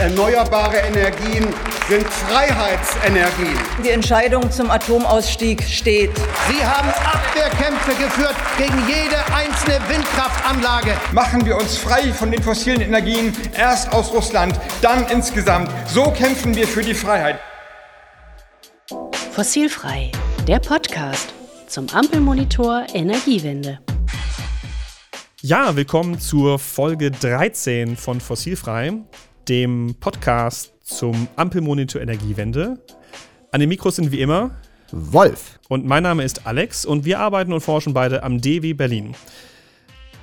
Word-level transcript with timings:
Erneuerbare 0.00 0.78
Energien 0.78 1.46
sind 1.86 2.06
Freiheitsenergien. 2.06 3.58
Die 3.84 3.90
Entscheidung 3.90 4.50
zum 4.50 4.70
Atomausstieg 4.70 5.62
steht. 5.62 6.10
Sie 6.48 6.64
haben 6.64 6.88
Abwehrkämpfe 6.88 7.90
geführt 8.02 8.34
gegen 8.56 8.78
jede 8.88 9.18
einzelne 9.34 9.78
Windkraftanlage. 9.90 10.92
Machen 11.12 11.44
wir 11.44 11.54
uns 11.58 11.76
frei 11.76 12.14
von 12.14 12.30
den 12.30 12.42
fossilen 12.42 12.80
Energien, 12.80 13.36
erst 13.54 13.92
aus 13.92 14.10
Russland, 14.10 14.58
dann 14.80 15.06
insgesamt. 15.08 15.70
So 15.86 16.10
kämpfen 16.12 16.56
wir 16.56 16.66
für 16.66 16.82
die 16.82 16.94
Freiheit. 16.94 17.38
Fossilfrei, 19.32 20.12
der 20.48 20.60
Podcast 20.60 21.34
zum 21.66 21.86
Ampelmonitor 21.90 22.86
Energiewende. 22.94 23.80
Ja, 25.42 25.76
willkommen 25.76 26.18
zur 26.18 26.58
Folge 26.58 27.10
13 27.10 27.98
von 27.98 28.22
Fossilfrei, 28.22 28.92
dem 29.50 29.96
Podcast 29.98 30.72
zum 30.84 31.26
Ampelmonitor 31.34 32.00
Energiewende. 32.00 32.78
An 33.50 33.58
den 33.58 33.68
Mikros 33.68 33.96
sind 33.96 34.12
wie 34.12 34.20
immer 34.20 34.52
Wolf. 34.92 35.58
Und 35.68 35.84
mein 35.84 36.04
Name 36.04 36.22
ist 36.22 36.46
Alex 36.46 36.84
und 36.84 37.04
wir 37.04 37.18
arbeiten 37.18 37.52
und 37.52 37.60
forschen 37.60 37.92
beide 37.92 38.22
am 38.22 38.40
DW 38.40 38.74
Berlin. 38.74 39.16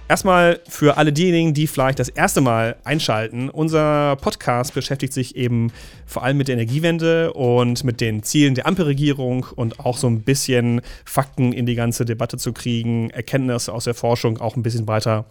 Erstmal 0.07 0.61
für 0.69 0.95
alle 0.95 1.11
diejenigen, 1.11 1.53
die 1.53 1.67
vielleicht 1.67 1.99
das 1.99 2.07
erste 2.07 2.39
Mal 2.39 2.77
einschalten. 2.85 3.49
Unser 3.49 4.15
Podcast 4.15 4.73
beschäftigt 4.73 5.11
sich 5.11 5.35
eben 5.35 5.73
vor 6.05 6.23
allem 6.23 6.37
mit 6.37 6.47
der 6.47 6.55
Energiewende 6.55 7.33
und 7.33 7.83
mit 7.83 7.99
den 7.99 8.23
Zielen 8.23 8.55
der 8.55 8.65
Ampelregierung 8.65 9.45
und 9.57 9.81
auch 9.81 9.97
so 9.97 10.07
ein 10.07 10.21
bisschen 10.21 10.79
Fakten 11.03 11.51
in 11.51 11.65
die 11.65 11.75
ganze 11.75 12.05
Debatte 12.05 12.37
zu 12.37 12.53
kriegen, 12.53 13.09
Erkenntnisse 13.09 13.73
aus 13.73 13.83
der 13.83 13.93
Forschung 13.93 14.37
auch 14.37 14.55
ein 14.55 14.63
bisschen 14.63 14.87
weiter 14.87 15.25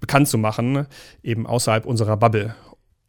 bekannt 0.00 0.28
zu 0.28 0.38
machen, 0.38 0.86
eben 1.22 1.46
außerhalb 1.46 1.84
unserer 1.84 2.16
Bubble. 2.16 2.54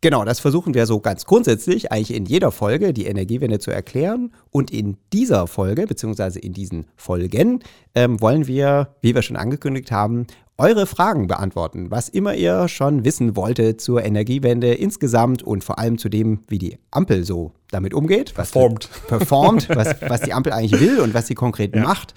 Genau, 0.03 0.25
das 0.25 0.41
versuchen 0.41 0.73
wir 0.73 0.85
so 0.85 0.99
ganz 0.99 1.23
grundsätzlich, 1.23 1.93
eigentlich 1.93 2.13
in 2.13 2.25
jeder 2.25 2.52
Folge 2.52 2.91
die 2.91 3.05
Energiewende 3.05 3.59
zu 3.59 3.72
erklären. 3.72 4.33
Und 4.52 4.69
in 4.69 4.97
dieser 5.14 5.47
Folge, 5.47 5.88
beziehungsweise 5.88 6.39
in 6.39 6.52
diesen 6.52 6.88
Folgen, 6.97 7.64
ähm, 7.95 8.19
wollen 8.19 8.45
wir, 8.45 8.89
wie 9.00 9.16
wir 9.16 9.22
schon 9.22 9.38
angekündigt 9.38 9.94
haben, 9.94 10.27
eure 10.57 10.85
Fragen 10.85 11.27
beantworten, 11.27 11.89
was 11.89 12.09
immer 12.09 12.35
ihr 12.35 12.67
schon 12.67 13.03
wissen 13.03 13.35
wolltet 13.35 13.81
zur 13.81 14.03
Energiewende 14.03 14.73
insgesamt 14.73 15.41
und 15.41 15.63
vor 15.63 15.79
allem 15.79 15.97
zu 15.97 16.09
dem, 16.09 16.39
wie 16.47 16.59
die 16.59 16.77
Ampel 16.91 17.23
so 17.23 17.53
damit 17.71 17.93
umgeht. 17.93 18.33
Was 18.35 18.51
performt. 18.51 18.89
Performt, 19.07 19.69
was, 19.69 19.95
was 20.07 20.21
die 20.21 20.33
Ampel 20.33 20.53
eigentlich 20.53 20.79
will 20.79 20.99
und 20.99 21.13
was 21.13 21.27
sie 21.27 21.35
konkret 21.35 21.75
ja. 21.75 21.81
macht. 21.81 22.13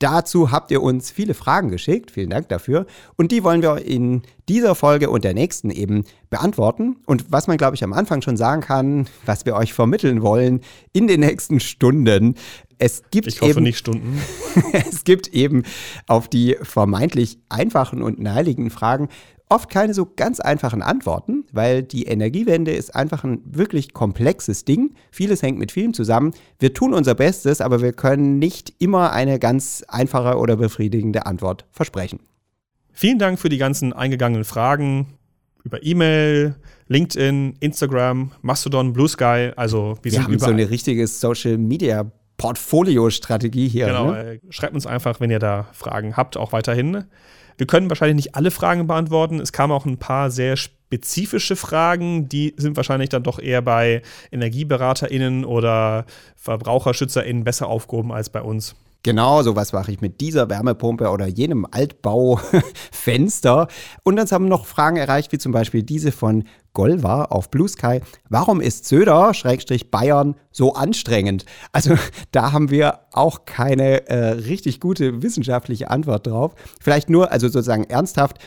Dazu 0.00 0.52
habt 0.52 0.70
ihr 0.70 0.80
uns 0.80 1.10
viele 1.10 1.34
Fragen 1.34 1.70
geschickt. 1.70 2.12
Vielen 2.12 2.30
Dank 2.30 2.48
dafür. 2.48 2.86
Und 3.16 3.32
die 3.32 3.42
wollen 3.42 3.62
wir 3.62 3.84
in 3.84 4.22
dieser 4.48 4.76
Folge 4.76 5.10
und 5.10 5.24
der 5.24 5.34
nächsten 5.34 5.70
eben 5.70 6.04
beantworten. 6.30 6.98
Und 7.04 7.32
was 7.32 7.48
man, 7.48 7.56
glaube 7.56 7.74
ich, 7.74 7.82
am 7.82 7.92
Anfang 7.92 8.22
schon 8.22 8.36
sagen 8.36 8.62
kann, 8.62 9.08
was 9.26 9.44
wir 9.44 9.56
euch 9.56 9.72
vermitteln 9.72 10.22
wollen 10.22 10.60
in 10.92 11.08
den 11.08 11.20
nächsten 11.20 11.58
Stunden. 11.58 12.36
Es 12.78 13.02
gibt 13.10 13.26
ich 13.26 13.40
hoffe 13.40 13.52
eben, 13.52 13.62
nicht 13.64 13.78
Stunden. 13.78 14.20
es 14.72 15.04
gibt 15.04 15.28
eben 15.28 15.64
auf 16.06 16.28
die 16.28 16.56
vermeintlich 16.62 17.38
einfachen 17.48 18.02
und 18.02 18.20
naheliegenden 18.20 18.70
Fragen 18.70 19.08
oft 19.48 19.70
keine 19.70 19.94
so 19.94 20.06
ganz 20.06 20.40
einfachen 20.40 20.82
Antworten, 20.82 21.44
weil 21.52 21.82
die 21.82 22.04
Energiewende 22.04 22.72
ist 22.72 22.94
einfach 22.94 23.24
ein 23.24 23.40
wirklich 23.44 23.92
komplexes 23.92 24.64
Ding. 24.64 24.94
Vieles 25.10 25.42
hängt 25.42 25.58
mit 25.58 25.72
vielem 25.72 25.94
zusammen. 25.94 26.32
Wir 26.58 26.74
tun 26.74 26.94
unser 26.94 27.14
Bestes, 27.14 27.60
aber 27.60 27.80
wir 27.80 27.92
können 27.92 28.38
nicht 28.38 28.74
immer 28.78 29.12
eine 29.12 29.38
ganz 29.38 29.84
einfache 29.88 30.36
oder 30.38 30.56
befriedigende 30.56 31.26
Antwort 31.26 31.66
versprechen. 31.70 32.20
Vielen 32.92 33.18
Dank 33.18 33.38
für 33.38 33.48
die 33.48 33.58
ganzen 33.58 33.92
eingegangenen 33.92 34.44
Fragen 34.44 35.06
über 35.64 35.84
E-Mail, 35.84 36.56
LinkedIn, 36.88 37.56
Instagram, 37.60 38.32
Mastodon, 38.42 38.92
Blue 38.92 39.08
Sky. 39.08 39.52
Also 39.56 39.98
wir, 40.02 40.12
wir 40.12 40.24
haben 40.24 40.34
überall. 40.34 40.48
so 40.48 40.54
eine 40.54 40.70
richtige 40.70 41.06
Social 41.06 41.58
Media 41.58 42.10
Portfolio-Strategie 42.38 43.68
hier. 43.68 43.86
Genau, 43.86 44.12
ne? 44.12 44.34
Äh, 44.34 44.40
schreibt 44.48 44.74
uns 44.74 44.86
einfach, 44.86 45.20
wenn 45.20 45.30
ihr 45.30 45.40
da 45.40 45.68
Fragen 45.72 46.16
habt, 46.16 46.36
auch 46.36 46.52
weiterhin. 46.52 47.04
Wir 47.58 47.66
können 47.66 47.90
wahrscheinlich 47.90 48.16
nicht 48.16 48.36
alle 48.36 48.50
Fragen 48.50 48.86
beantworten. 48.86 49.40
Es 49.40 49.52
kamen 49.52 49.72
auch 49.72 49.84
ein 49.84 49.98
paar 49.98 50.30
sehr 50.30 50.56
spezifische 50.56 51.56
Fragen, 51.56 52.28
die 52.28 52.54
sind 52.56 52.76
wahrscheinlich 52.76 53.10
dann 53.10 53.24
doch 53.24 53.40
eher 53.40 53.60
bei 53.60 54.02
EnergieberaterInnen 54.30 55.44
oder 55.44 56.06
VerbraucherschützerInnen 56.36 57.44
besser 57.44 57.66
aufgehoben 57.66 58.12
als 58.12 58.30
bei 58.30 58.40
uns. 58.40 58.76
Genau, 59.04 59.42
so 59.42 59.54
was 59.54 59.72
mache 59.72 59.92
ich 59.92 60.00
mit 60.00 60.20
dieser 60.20 60.50
Wärmepumpe 60.50 61.08
oder 61.08 61.26
jenem 61.28 61.66
Altbaufenster. 61.70 63.68
Und 64.02 64.18
uns 64.18 64.32
haben 64.32 64.48
noch 64.48 64.66
Fragen 64.66 64.96
erreicht, 64.96 65.30
wie 65.30 65.38
zum 65.38 65.52
Beispiel 65.52 65.84
diese 65.84 66.10
von 66.10 66.44
Golva 66.72 67.24
auf 67.26 67.48
Blue 67.50 67.68
Sky. 67.68 68.00
Warum 68.28 68.60
ist 68.60 68.86
Söder, 68.86 69.34
Schrägstrich 69.34 69.92
Bayern, 69.92 70.34
so 70.50 70.74
anstrengend? 70.74 71.44
Also 71.72 71.94
da 72.32 72.50
haben 72.52 72.70
wir 72.70 73.00
auch 73.12 73.44
keine 73.44 74.08
äh, 74.08 74.30
richtig 74.30 74.80
gute 74.80 75.22
wissenschaftliche 75.22 75.90
Antwort 75.90 76.26
drauf. 76.26 76.56
Vielleicht 76.80 77.08
nur, 77.08 77.30
also 77.30 77.46
sozusagen 77.46 77.84
ernsthaft, 77.84 78.38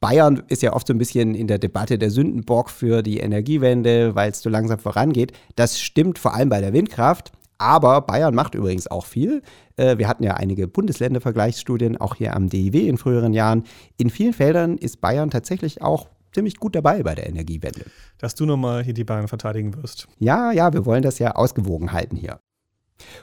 Bayern 0.00 0.42
ist 0.48 0.62
ja 0.62 0.72
oft 0.72 0.88
so 0.88 0.92
ein 0.92 0.98
bisschen 0.98 1.36
in 1.36 1.46
der 1.46 1.58
Debatte 1.58 1.96
der 1.96 2.10
Sündenbock 2.10 2.70
für 2.70 3.04
die 3.04 3.20
Energiewende, 3.20 4.16
weil 4.16 4.32
es 4.32 4.42
so 4.42 4.50
langsam 4.50 4.80
vorangeht. 4.80 5.32
Das 5.54 5.80
stimmt 5.80 6.18
vor 6.18 6.34
allem 6.34 6.48
bei 6.48 6.60
der 6.60 6.72
Windkraft. 6.72 7.30
Aber 7.62 8.00
Bayern 8.00 8.34
macht 8.34 8.56
übrigens 8.56 8.88
auch 8.88 9.06
viel. 9.06 9.40
Äh, 9.76 9.96
wir 9.96 10.08
hatten 10.08 10.24
ja 10.24 10.34
einige 10.34 10.66
Bundesländervergleichsstudien, 10.66 11.96
auch 11.96 12.16
hier 12.16 12.34
am 12.34 12.48
DIW 12.48 12.88
in 12.88 12.98
früheren 12.98 13.32
Jahren. 13.32 13.62
In 13.98 14.10
vielen 14.10 14.32
Feldern 14.32 14.76
ist 14.76 15.00
Bayern 15.00 15.30
tatsächlich 15.30 15.80
auch 15.80 16.08
ziemlich 16.32 16.56
gut 16.56 16.74
dabei 16.74 17.04
bei 17.04 17.14
der 17.14 17.28
Energiewende. 17.28 17.84
Dass 18.18 18.34
du 18.34 18.46
nochmal 18.46 18.82
hier 18.82 18.94
die 18.94 19.04
Bayern 19.04 19.28
verteidigen 19.28 19.76
wirst. 19.76 20.08
Ja, 20.18 20.50
ja, 20.50 20.72
wir 20.72 20.84
wollen 20.86 21.02
das 21.02 21.20
ja 21.20 21.36
ausgewogen 21.36 21.92
halten 21.92 22.16
hier. 22.16 22.40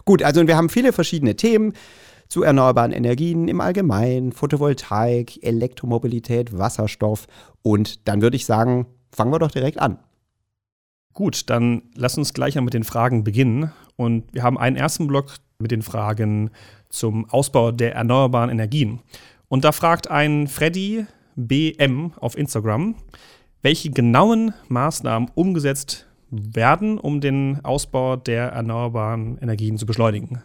Gut, 0.06 0.24
also 0.24 0.48
wir 0.48 0.56
haben 0.56 0.70
viele 0.70 0.94
verschiedene 0.94 1.36
Themen 1.36 1.74
zu 2.30 2.44
erneuerbaren 2.44 2.94
Energien 2.94 3.50
im 3.50 3.60
Allgemeinen, 3.60 4.32
Photovoltaik, 4.32 5.44
Elektromobilität, 5.44 6.58
Wasserstoff. 6.58 7.28
Und 7.62 8.08
dann 8.08 8.22
würde 8.22 8.38
ich 8.38 8.46
sagen, 8.46 8.86
fangen 9.12 9.34
wir 9.34 9.40
doch 9.40 9.52
direkt 9.52 9.82
an. 9.82 10.00
Gut, 11.14 11.50
dann 11.50 11.82
lass 11.96 12.18
uns 12.18 12.34
gleich 12.34 12.56
mal 12.56 12.62
mit 12.62 12.74
den 12.74 12.84
Fragen 12.84 13.24
beginnen. 13.24 13.72
Und 13.96 14.24
wir 14.34 14.44
haben 14.44 14.58
einen 14.58 14.76
ersten 14.76 15.08
Block 15.08 15.36
mit 15.60 15.72
den 15.72 15.82
Fragen 15.82 16.52
zum 16.90 17.30
Ausbau 17.30 17.72
der 17.72 17.96
erneuerbaren 17.96 18.50
Energien. 18.50 19.02
Und 19.50 19.64
da 19.64 19.72
fragt 19.72 20.10
ein 20.10 20.48
Freddy 20.48 21.06
BM 21.36 22.14
auf 22.20 22.38
Instagram, 22.38 22.96
welche 23.62 23.90
genauen 23.90 24.54
Maßnahmen 24.68 25.30
umgesetzt 25.36 26.08
werden, 26.30 26.98
um 26.98 27.22
den 27.22 27.60
Ausbau 27.64 28.16
der 28.16 28.50
erneuerbaren 28.50 29.38
Energien 29.40 29.78
zu 29.78 29.86
beschleunigen. 29.86 30.44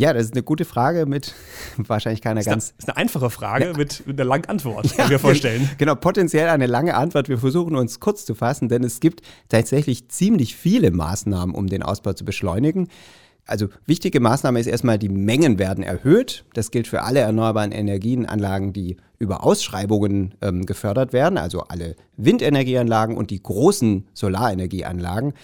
Ja, 0.00 0.14
das 0.14 0.24
ist 0.24 0.32
eine 0.32 0.42
gute 0.42 0.64
Frage 0.64 1.04
mit 1.04 1.34
wahrscheinlich 1.76 2.22
keiner 2.22 2.40
ist 2.40 2.46
ganz. 2.46 2.68
Das 2.68 2.86
ist 2.86 2.88
eine 2.88 2.96
einfache 2.96 3.28
Frage 3.28 3.66
ja. 3.66 3.76
mit, 3.76 4.06
mit, 4.06 4.18
einer 4.18 4.26
langen 4.26 4.46
Antwort, 4.46 4.86
ja, 4.86 4.96
kann 4.96 5.10
wir 5.10 5.18
vorstellen. 5.18 5.68
Genau, 5.76 5.94
potenziell 5.94 6.48
eine 6.48 6.64
lange 6.64 6.94
Antwort. 6.94 7.28
Wir 7.28 7.36
versuchen 7.36 7.76
uns 7.76 8.00
kurz 8.00 8.24
zu 8.24 8.34
fassen, 8.34 8.70
denn 8.70 8.82
es 8.82 9.00
gibt 9.00 9.20
tatsächlich 9.50 10.08
ziemlich 10.08 10.56
viele 10.56 10.90
Maßnahmen, 10.90 11.54
um 11.54 11.66
den 11.66 11.82
Ausbau 11.82 12.14
zu 12.14 12.24
beschleunigen. 12.24 12.88
Also 13.44 13.68
wichtige 13.84 14.20
Maßnahme 14.20 14.58
ist 14.58 14.68
erstmal, 14.68 14.98
die 14.98 15.10
Mengen 15.10 15.58
werden 15.58 15.84
erhöht. 15.84 16.44
Das 16.54 16.70
gilt 16.70 16.88
für 16.88 17.02
alle 17.02 17.20
erneuerbaren 17.20 17.72
Energienanlagen, 17.72 18.72
die 18.72 18.96
über 19.18 19.44
Ausschreibungen 19.44 20.34
ähm, 20.40 20.64
gefördert 20.64 21.12
werden, 21.12 21.36
also 21.36 21.64
alle 21.64 21.96
Windenergieanlagen 22.16 23.18
und 23.18 23.30
die 23.30 23.42
großen 23.42 24.06
Solarenergieanlagen. 24.14 25.34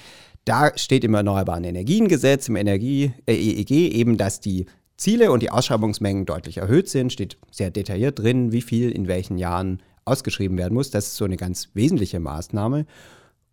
Da 0.46 0.70
steht 0.76 1.02
im 1.02 1.14
Erneuerbaren 1.14 1.64
Energiengesetz, 1.64 2.48
im 2.48 2.54
Energie, 2.54 3.12
äh, 3.26 3.34
EEG 3.34 3.92
eben, 3.92 4.16
dass 4.16 4.38
die 4.38 4.66
Ziele 4.96 5.32
und 5.32 5.42
die 5.42 5.50
Ausschreibungsmengen 5.50 6.24
deutlich 6.24 6.58
erhöht 6.58 6.88
sind, 6.88 7.12
steht 7.12 7.36
sehr 7.50 7.72
detailliert 7.72 8.20
drin, 8.20 8.52
wie 8.52 8.62
viel 8.62 8.92
in 8.92 9.08
welchen 9.08 9.38
Jahren 9.38 9.82
ausgeschrieben 10.04 10.56
werden 10.56 10.74
muss. 10.74 10.90
Das 10.90 11.08
ist 11.08 11.16
so 11.16 11.24
eine 11.24 11.36
ganz 11.36 11.70
wesentliche 11.74 12.20
Maßnahme. 12.20 12.86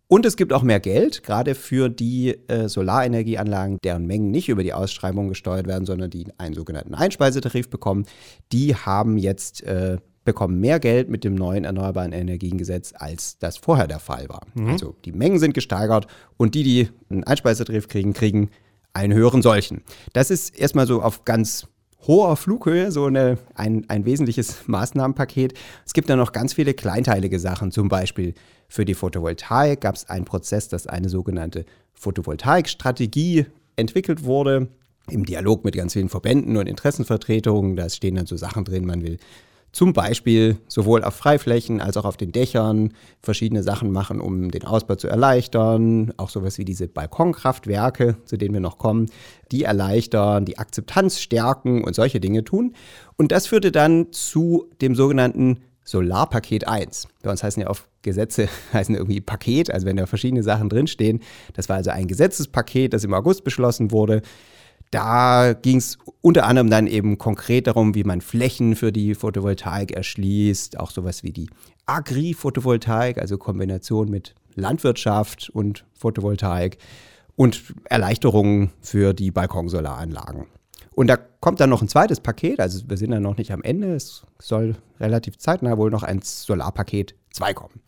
Und 0.06 0.24
es 0.24 0.36
gibt 0.36 0.52
auch 0.52 0.62
mehr 0.62 0.78
Geld, 0.78 1.24
gerade 1.24 1.56
für 1.56 1.88
die 1.88 2.38
äh, 2.46 2.68
Solarenergieanlagen, 2.68 3.78
deren 3.82 4.06
Mengen 4.06 4.30
nicht 4.30 4.48
über 4.48 4.62
die 4.62 4.72
Ausschreibung 4.72 5.28
gesteuert 5.28 5.66
werden, 5.66 5.86
sondern 5.86 6.10
die 6.10 6.26
einen 6.38 6.54
sogenannten 6.54 6.94
Einspeisetarif 6.94 7.70
bekommen. 7.70 8.06
Die 8.52 8.76
haben 8.76 9.18
jetzt 9.18 9.64
äh, 9.64 9.96
bekommen 10.24 10.60
mehr 10.60 10.80
Geld 10.80 11.10
mit 11.10 11.24
dem 11.24 11.34
neuen 11.34 11.64
Erneuerbaren 11.64 12.12
Energiengesetz, 12.12 12.92
als 12.96 13.38
das 13.38 13.58
vorher 13.58 13.86
der 13.86 13.98
Fall 13.98 14.28
war. 14.28 14.42
Mhm. 14.54 14.70
Also 14.70 14.96
die 15.04 15.12
Mengen 15.12 15.38
sind 15.38 15.54
gesteigert 15.54 16.06
und 16.36 16.54
die, 16.54 16.62
die 16.62 16.88
einen 17.10 17.24
Einspeisetarif 17.24 17.88
kriegen, 17.88 18.12
kriegen 18.12 18.50
einen 18.92 19.12
höheren 19.12 19.42
solchen. 19.42 19.82
Das 20.12 20.30
ist 20.30 20.58
erstmal 20.58 20.86
so 20.86 21.02
auf 21.02 21.24
ganz 21.24 21.66
hoher 22.06 22.36
Flughöhe 22.36 22.92
so 22.92 23.06
eine, 23.06 23.38
ein, 23.54 23.84
ein 23.88 24.04
wesentliches 24.04 24.56
Maßnahmenpaket. 24.66 25.54
Es 25.84 25.92
gibt 25.92 26.08
dann 26.08 26.18
noch 26.18 26.32
ganz 26.32 26.54
viele 26.54 26.74
kleinteilige 26.74 27.38
Sachen. 27.38 27.70
Zum 27.70 27.88
Beispiel 27.88 28.34
für 28.68 28.84
die 28.84 28.94
Photovoltaik 28.94 29.80
gab 29.80 29.96
es 29.96 30.08
einen 30.08 30.24
Prozess, 30.24 30.68
dass 30.68 30.86
eine 30.86 31.08
sogenannte 31.08 31.64
Photovoltaikstrategie 31.94 33.46
entwickelt 33.76 34.24
wurde. 34.24 34.68
Im 35.10 35.26
Dialog 35.26 35.64
mit 35.64 35.76
ganz 35.76 35.92
vielen 35.92 36.08
Verbänden 36.08 36.56
und 36.56 36.66
Interessenvertretungen. 36.66 37.76
Da 37.76 37.90
stehen 37.90 38.14
dann 38.14 38.26
so 38.26 38.36
Sachen 38.36 38.64
drin, 38.64 38.86
man 38.86 39.02
will 39.02 39.18
zum 39.74 39.92
Beispiel 39.92 40.58
sowohl 40.68 41.02
auf 41.02 41.14
Freiflächen 41.14 41.80
als 41.80 41.96
auch 41.96 42.04
auf 42.04 42.16
den 42.16 42.30
Dächern 42.30 42.94
verschiedene 43.20 43.64
Sachen 43.64 43.90
machen, 43.90 44.20
um 44.20 44.52
den 44.52 44.64
Ausbau 44.64 44.94
zu 44.94 45.08
erleichtern. 45.08 46.14
Auch 46.16 46.30
sowas 46.30 46.58
wie 46.58 46.64
diese 46.64 46.86
Balkonkraftwerke, 46.86 48.16
zu 48.24 48.36
denen 48.36 48.54
wir 48.54 48.60
noch 48.60 48.78
kommen, 48.78 49.10
die 49.50 49.64
erleichtern, 49.64 50.44
die 50.44 50.58
Akzeptanz 50.58 51.20
stärken 51.20 51.82
und 51.82 51.96
solche 51.96 52.20
Dinge 52.20 52.44
tun. 52.44 52.74
Und 53.16 53.32
das 53.32 53.48
führte 53.48 53.72
dann 53.72 54.12
zu 54.12 54.70
dem 54.80 54.94
sogenannten 54.94 55.58
Solarpaket 55.82 56.68
1. 56.68 57.08
Bei 57.24 57.30
uns 57.32 57.42
heißen 57.42 57.60
ja 57.60 57.68
oft 57.68 57.88
Gesetze, 58.02 58.48
heißen 58.72 58.94
irgendwie 58.94 59.20
Paket, 59.20 59.72
also 59.72 59.86
wenn 59.86 59.96
da 59.96 60.06
verschiedene 60.06 60.44
Sachen 60.44 60.68
drinstehen. 60.68 61.20
Das 61.54 61.68
war 61.68 61.76
also 61.76 61.90
ein 61.90 62.06
Gesetzespaket, 62.06 62.92
das 62.92 63.02
im 63.02 63.12
August 63.12 63.42
beschlossen 63.42 63.90
wurde. 63.90 64.22
Da 64.94 65.54
ging 65.54 65.78
es 65.78 65.98
unter 66.20 66.46
anderem 66.46 66.70
dann 66.70 66.86
eben 66.86 67.18
konkret 67.18 67.66
darum, 67.66 67.96
wie 67.96 68.04
man 68.04 68.20
Flächen 68.20 68.76
für 68.76 68.92
die 68.92 69.16
Photovoltaik 69.16 69.90
erschließt, 69.90 70.78
auch 70.78 70.92
sowas 70.92 71.24
wie 71.24 71.32
die 71.32 71.50
Agri-Photovoltaik, 71.86 73.18
also 73.18 73.36
Kombination 73.36 74.08
mit 74.08 74.36
Landwirtschaft 74.54 75.50
und 75.52 75.84
Photovoltaik 75.94 76.78
und 77.34 77.74
Erleichterungen 77.86 78.70
für 78.80 79.14
die 79.14 79.32
Balkonsolaranlagen. 79.32 80.46
Und 80.92 81.08
da 81.08 81.16
kommt 81.16 81.58
dann 81.58 81.70
noch 81.70 81.82
ein 81.82 81.88
zweites 81.88 82.20
Paket, 82.20 82.60
also 82.60 82.88
wir 82.88 82.96
sind 82.96 83.10
dann 83.10 83.24
noch 83.24 83.36
nicht 83.36 83.50
am 83.50 83.64
Ende, 83.64 83.96
es 83.96 84.24
soll 84.38 84.76
relativ 85.00 85.38
zeitnah 85.38 85.76
wohl 85.76 85.90
noch 85.90 86.04
ein 86.04 86.20
Solarpaket 86.22 87.16
2 87.32 87.52
kommen. 87.52 87.80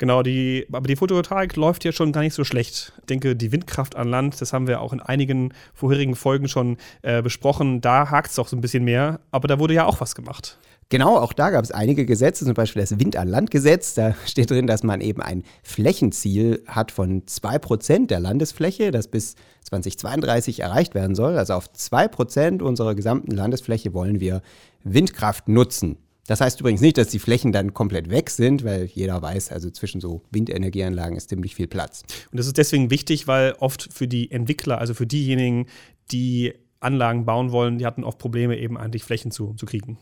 Genau, 0.00 0.22
die, 0.22 0.66
aber 0.72 0.88
die 0.88 0.96
Photovoltaik 0.96 1.56
läuft 1.56 1.84
ja 1.84 1.92
schon 1.92 2.10
gar 2.10 2.22
nicht 2.22 2.32
so 2.32 2.42
schlecht. 2.42 2.94
Ich 3.00 3.04
denke, 3.04 3.36
die 3.36 3.52
Windkraft 3.52 3.96
an 3.96 4.08
Land, 4.08 4.40
das 4.40 4.54
haben 4.54 4.66
wir 4.66 4.80
auch 4.80 4.94
in 4.94 5.00
einigen 5.00 5.52
vorherigen 5.74 6.16
Folgen 6.16 6.48
schon 6.48 6.78
äh, 7.02 7.20
besprochen, 7.20 7.82
da 7.82 8.08
hakt 8.08 8.30
es 8.30 8.36
doch 8.36 8.48
so 8.48 8.56
ein 8.56 8.62
bisschen 8.62 8.82
mehr, 8.82 9.20
aber 9.30 9.46
da 9.46 9.58
wurde 9.58 9.74
ja 9.74 9.84
auch 9.84 10.00
was 10.00 10.14
gemacht. 10.14 10.58
Genau, 10.88 11.18
auch 11.18 11.34
da 11.34 11.50
gab 11.50 11.62
es 11.62 11.70
einige 11.70 12.06
Gesetze, 12.06 12.46
zum 12.46 12.54
Beispiel 12.54 12.80
das 12.80 12.98
Wind 12.98 13.14
an 13.14 13.28
Land 13.28 13.50
Gesetz. 13.50 13.92
Da 13.92 14.14
steht 14.24 14.50
drin, 14.50 14.66
dass 14.66 14.82
man 14.82 15.02
eben 15.02 15.20
ein 15.20 15.42
Flächenziel 15.62 16.64
hat 16.66 16.92
von 16.92 17.26
2% 17.26 18.06
der 18.06 18.20
Landesfläche, 18.20 18.92
das 18.92 19.06
bis 19.06 19.34
2032 19.64 20.60
erreicht 20.60 20.94
werden 20.94 21.14
soll. 21.14 21.36
Also 21.36 21.52
auf 21.52 21.68
2% 21.76 22.62
unserer 22.62 22.94
gesamten 22.94 23.32
Landesfläche 23.32 23.92
wollen 23.92 24.18
wir 24.18 24.40
Windkraft 24.82 25.46
nutzen. 25.46 25.98
Das 26.26 26.40
heißt 26.40 26.60
übrigens 26.60 26.80
nicht, 26.80 26.98
dass 26.98 27.08
die 27.08 27.18
Flächen 27.18 27.52
dann 27.52 27.74
komplett 27.74 28.10
weg 28.10 28.30
sind, 28.30 28.64
weil 28.64 28.84
jeder 28.84 29.20
weiß, 29.20 29.50
also 29.50 29.70
zwischen 29.70 30.00
so 30.00 30.22
Windenergieanlagen 30.30 31.16
ist 31.16 31.30
ziemlich 31.30 31.54
viel 31.54 31.66
Platz. 31.66 32.02
Und 32.30 32.38
das 32.38 32.46
ist 32.46 32.58
deswegen 32.58 32.90
wichtig, 32.90 33.26
weil 33.26 33.54
oft 33.58 33.88
für 33.92 34.06
die 34.06 34.30
Entwickler, 34.30 34.78
also 34.78 34.94
für 34.94 35.06
diejenigen, 35.06 35.66
die 36.12 36.54
Anlagen 36.80 37.24
bauen 37.24 37.52
wollen, 37.52 37.78
die 37.78 37.86
hatten 37.86 38.04
oft 38.04 38.18
Probleme, 38.18 38.58
eben 38.58 38.78
eigentlich 38.78 39.04
Flächen 39.04 39.30
zu, 39.30 39.54
zu 39.54 39.66
kriegen. 39.66 39.98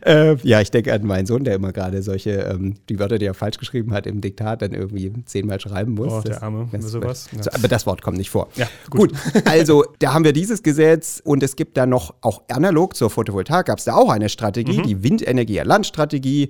Äh, 0.04 0.36
ja, 0.42 0.60
ich 0.60 0.70
denke 0.70 0.92
an 0.92 1.04
meinen 1.06 1.26
Sohn, 1.26 1.44
der 1.44 1.54
immer 1.54 1.72
gerade 1.72 2.02
solche, 2.02 2.30
ähm, 2.32 2.74
die 2.88 2.98
Wörter, 2.98 3.18
die 3.18 3.26
er 3.26 3.34
falsch 3.34 3.58
geschrieben 3.58 3.92
hat, 3.92 4.06
im 4.06 4.20
Diktat 4.20 4.62
dann 4.62 4.72
irgendwie 4.72 5.12
zehnmal 5.24 5.60
schreiben 5.60 5.92
muss. 5.94 6.12
Oh, 6.12 6.20
der 6.20 6.42
Arme, 6.42 6.68
das- 6.72 6.84
sowas. 6.90 7.28
So, 7.40 7.50
aber 7.52 7.68
das 7.68 7.86
Wort 7.86 8.02
kommt 8.02 8.16
nicht 8.18 8.30
vor. 8.30 8.48
Ja, 8.56 8.66
gut. 8.90 9.12
also 9.44 9.84
da 9.98 10.14
haben 10.14 10.24
wir 10.24 10.32
dieses 10.32 10.62
Gesetz 10.62 11.20
und 11.24 11.42
es 11.42 11.56
gibt 11.56 11.76
dann 11.76 11.90
noch, 11.90 12.14
auch 12.20 12.42
analog 12.48 12.96
zur 12.96 13.10
Photovoltaik, 13.10 13.66
gab 13.66 13.78
es 13.78 13.84
da 13.84 13.94
auch 13.94 14.10
eine 14.10 14.28
Strategie, 14.28 14.82
die 14.82 15.02
Windenergie-Landstrategie, 15.02 16.48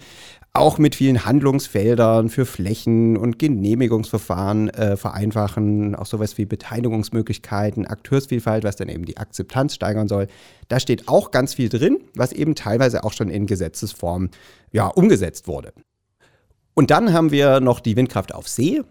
auch 0.57 0.79
mit 0.79 0.95
vielen 0.95 1.25
Handlungsfeldern 1.25 2.29
für 2.29 2.47
Flächen 2.47 3.17
und 3.17 3.41
Genehmigungsverfahren 3.41 4.71
äh, 4.71 4.97
vereinfachen, 4.97 5.97
auch 5.97 6.07
sowas 6.07 6.39
wie 6.39 6.47
Beteiligungsmöglichkeiten, 6.47 7.87
Akteursvielfalt, 7.87 8.63
was 8.63 8.77
dann 8.77 8.89
eben 8.89 9.05
die 9.05 9.17
Akzeptanz 9.17 9.75
steigern 9.75 10.07
soll. 10.07 10.29
Da 10.69 10.79
steht 10.79 11.09
auch 11.09 11.33
ganz 11.33 11.55
viel 11.55 11.69
drin, 11.69 11.99
was 12.15 12.33
eben 12.33 12.55
teilweise 12.55 13.03
auch 13.03 13.13
schon 13.13 13.31
in 13.31 13.47
Gesetzesform 13.47 14.31
ja, 14.71 14.87
umgesetzt 14.87 15.49
wurde. 15.49 15.73
Und 16.75 16.93
dann 16.93 17.13
haben 17.13 17.33
wir 17.33 17.59
noch 17.59 17.81
die 17.81 17.97
Windkraft 17.97 18.33
auf 18.33 18.49
See. 18.49 18.83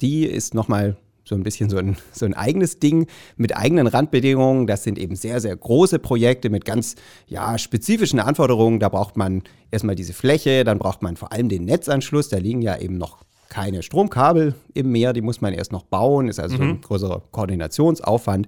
Die 0.00 0.24
ist 0.24 0.54
nochmal 0.54 0.96
so 1.32 1.38
ein 1.38 1.42
bisschen 1.42 1.70
so 1.70 1.78
ein, 1.78 1.96
so 2.12 2.26
ein 2.26 2.34
eigenes 2.34 2.78
Ding 2.78 3.06
mit 3.36 3.56
eigenen 3.56 3.86
Randbedingungen. 3.86 4.66
Das 4.66 4.84
sind 4.84 4.98
eben 4.98 5.16
sehr, 5.16 5.40
sehr 5.40 5.56
große 5.56 5.98
Projekte 5.98 6.50
mit 6.50 6.66
ganz 6.66 6.94
ja, 7.26 7.56
spezifischen 7.56 8.20
Anforderungen. 8.20 8.80
Da 8.80 8.90
braucht 8.90 9.16
man 9.16 9.42
erstmal 9.70 9.94
diese 9.94 10.12
Fläche, 10.12 10.64
dann 10.64 10.78
braucht 10.78 11.00
man 11.00 11.16
vor 11.16 11.32
allem 11.32 11.48
den 11.48 11.64
Netzanschluss. 11.64 12.28
Da 12.28 12.36
liegen 12.36 12.60
ja 12.60 12.76
eben 12.78 12.98
noch 12.98 13.24
keine 13.48 13.82
Stromkabel 13.82 14.54
im 14.74 14.92
Meer, 14.92 15.12
die 15.12 15.20
muss 15.20 15.40
man 15.40 15.52
erst 15.52 15.72
noch 15.72 15.82
bauen, 15.82 16.28
ist 16.28 16.40
also 16.40 16.56
so 16.56 16.62
ein 16.62 16.80
größerer 16.80 17.22
Koordinationsaufwand. 17.32 18.46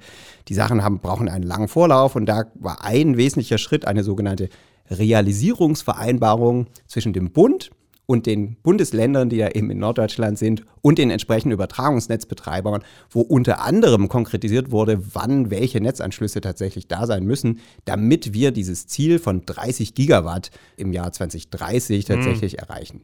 Die 0.49 0.55
Sachen 0.55 0.83
haben, 0.83 0.99
brauchen 0.99 1.29
einen 1.29 1.45
langen 1.45 1.69
Vorlauf 1.69 2.17
und 2.17 2.27
da 2.27 2.45
war 2.55 2.85
ein 2.85 3.19
wesentlicher 3.19 3.59
Schritt 3.59 3.87
eine 3.87 4.03
sogenannte 4.03 4.49
Realisierungsvereinbarung 4.91 6.69
zwischen 6.87 7.13
dem 7.13 7.33
Bund 7.33 7.71
und 8.07 8.27
den 8.27 8.57
Bundesländern, 8.63 9.29
die 9.29 9.37
ja 9.37 9.49
eben 9.51 9.71
in 9.71 9.79
Norddeutschland 9.79 10.39
sind, 10.39 10.65
und 10.83 10.99
den 10.99 11.11
entsprechenden 11.11 11.53
Übertragungsnetzbetreibern, 11.55 12.83
wo 13.11 13.23
unter 13.23 13.63
anderem 13.63 14.09
konkretisiert 14.09 14.71
wurde, 14.71 15.15
wann 15.15 15.51
welche 15.51 15.81
Netzanschlüsse 15.81 16.41
tatsächlich 16.41 16.89
da 16.89 17.07
sein 17.07 17.25
müssen, 17.25 17.61
damit 17.87 18.35
wir 18.35 18.51
dieses 18.51 18.87
Ziel 18.87 19.19
von 19.19 19.47
30 19.47 19.95
Gigawatt 19.95 20.51
im 20.77 20.93
Jahr 20.93 21.13
2030 21.13 22.05
tatsächlich 22.05 22.59
erreichen. 22.59 23.03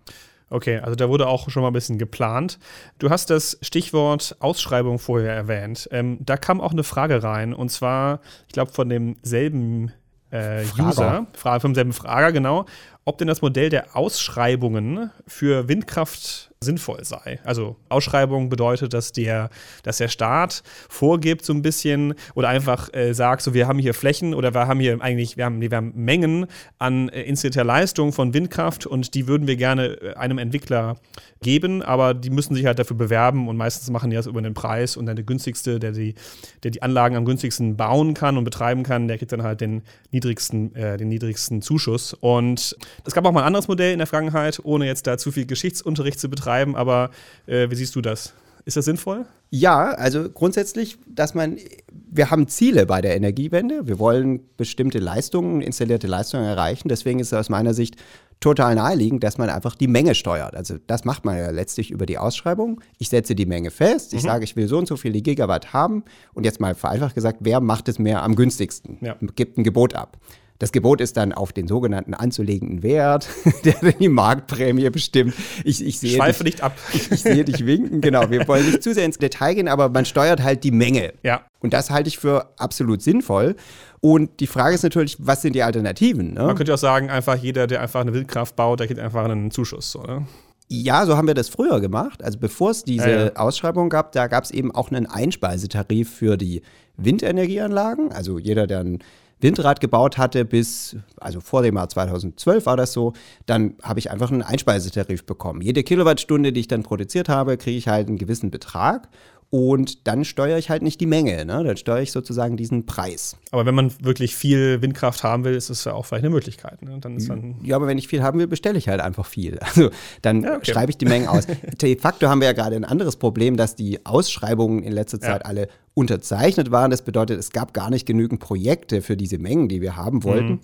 Okay, 0.50 0.78
also 0.78 0.96
da 0.96 1.08
wurde 1.08 1.28
auch 1.28 1.48
schon 1.48 1.62
mal 1.62 1.70
ein 1.70 1.72
bisschen 1.72 1.96
geplant. 1.96 2.58
Du 2.98 3.08
hast 3.08 3.30
das 3.30 3.56
Stichwort 3.62 4.36
Ausschreibung 4.40 4.98
vorher 4.98 5.32
erwähnt. 5.32 5.88
Ähm, 5.92 6.18
da 6.20 6.36
kam 6.36 6.60
auch 6.60 6.72
eine 6.72 6.82
Frage 6.82 7.22
rein 7.22 7.54
und 7.54 7.70
zwar, 7.70 8.20
ich 8.48 8.52
glaube, 8.52 8.72
von 8.72 8.88
demselben 8.88 9.92
äh. 10.30 10.64
User, 10.78 11.26
Fra 11.34 11.60
vom 11.60 11.74
selben 11.74 11.92
Frager, 11.92 12.32
genau, 12.32 12.66
ob 13.04 13.18
denn 13.18 13.28
das 13.28 13.42
Modell 13.42 13.68
der 13.68 13.96
Ausschreibungen 13.96 15.10
für 15.26 15.68
Windkraft 15.68 16.49
sinnvoll 16.62 17.02
sei. 17.06 17.40
Also 17.42 17.76
Ausschreibung 17.88 18.50
bedeutet, 18.50 18.92
dass 18.92 19.12
der, 19.12 19.48
dass 19.82 19.96
der 19.96 20.08
Staat 20.08 20.62
vorgibt 20.90 21.42
so 21.42 21.54
ein 21.54 21.62
bisschen 21.62 22.12
oder 22.34 22.50
einfach 22.50 22.92
äh, 22.92 23.14
sagt, 23.14 23.40
so 23.40 23.54
wir 23.54 23.66
haben 23.66 23.78
hier 23.78 23.94
Flächen 23.94 24.34
oder 24.34 24.52
wir 24.52 24.68
haben 24.68 24.78
hier 24.78 25.00
eigentlich, 25.00 25.38
wir 25.38 25.46
haben, 25.46 25.62
wir 25.62 25.70
haben 25.74 25.92
Mengen 25.94 26.44
an 26.78 27.08
äh, 27.08 27.22
installierter 27.22 27.64
Leistung 27.64 28.12
von 28.12 28.34
Windkraft 28.34 28.84
und 28.84 29.14
die 29.14 29.26
würden 29.26 29.46
wir 29.46 29.56
gerne 29.56 29.86
äh, 30.02 30.14
einem 30.16 30.36
Entwickler 30.36 30.98
geben, 31.40 31.80
aber 31.80 32.12
die 32.12 32.28
müssen 32.28 32.54
sich 32.54 32.66
halt 32.66 32.78
dafür 32.78 32.98
bewerben 32.98 33.48
und 33.48 33.56
meistens 33.56 33.88
machen 33.88 34.10
die 34.10 34.16
das 34.16 34.26
über 34.26 34.42
den 34.42 34.52
Preis 34.52 34.98
und 34.98 35.06
dann 35.06 35.16
der 35.16 35.24
günstigste, 35.24 35.78
der 35.78 35.92
die, 35.92 36.14
der 36.62 36.72
die 36.72 36.82
Anlagen 36.82 37.16
am 37.16 37.24
günstigsten 37.24 37.78
bauen 37.78 38.12
kann 38.12 38.36
und 38.36 38.44
betreiben 38.44 38.82
kann, 38.82 39.08
der 39.08 39.16
kriegt 39.16 39.32
dann 39.32 39.42
halt 39.42 39.62
den 39.62 39.80
niedrigsten, 40.10 40.74
äh, 40.76 40.98
den 40.98 41.08
niedrigsten 41.08 41.62
Zuschuss. 41.62 42.12
Und 42.12 42.76
es 43.06 43.14
gab 43.14 43.24
auch 43.24 43.32
mal 43.32 43.40
ein 43.40 43.46
anderes 43.46 43.66
Modell 43.66 43.94
in 43.94 43.98
der 43.98 44.06
Vergangenheit, 44.06 44.60
ohne 44.62 44.84
jetzt 44.84 45.06
da 45.06 45.16
zu 45.16 45.32
viel 45.32 45.46
Geschichtsunterricht 45.46 46.20
zu 46.20 46.28
betreiben, 46.28 46.49
aber 46.50 47.10
äh, 47.46 47.70
wie 47.70 47.74
siehst 47.74 47.94
du 47.96 48.00
das? 48.00 48.34
Ist 48.64 48.76
das 48.76 48.84
sinnvoll? 48.84 49.26
Ja, 49.50 49.90
also 49.90 50.30
grundsätzlich, 50.30 50.98
dass 51.06 51.34
man, 51.34 51.56
wir 51.90 52.30
haben 52.30 52.46
Ziele 52.46 52.86
bei 52.86 53.00
der 53.00 53.16
Energiewende. 53.16 53.86
Wir 53.88 53.98
wollen 53.98 54.40
bestimmte 54.56 54.98
Leistungen, 54.98 55.60
installierte 55.60 56.06
Leistungen 56.06 56.44
erreichen. 56.44 56.88
Deswegen 56.88 57.18
ist 57.18 57.28
es 57.28 57.38
aus 57.38 57.48
meiner 57.48 57.74
Sicht 57.74 57.96
total 58.38 58.74
naheliegend, 58.74 59.22
dass 59.24 59.38
man 59.38 59.50
einfach 59.50 59.74
die 59.74 59.88
Menge 59.88 60.14
steuert. 60.14 60.54
Also 60.54 60.76
das 60.86 61.04
macht 61.04 61.24
man 61.24 61.36
ja 61.36 61.50
letztlich 61.50 61.90
über 61.90 62.06
die 62.06 62.16
Ausschreibung. 62.16 62.80
Ich 62.98 63.08
setze 63.08 63.34
die 63.34 63.44
Menge 63.44 63.70
fest. 63.70 64.14
Ich 64.14 64.22
sage, 64.22 64.44
ich 64.44 64.56
will 64.56 64.66
so 64.66 64.78
und 64.78 64.86
so 64.86 64.96
viele 64.96 65.20
Gigawatt 65.20 65.72
haben. 65.72 66.04
Und 66.32 66.44
jetzt 66.44 66.60
mal 66.60 66.74
vereinfacht 66.74 67.14
gesagt, 67.14 67.38
wer 67.40 67.60
macht 67.60 67.88
es 67.88 67.98
mir 67.98 68.22
am 68.22 68.36
günstigsten? 68.36 68.98
Ja. 69.00 69.16
Gibt 69.34 69.58
ein 69.58 69.64
Gebot 69.64 69.94
ab. 69.94 70.18
Das 70.60 70.72
Gebot 70.72 71.00
ist 71.00 71.16
dann 71.16 71.32
auf 71.32 71.52
den 71.52 71.66
sogenannten 71.66 72.14
anzulegenden 72.14 72.82
Wert, 72.84 73.28
der 73.64 73.74
die 73.92 74.08
Marktprämie 74.08 74.88
bestimmt. 74.90 75.34
Ich, 75.64 75.84
ich 75.84 75.98
sehe 75.98 76.10
Schweife 76.16 76.44
dich- 76.44 76.54
nicht 76.54 76.62
ab. 76.62 76.76
ich 76.92 77.08
sehe 77.22 77.44
dich 77.44 77.64
winken, 77.66 78.00
genau. 78.00 78.30
Wir 78.30 78.46
wollen 78.46 78.66
nicht 78.66 78.82
zu 78.82 78.94
sehr 78.94 79.04
ins 79.06 79.18
Detail 79.18 79.54
gehen, 79.54 79.68
aber 79.68 79.88
man 79.88 80.04
steuert 80.04 80.42
halt 80.42 80.62
die 80.62 80.70
Menge. 80.70 81.14
Ja. 81.22 81.40
Und 81.60 81.72
das 81.72 81.90
halte 81.90 82.08
ich 82.08 82.18
für 82.18 82.52
absolut 82.58 83.02
sinnvoll. 83.02 83.56
Und 84.00 84.38
die 84.40 84.46
Frage 84.46 84.74
ist 84.74 84.82
natürlich, 84.82 85.16
was 85.18 85.42
sind 85.42 85.54
die 85.54 85.62
Alternativen? 85.62 86.34
Ne? 86.34 86.44
Man 86.44 86.56
könnte 86.56 86.72
auch 86.74 86.78
sagen, 86.78 87.10
einfach 87.10 87.36
jeder, 87.36 87.66
der 87.66 87.80
einfach 87.80 88.00
eine 88.02 88.12
Windkraft 88.14 88.54
baut, 88.54 88.80
der 88.80 88.86
kriegt 88.86 89.00
einfach 89.00 89.24
einen 89.24 89.50
Zuschuss, 89.50 89.96
oder? 89.96 90.26
Ja, 90.68 91.04
so 91.04 91.16
haben 91.16 91.26
wir 91.26 91.34
das 91.34 91.48
früher 91.48 91.80
gemacht. 91.80 92.22
Also 92.22 92.38
bevor 92.38 92.70
es 92.70 92.84
diese 92.84 93.10
Ja, 93.10 93.24
ja. 93.24 93.36
Ausschreibung 93.36 93.88
gab, 93.88 94.12
da 94.12 94.26
gab 94.28 94.44
es 94.44 94.50
eben 94.52 94.72
auch 94.74 94.90
einen 94.90 95.06
Einspeisetarif 95.06 96.08
für 96.14 96.36
die 96.36 96.62
Windenergieanlagen. 96.96 98.12
Also 98.12 98.38
jeder, 98.38 98.66
der 98.66 98.80
ein 98.80 98.98
Windrad 99.40 99.80
gebaut 99.80 100.18
hatte 100.18 100.44
bis, 100.44 100.96
also 101.18 101.40
vor 101.40 101.62
dem 101.62 101.76
Jahr 101.76 101.88
2012 101.88 102.66
war 102.66 102.76
das 102.76 102.92
so, 102.92 103.12
dann 103.46 103.74
habe 103.82 103.98
ich 103.98 104.10
einfach 104.10 104.30
einen 104.30 104.42
Einspeisetarif 104.42 105.24
bekommen. 105.24 105.62
Jede 105.62 105.82
Kilowattstunde, 105.82 106.52
die 106.52 106.60
ich 106.60 106.68
dann 106.68 106.82
produziert 106.82 107.28
habe, 107.28 107.56
kriege 107.56 107.78
ich 107.78 107.88
halt 107.88 108.08
einen 108.08 108.18
gewissen 108.18 108.50
Betrag 108.50 109.08
und 109.52 110.06
dann 110.06 110.24
steuere 110.24 110.58
ich 110.58 110.70
halt 110.70 110.82
nicht 110.82 111.00
die 111.00 111.06
Menge, 111.06 111.44
ne? 111.44 111.64
dann 111.64 111.76
steuere 111.76 112.02
ich 112.02 112.12
sozusagen 112.12 112.56
diesen 112.56 112.86
Preis. 112.86 113.36
Aber 113.50 113.66
wenn 113.66 113.74
man 113.74 113.92
wirklich 114.00 114.36
viel 114.36 114.80
Windkraft 114.80 115.24
haben 115.24 115.42
will, 115.42 115.54
ist 115.54 115.70
es 115.70 115.84
ja 115.84 115.92
auch 115.92 116.06
vielleicht 116.06 116.24
eine 116.24 116.32
Möglichkeit. 116.32 116.82
Ne? 116.82 116.98
Dann 117.00 117.18
dann 117.18 117.56
ja, 117.64 117.74
aber 117.74 117.88
wenn 117.88 117.98
ich 117.98 118.06
viel 118.06 118.22
haben 118.22 118.38
will, 118.38 118.46
bestelle 118.46 118.78
ich 118.78 118.88
halt 118.88 119.00
einfach 119.00 119.26
viel. 119.26 119.58
Also 119.70 119.90
dann 120.22 120.42
Ja, 120.44 120.56
okay. 120.56 120.70
schreibe 120.72 120.90
ich 120.90 120.98
die 120.98 121.04
Mengen 121.06 121.26
aus. 121.26 121.46
De 121.82 121.96
facto 121.98 122.28
haben 122.28 122.40
wir 122.40 122.46
ja 122.46 122.52
gerade 122.52 122.76
ein 122.76 122.84
anderes 122.84 123.16
Problem, 123.16 123.56
dass 123.56 123.74
die 123.74 124.04
Ausschreibungen 124.06 124.84
in 124.84 124.92
letzter 124.92 125.20
Zeit 125.20 125.42
Ja. 125.42 125.46
alle 125.48 125.68
unterzeichnet 125.94 126.70
waren. 126.70 126.92
Das 126.92 127.02
bedeutet, 127.02 127.38
es 127.40 127.50
gab 127.50 127.74
gar 127.74 127.90
nicht 127.90 128.06
genügend 128.06 128.40
Projekte 128.40 129.02
für 129.02 129.16
diese 129.16 129.38
Mengen, 129.38 129.68
die 129.68 129.80
wir 129.80 129.96
haben 129.96 130.22
wollten. 130.24 130.48
Mhm. 130.52 130.60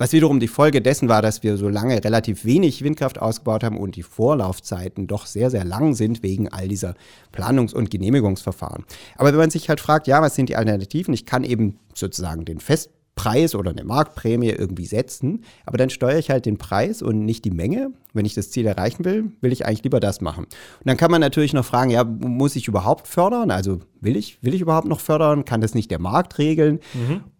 Was 0.00 0.14
wiederum 0.14 0.40
die 0.40 0.48
Folge 0.48 0.80
dessen 0.80 1.10
war, 1.10 1.20
dass 1.20 1.42
wir 1.42 1.58
so 1.58 1.68
lange 1.68 2.02
relativ 2.02 2.46
wenig 2.46 2.82
Windkraft 2.82 3.20
ausgebaut 3.20 3.62
haben 3.62 3.76
und 3.76 3.96
die 3.96 4.02
Vorlaufzeiten 4.02 5.06
doch 5.06 5.26
sehr, 5.26 5.50
sehr 5.50 5.66
lang 5.66 5.92
sind 5.92 6.22
wegen 6.22 6.48
all 6.48 6.68
dieser 6.68 6.94
Planungs- 7.34 7.74
und 7.74 7.90
Genehmigungsverfahren. 7.90 8.86
Aber 9.18 9.28
wenn 9.28 9.38
man 9.38 9.50
sich 9.50 9.68
halt 9.68 9.78
fragt, 9.78 10.06
ja, 10.06 10.22
was 10.22 10.34
sind 10.34 10.48
die 10.48 10.56
Alternativen? 10.56 11.12
Ich 11.12 11.26
kann 11.26 11.44
eben 11.44 11.78
sozusagen 11.92 12.46
den 12.46 12.60
Festpreis 12.60 13.54
oder 13.54 13.72
eine 13.72 13.84
Marktprämie 13.84 14.48
irgendwie 14.48 14.86
setzen, 14.86 15.44
aber 15.66 15.76
dann 15.76 15.90
steuere 15.90 16.18
ich 16.18 16.30
halt 16.30 16.46
den 16.46 16.56
Preis 16.56 17.02
und 17.02 17.26
nicht 17.26 17.44
die 17.44 17.50
Menge. 17.50 17.92
Wenn 18.14 18.24
ich 18.24 18.32
das 18.32 18.50
Ziel 18.50 18.64
erreichen 18.64 19.04
will, 19.04 19.32
will 19.42 19.52
ich 19.52 19.66
eigentlich 19.66 19.84
lieber 19.84 20.00
das 20.00 20.22
machen. 20.22 20.44
Und 20.44 20.86
dann 20.86 20.96
kann 20.96 21.10
man 21.10 21.20
natürlich 21.20 21.52
noch 21.52 21.66
fragen, 21.66 21.90
ja, 21.90 22.04
muss 22.04 22.56
ich 22.56 22.68
überhaupt 22.68 23.06
fördern? 23.06 23.50
Also 23.50 23.80
will 24.00 24.16
ich, 24.16 24.42
will 24.42 24.54
ich 24.54 24.60
überhaupt 24.60 24.88
noch 24.88 25.00
fördern? 25.00 25.44
Kann 25.44 25.60
das 25.60 25.74
nicht 25.74 25.90
der 25.90 25.98
Markt 26.00 26.38
regeln? 26.38 26.80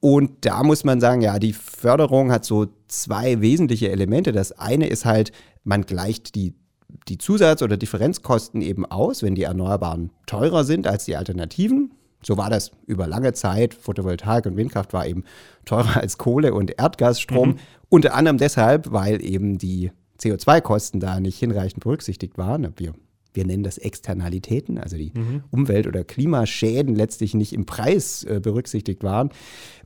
Und 0.00 0.45
da 0.45 0.62
muss 0.62 0.85
man 0.85 1.00
sagen, 1.00 1.21
ja, 1.23 1.38
die 1.38 1.52
Förderung 1.52 2.31
hat 2.33 2.45
so 2.45 2.67
zwei 2.88 3.40
wesentliche 3.40 3.90
Elemente. 3.90 4.33
Das 4.33 4.52
eine 4.52 4.87
ist 4.87 5.05
halt, 5.05 5.33
man 5.64 5.83
gleicht 5.83 6.35
die 6.35 6.55
die 7.09 7.19
Zusatz- 7.19 7.62
oder 7.62 7.76
Differenzkosten 7.76 8.62
eben 8.62 8.85
aus, 8.85 9.23
wenn 9.23 9.35
die 9.35 9.45
Erneuerbaren 9.45 10.11
teurer 10.26 10.64
sind 10.64 10.87
als 10.87 11.05
die 11.05 11.17
Alternativen. 11.17 11.93
So 12.23 12.37
war 12.37 12.50
das 12.50 12.73
über 12.87 13.07
lange 13.07 13.33
Zeit. 13.33 13.75
Photovoltaik 13.75 14.47
und 14.47 14.57
Windkraft 14.57 14.93
war 14.93 15.07
eben 15.07 15.25
teurer 15.64 15.97
als 15.99 16.19
Kohle 16.19 16.52
und 16.52 16.79
Erdgasstrom. 16.79 17.57
Unter 17.88 18.14
anderem 18.14 18.38
deshalb, 18.38 18.93
weil 18.93 19.25
eben 19.25 19.59
die 19.59 19.90
CO2-Kosten 20.21 21.00
da 21.00 21.19
nicht 21.19 21.38
hinreichend 21.38 21.83
berücksichtigt 21.83 22.37
waren. 22.37 22.73
Wir, 22.76 22.93
wir 23.32 23.46
nennen 23.46 23.62
das 23.62 23.78
Externalitäten, 23.78 24.78
also 24.78 24.96
die 24.96 25.12
Umwelt- 25.50 25.87
oder 25.87 26.04
Klimaschäden 26.04 26.94
letztlich 26.94 27.34
nicht 27.34 27.52
im 27.52 27.66
Preis 27.66 28.25
äh, 28.25 28.40
berücksichtigt 28.40 29.02
waren. 29.02 29.30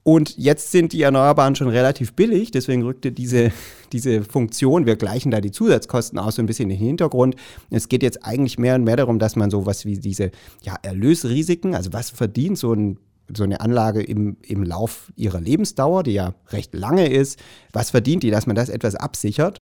Und 0.03 0.37
jetzt 0.37 0.71
sind 0.71 0.93
die 0.93 1.03
Erneuerbaren 1.03 1.55
schon 1.55 1.69
relativ 1.69 2.13
billig, 2.13 2.51
deswegen 2.51 2.83
rückte 2.83 3.11
diese, 3.11 3.53
diese 3.93 4.23
Funktion, 4.23 4.85
wir 4.85 4.97
gleichen 4.97 5.31
da 5.31 5.41
die 5.41 5.51
Zusatzkosten 5.51 6.19
aus, 6.19 6.37
so 6.37 6.43
ein 6.43 6.47
bisschen 6.47 6.71
in 6.71 6.77
den 6.77 6.87
Hintergrund. 6.87 7.37
Es 7.71 7.89
geht 7.89 8.03
jetzt 8.03 8.25
eigentlich 8.25 8.59
mehr 8.59 8.75
und 8.75 8.85
mehr 8.85 8.97
darum, 8.97 9.19
dass 9.19 9.35
man 9.35 9.51
sowas 9.51 9.87
wie 9.87 9.99
diese 9.99 10.31
ja, 10.63 10.77
Erlösrisiken, 10.83 11.75
also 11.75 11.93
was 11.93 12.11
verdient 12.11 12.59
so 12.59 12.73
ein 12.73 12.99
so 13.35 13.43
eine 13.43 13.61
Anlage 13.61 14.03
im, 14.03 14.37
im 14.43 14.63
Lauf 14.63 15.11
ihrer 15.17 15.41
Lebensdauer, 15.41 16.03
die 16.03 16.13
ja 16.13 16.35
recht 16.51 16.75
lange 16.75 17.09
ist, 17.09 17.43
was 17.73 17.91
verdient 17.91 18.23
die, 18.23 18.31
dass 18.31 18.47
man 18.47 18.55
das 18.55 18.69
etwas 18.69 18.97
absichert, 18.97 19.57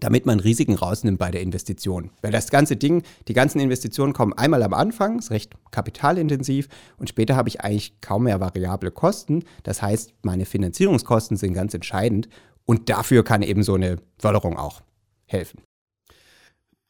damit 0.00 0.26
man 0.26 0.40
Risiken 0.40 0.74
rausnimmt 0.74 1.18
bei 1.18 1.30
der 1.30 1.40
Investition. 1.40 2.10
Weil 2.22 2.32
das 2.32 2.50
ganze 2.50 2.76
Ding, 2.76 3.02
die 3.28 3.32
ganzen 3.32 3.60
Investitionen 3.60 4.12
kommen 4.12 4.32
einmal 4.34 4.62
am 4.62 4.74
Anfang, 4.74 5.18
ist 5.18 5.30
recht 5.30 5.54
kapitalintensiv 5.70 6.68
und 6.98 7.08
später 7.08 7.36
habe 7.36 7.48
ich 7.48 7.62
eigentlich 7.62 8.00
kaum 8.00 8.24
mehr 8.24 8.40
variable 8.40 8.90
Kosten. 8.90 9.44
Das 9.62 9.82
heißt, 9.82 10.14
meine 10.22 10.44
Finanzierungskosten 10.44 11.36
sind 11.36 11.54
ganz 11.54 11.74
entscheidend 11.74 12.28
und 12.64 12.88
dafür 12.88 13.24
kann 13.24 13.42
eben 13.42 13.62
so 13.62 13.74
eine 13.74 13.96
Förderung 14.18 14.56
auch 14.58 14.82
helfen. 15.26 15.62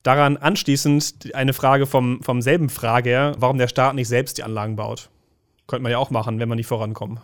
Daran 0.03 0.37
anschließend 0.37 1.35
eine 1.35 1.53
Frage 1.53 1.87
vom, 1.87 2.23
vom 2.23 2.41
selben 2.41 2.69
Frager, 2.69 3.35
warum 3.39 3.59
der 3.59 3.69
Staat 3.69 3.95
nicht 3.95 4.09
selbst 4.09 4.39
die 4.39 4.45
Anlagen 4.45 4.77
baut. 4.77 5.11
Könnte 5.67 5.83
man 5.83 5.91
ja 5.91 5.99
auch 5.99 6.11
machen, 6.11 6.39
wenn 6.39 6.49
man 6.49 6.57
nicht 6.57 6.69
vorankommt. 6.69 7.21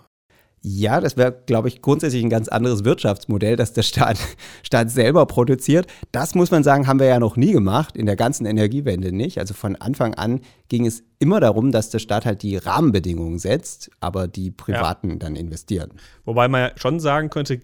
Ja, 0.65 1.01
das 1.01 1.17
wäre, 1.17 1.37
glaube 1.47 1.67
ich, 1.67 1.83
grundsätzlich 1.83 2.23
ein 2.23 2.31
ganz 2.31 2.47
anderes 2.47 2.85
Wirtschaftsmodell, 2.85 3.57
dass 3.57 3.73
der 3.73 3.83
Staat, 3.83 4.19
Staat 4.63 4.91
selber 4.91 5.27
produziert. 5.27 5.89
Das 6.13 6.37
muss 6.37 6.53
man 6.53 6.63
sagen, 6.63 6.87
haben 6.87 7.01
wir 7.01 7.07
ja 7.07 7.19
noch 7.19 7.37
nie 7.37 7.53
gemacht, 7.53 7.97
in 7.97 8.07
der 8.07 8.15
ganzen 8.15 8.47
Energiewende 8.47 9.13
nicht. 9.13 9.39
Also 9.39 9.55
von 9.55 9.75
Anfang 9.75 10.15
an 10.15 10.41
ging 10.69 10.87
es 10.87 11.03
immer 11.19 11.41
darum, 11.41 11.73
dass 11.73 11.91
der 11.91 11.99
Staat 11.99 12.27
halt 12.27 12.43
die 12.43 12.57
Rahmenbedingungen 12.57 13.41
setzt, 13.41 13.91
aber 13.99 14.29
die 14.29 14.53
Privaten 14.53 15.19
dann 15.19 15.35
investieren. 15.35 15.91
Wobei 16.25 16.47
man 16.47 16.61
ja 16.61 16.71
schon 16.77 17.01
sagen 17.01 17.29
könnte, 17.29 17.61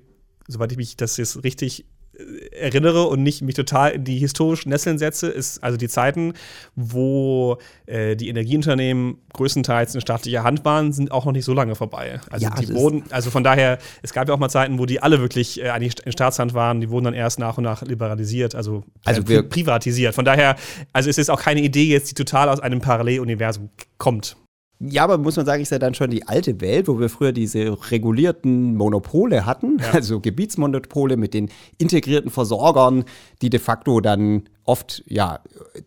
soweit 0.49 0.73
ich 0.73 0.78
mich 0.78 0.97
das 0.97 1.17
jetzt 1.19 1.45
richtig 1.45 1.87
erinnere 2.52 3.04
und 3.04 3.22
nicht 3.22 3.42
mich 3.42 3.54
total 3.54 3.92
in 3.92 4.04
die 4.04 4.18
historischen 4.18 4.70
Nesseln 4.70 4.98
setze, 4.98 5.28
ist 5.28 5.62
also 5.62 5.76
die 5.76 5.88
Zeiten, 5.88 6.34
wo 6.75 7.58
äh, 7.87 8.16
die 8.16 8.28
Energieunternehmen 8.28 9.18
größtenteils 9.32 9.94
in 9.94 10.00
staatlicher 10.00 10.42
Hand 10.42 10.64
waren, 10.64 10.92
sind 10.92 11.12
auch 11.12 11.25
noch 11.25 11.32
nicht 11.32 11.44
so 11.44 11.54
lange 11.54 11.75
vorbei. 11.75 12.20
Also 12.30 12.46
Ja, 12.46 12.54
die 12.54 12.75
wurden, 12.75 13.04
also 13.10 13.30
von 13.30 13.44
daher, 13.44 13.78
es 14.02 14.12
gab 14.12 14.28
ja 14.28 14.34
auch 14.34 14.38
mal 14.38 14.48
Zeiten, 14.48 14.78
wo 14.78 14.87
die 14.87 15.00
alle 15.00 15.20
wirklich 15.20 15.60
äh, 15.60 15.70
eigentlich 15.70 16.04
in 16.04 16.12
Staatshand 16.12 16.54
waren, 16.54 16.80
die 16.80 16.90
wurden 16.90 17.04
dann 17.04 17.14
erst 17.14 17.38
nach 17.38 17.58
und 17.58 17.64
nach 17.64 17.82
liberalisiert, 17.82 18.54
also, 18.54 18.84
Also 19.04 19.22
äh, 19.22 19.42
privatisiert. 19.42 20.14
Von 20.14 20.25
daher, 20.25 20.56
also 20.92 21.08
es 21.08 21.18
ist 21.18 21.30
auch 21.30 21.40
keine 21.40 21.60
Idee 21.60 21.84
jetzt, 21.84 22.10
die 22.10 22.14
total 22.14 22.48
aus 22.48 22.60
einem 22.60 22.80
Paralleluniversum 22.80 23.70
kommt. 23.98 24.37
Ja, 24.80 25.02
aber 25.02 25.18
muss 25.18 25.37
man 25.37 25.44
sagen, 25.44 25.61
ist 25.61 25.73
ja 25.73 25.80
dann 25.80 25.94
schon 25.94 26.11
die 26.11 26.28
alte 26.28 26.61
Welt, 26.61 26.87
wo 26.87 27.00
wir 27.00 27.08
früher 27.08 27.32
diese 27.32 27.76
regulierten 27.90 28.76
Monopole 28.76 29.44
hatten, 29.44 29.78
also 29.92 30.20
Gebietsmonopole 30.20 31.16
mit 31.16 31.35
den 31.35 31.50
integrierten 31.78 32.30
Versorgern, 32.30 33.04
die 33.42 33.50
de 33.50 33.58
facto 33.58 34.00
dann 34.00 34.44
oft 34.64 35.02
ja 35.06 35.40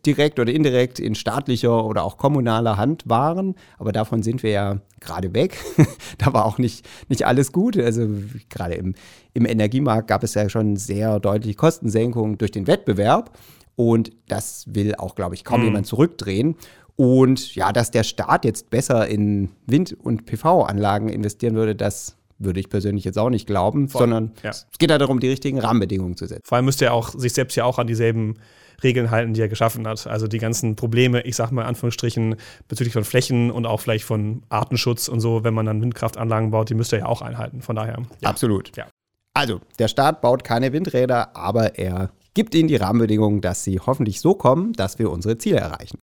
direkt 0.06 0.40
oder 0.40 0.52
indirekt 0.52 1.00
in 1.00 1.16
staatlicher 1.16 1.86
oder 1.86 2.04
auch 2.04 2.18
kommunaler 2.18 2.76
Hand 2.76 3.04
waren. 3.08 3.56
Aber 3.78 3.94
davon 3.94 4.24
sind 4.24 4.44
wir 4.44 4.52
ja 4.52 4.82
gerade 5.00 5.34
weg. 5.34 5.58
da 6.18 6.34
war 6.34 6.46
auch 6.46 6.58
nicht, 6.58 6.86
nicht 7.08 7.26
alles 7.26 7.52
gut. 7.54 7.78
Also 7.78 8.10
gerade 8.50 8.74
im, 8.74 8.96
im 9.34 9.46
Energiemarkt 9.46 10.08
gab 10.08 10.24
es 10.24 10.34
ja 10.34 10.50
schon 10.50 10.76
sehr 10.76 11.20
deutliche 11.20 11.56
Kostensenkungen 11.56 12.40
durch 12.40 12.52
den 12.52 12.68
Wettbewerb. 12.68 13.38
Und 13.76 14.12
das 14.28 14.66
will 14.68 14.96
auch, 14.96 15.16
glaube 15.16 15.36
ich, 15.36 15.44
kaum 15.44 15.64
jemand 15.64 15.88
zurückdrehen. 15.88 16.56
Und 17.02 17.56
ja, 17.56 17.74
dass 17.74 17.90
der 17.90 18.04
Staat 18.04 18.46
jetzt 18.46 18.70
besser 18.70 19.08
in 19.08 19.50
Wind- 19.66 19.92
und 19.92 20.28
PV-Anlagen 20.28 21.10
investieren 21.10 21.56
würde, 21.56 21.74
das 21.74 22.16
würde 22.38 22.60
ich 22.60 22.70
persönlich 22.70 23.04
jetzt 23.06 23.18
auch 23.18 23.32
nicht 23.32 23.48
glauben, 23.48 23.88
sondern 23.88 24.34
ja. 24.44 24.52
es 24.52 24.68
geht 24.78 24.92
ja 24.92 25.00
darum, 25.00 25.20
die 25.20 25.28
richtigen 25.28 25.58
Rahmenbedingungen 25.58 26.16
zu 26.16 26.28
setzen. 26.28 26.44
Vor 26.46 26.58
allem 26.58 26.66
müsste 26.66 26.86
er 26.86 26.94
auch 26.94 27.10
sich 27.10 27.34
selbst 27.34 27.56
ja 27.56 27.66
auch 27.66 27.80
an 27.80 27.88
dieselben 27.88 28.36
Regeln 28.84 29.10
halten, 29.10 29.34
die 29.34 29.42
er 29.42 29.48
geschaffen 29.48 29.88
hat. 29.88 30.06
Also 30.06 30.28
die 30.28 30.38
ganzen 30.38 30.76
Probleme, 30.76 31.22
ich 31.22 31.36
sag 31.36 31.50
mal 31.50 31.64
in 31.64 31.70
Anführungsstrichen, 31.70 32.36
bezüglich 32.68 32.94
von 32.94 33.04
Flächen 33.04 33.50
und 33.50 33.66
auch 33.66 33.80
vielleicht 33.80 34.06
von 34.06 34.44
Artenschutz 34.50 35.08
und 35.08 35.22
so, 35.22 35.44
wenn 35.44 35.56
man 35.56 35.66
dann 35.66 35.82
Windkraftanlagen 35.82 36.52
baut, 36.52 36.70
die 36.70 36.76
müsste 36.76 36.98
er 36.98 37.00
ja 37.00 37.06
auch 37.08 37.24
einhalten. 37.24 37.64
Von 37.64 37.78
daher. 37.78 37.98
Ja. 38.20 38.30
Absolut. 38.30 38.78
Ja. 38.78 38.86
Also, 39.34 39.60
der 39.80 39.88
Staat 39.88 40.22
baut 40.22 40.44
keine 40.44 40.72
Windräder, 40.72 41.36
aber 41.36 41.80
er 41.80 42.12
gibt 42.36 42.54
ihnen 42.54 42.68
die 42.68 42.76
Rahmenbedingungen, 42.76 43.42
dass 43.42 43.64
sie 43.64 43.80
hoffentlich 43.80 44.22
so 44.22 44.36
kommen, 44.36 44.74
dass 44.74 45.00
wir 45.00 45.10
unsere 45.10 45.40
Ziele 45.40 45.58
erreichen. 45.58 45.98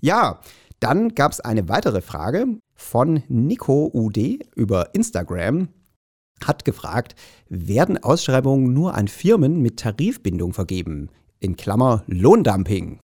Ja, 0.00 0.40
dann 0.80 1.14
gab 1.14 1.32
es 1.32 1.40
eine 1.40 1.68
weitere 1.68 2.00
Frage 2.00 2.46
von 2.74 3.22
Nico 3.28 3.90
UD 3.92 4.46
über 4.54 4.94
Instagram. 4.94 5.68
Hat 6.44 6.64
gefragt, 6.64 7.14
werden 7.48 8.02
Ausschreibungen 8.02 8.74
nur 8.74 8.94
an 8.94 9.08
Firmen 9.08 9.62
mit 9.62 9.78
Tarifbindung 9.78 10.52
vergeben? 10.52 11.08
In 11.40 11.56
Klammer 11.56 12.02
Lohndumping. 12.06 13.00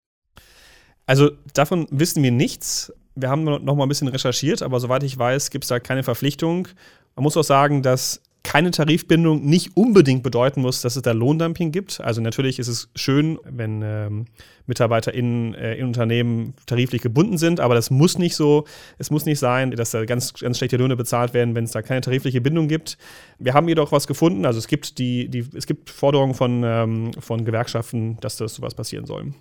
Also 1.07 1.31
davon 1.55 1.87
wissen 1.91 2.23
wir 2.23 2.31
nichts. 2.31 2.93
Wir 3.15 3.29
haben 3.31 3.45
noch 3.45 3.75
mal 3.75 3.85
ein 3.85 3.89
bisschen 3.89 4.09
recherchiert, 4.09 4.63
aber 4.63 4.81
soweit 4.81 5.03
ich 5.03 5.19
weiß, 5.19 5.51
gibt 5.51 5.65
es 5.65 5.69
da 5.69 5.81
keine 5.81 6.03
Verpflichtung. 6.03 6.69
Man 7.17 7.25
muss 7.25 7.37
auch 7.37 7.45
sagen, 7.45 7.83
dass 7.83 8.23
keine 8.49 8.71
Tarifbindung 8.71 9.45
nicht 9.45 9.77
unbedingt 9.77 10.23
bedeuten 10.23 10.63
muss, 10.63 10.81
dass 10.81 10.97
es 10.97 11.03
da 11.03 11.13
Lohndumping 11.13 11.71
gibt. 11.71 12.01
Also 12.01 12.23
natürlich 12.23 12.59
ist 12.59 12.69
es 12.69 12.89
schön, 12.97 13.39
wenn 13.45 13.83
ähm, 13.85 14.25
MitarbeiterInnen 14.65 15.53
äh, 15.53 15.75
in 15.75 15.89
Unternehmen 15.89 16.55
tariflich 16.65 17.03
gebunden 17.03 17.37
sind, 17.37 17.61
aber 17.61 17.75
das 17.75 17.91
muss 17.91 18.17
nicht 18.17 18.35
so, 18.35 18.65
es 18.97 19.11
muss 19.11 19.27
nicht 19.27 19.39
sein, 19.39 19.73
dass 19.73 19.91
da 19.91 20.03
ganz, 20.07 20.33
ganz 20.33 20.57
schlechte 20.57 20.79
Löhne 20.79 20.97
bezahlt 20.97 21.35
werden, 21.35 21.55
wenn 21.55 21.65
es 21.65 21.73
da 21.73 21.83
keine 21.83 22.01
tarifliche 22.01 22.41
Bindung 22.41 22.69
gibt. 22.69 22.97
Wir 23.39 23.53
haben 23.53 23.69
jedoch 23.69 23.93
was 23.93 24.07
gefunden, 24.07 24.47
also 24.47 24.59
es 24.59 24.67
gibt 24.67 24.97
die, 24.97 25.29
die 25.29 25.45
es 25.55 25.67
gibt 25.67 25.91
Forderungen 25.91 26.33
von, 26.33 26.63
ähm, 26.65 27.11
von 27.21 27.45
Gewerkschaften, 27.45 28.17
dass 28.23 28.39
das 28.39 28.55
sowas 28.55 28.75
passieren 28.75 29.05
soll. 29.05 29.35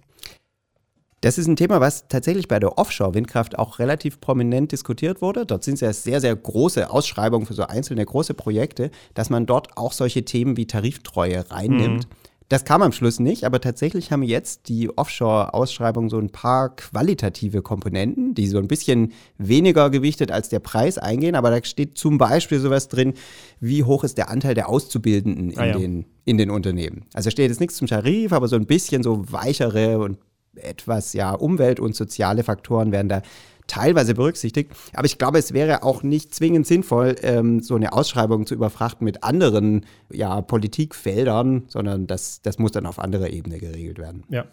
Das 1.22 1.40
ist 1.40 1.48
ein 1.48 1.56
Thema, 1.56 1.82
was 1.82 2.08
tatsächlich 2.10 2.48
bei 2.48 2.60
der 2.60 2.78
Offshore-Windkraft 2.78 3.58
auch 3.58 3.80
relativ 3.80 4.22
prominent 4.22 4.72
diskutiert 4.72 5.20
wurde. 5.22 5.48
Dort 5.48 5.64
sind 5.64 5.76
es 5.76 5.82
ja 5.82 5.92
sehr, 5.92 6.22
sehr 6.22 6.36
große 6.36 6.92
Ausschreibungen 6.92 7.48
für 7.48 7.56
so 7.56 7.64
einzelne 7.64 8.06
große 8.06 8.36
Projekte, 8.36 8.92
dass 9.16 9.32
man 9.32 9.48
dort 9.48 9.78
auch 9.78 9.94
solche 9.94 10.26
Themen 10.26 10.58
wie 10.58 10.68
Tariftreue 10.68 11.50
reinnimmt. 11.50 12.08
Das 12.50 12.64
kam 12.64 12.82
am 12.82 12.94
Schluss 12.94 13.20
nicht, 13.20 13.44
aber 13.44 13.60
tatsächlich 13.60 14.12
haben 14.14 14.24
jetzt 14.24 14.70
die 14.70 14.96
Offshore-Ausschreibung 14.96 16.10
so 16.10 16.18
ein 16.18 16.30
paar 16.30 16.74
qualitative 16.76 17.62
Komponenten, 17.62 18.36
die 18.36 18.48
so 18.48 18.58
ein 18.58 18.70
bisschen 18.70 19.12
weniger 19.38 19.90
gewichtet 19.90 20.32
als 20.32 20.48
der 20.48 20.60
Preis 20.60 20.98
eingehen. 20.98 21.36
Aber 21.36 21.50
da 21.50 21.62
steht 21.66 21.98
zum 21.98 22.18
Beispiel 22.18 22.60
sowas 22.60 22.88
drin, 22.88 23.16
wie 23.60 23.84
hoch 23.84 24.06
ist 24.06 24.18
der 24.18 24.30
Anteil 24.30 24.54
der 24.54 24.70
Auszubildenden 24.70 25.50
in, 25.50 25.60
Ah, 25.60 25.66
ja. 25.66 25.78
den, 25.78 26.06
in 26.24 26.38
den 26.38 26.50
Unternehmen. 26.50 27.06
Also 27.14 27.32
steht 27.32 27.50
jetzt 27.50 27.60
nichts 27.60 27.76
zum 27.76 27.88
Tarif, 27.88 28.32
aber 28.32 28.48
so 28.48 28.56
ein 28.56 28.66
bisschen 28.66 29.04
so 29.04 29.30
weichere 29.30 30.00
und 30.00 30.18
etwas 30.58 31.14
ja 31.14 31.34
Umwelt- 31.34 31.80
und 31.80 31.96
soziale 31.96 32.44
Faktoren 32.44 32.92
werden 32.92 33.10
da 33.10 33.22
teilweise 33.68 34.16
berücksichtigt. 34.16 34.72
Aber 34.94 35.06
ich 35.06 35.18
glaube, 35.18 35.38
es 35.38 35.54
wäre 35.54 35.84
auch 35.84 36.02
nicht 36.04 36.34
zwingend 36.34 36.66
sinnvoll, 36.66 37.16
ähm, 37.22 37.62
so 37.62 37.76
eine 37.76 37.94
Ausschreibung 37.94 38.46
zu 38.46 38.56
überfrachten 38.56 39.06
mit 39.06 39.24
anderen 39.24 39.86
ja, 40.10 40.42
Politikfeldern, 40.42 41.66
sondern 41.68 42.08
das, 42.08 42.42
das 42.42 42.58
muss 42.58 42.72
dann 42.72 42.86
auf 42.86 43.00
anderer 43.00 43.30
Ebene 43.30 43.60
geregelt 43.60 44.00
werden. 44.00 44.24
Ja. 44.30 44.46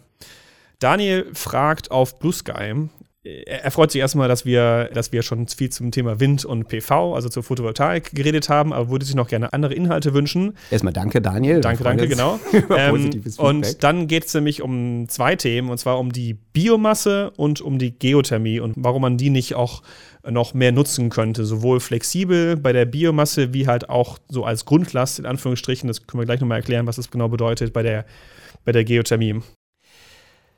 Daniel 0.79 1.27
fragt 1.33 1.91
auf 1.91 2.19
Blue 2.19 2.33
Sky. 2.33 2.89
Er 3.25 3.71
freut 3.71 3.91
sich 3.91 4.01
erstmal, 4.01 4.27
dass 4.27 4.45
wir, 4.45 4.91
dass 4.93 5.11
wir 5.11 5.23
schon 5.23 5.47
viel 5.47 5.71
zum 5.71 5.89
Thema 5.89 6.19
Wind 6.19 6.45
und 6.45 6.67
PV, 6.67 7.15
also 7.15 7.27
zur 7.27 7.41
Photovoltaik, 7.41 8.13
geredet 8.13 8.49
haben, 8.49 8.71
aber 8.71 8.91
würde 8.91 9.03
sich 9.03 9.15
noch 9.15 9.27
gerne 9.27 9.51
andere 9.51 9.73
Inhalte 9.73 10.13
wünschen. 10.13 10.55
Erstmal 10.69 10.93
danke, 10.93 11.23
Daniel. 11.23 11.59
Danke, 11.59 11.83
danke, 11.83 12.07
genau. 12.07 12.39
Ähm, 12.77 13.11
und 13.37 13.83
dann 13.83 14.07
geht 14.07 14.25
es 14.25 14.33
nämlich 14.33 14.61
um 14.61 15.07
zwei 15.07 15.35
Themen, 15.35 15.69
und 15.69 15.77
zwar 15.77 15.99
um 15.99 16.11
die 16.11 16.33
Biomasse 16.33 17.31
und 17.37 17.61
um 17.61 17.79
die 17.79 17.97
Geothermie 17.97 18.59
und 18.59 18.73
warum 18.77 19.01
man 19.01 19.17
die 19.17 19.29
nicht 19.29 19.55
auch 19.55 19.81
noch 20.29 20.53
mehr 20.53 20.71
nutzen 20.71 21.09
könnte. 21.09 21.45
Sowohl 21.45 21.79
flexibel 21.79 22.57
bei 22.57 22.73
der 22.73 22.85
Biomasse 22.85 23.53
wie 23.53 23.67
halt 23.67 23.89
auch 23.89 24.17
so 24.29 24.43
als 24.43 24.65
Grundlast, 24.65 25.19
in 25.19 25.25
Anführungsstrichen. 25.25 25.87
Das 25.87 26.05
können 26.05 26.21
wir 26.21 26.25
gleich 26.25 26.41
nochmal 26.41 26.59
erklären, 26.59 26.87
was 26.87 26.97
das 26.97 27.11
genau 27.11 27.29
bedeutet 27.29 27.73
bei 27.73 27.83
der, 27.83 28.05
bei 28.65 28.71
der 28.71 28.83
Geothermie. 28.83 29.41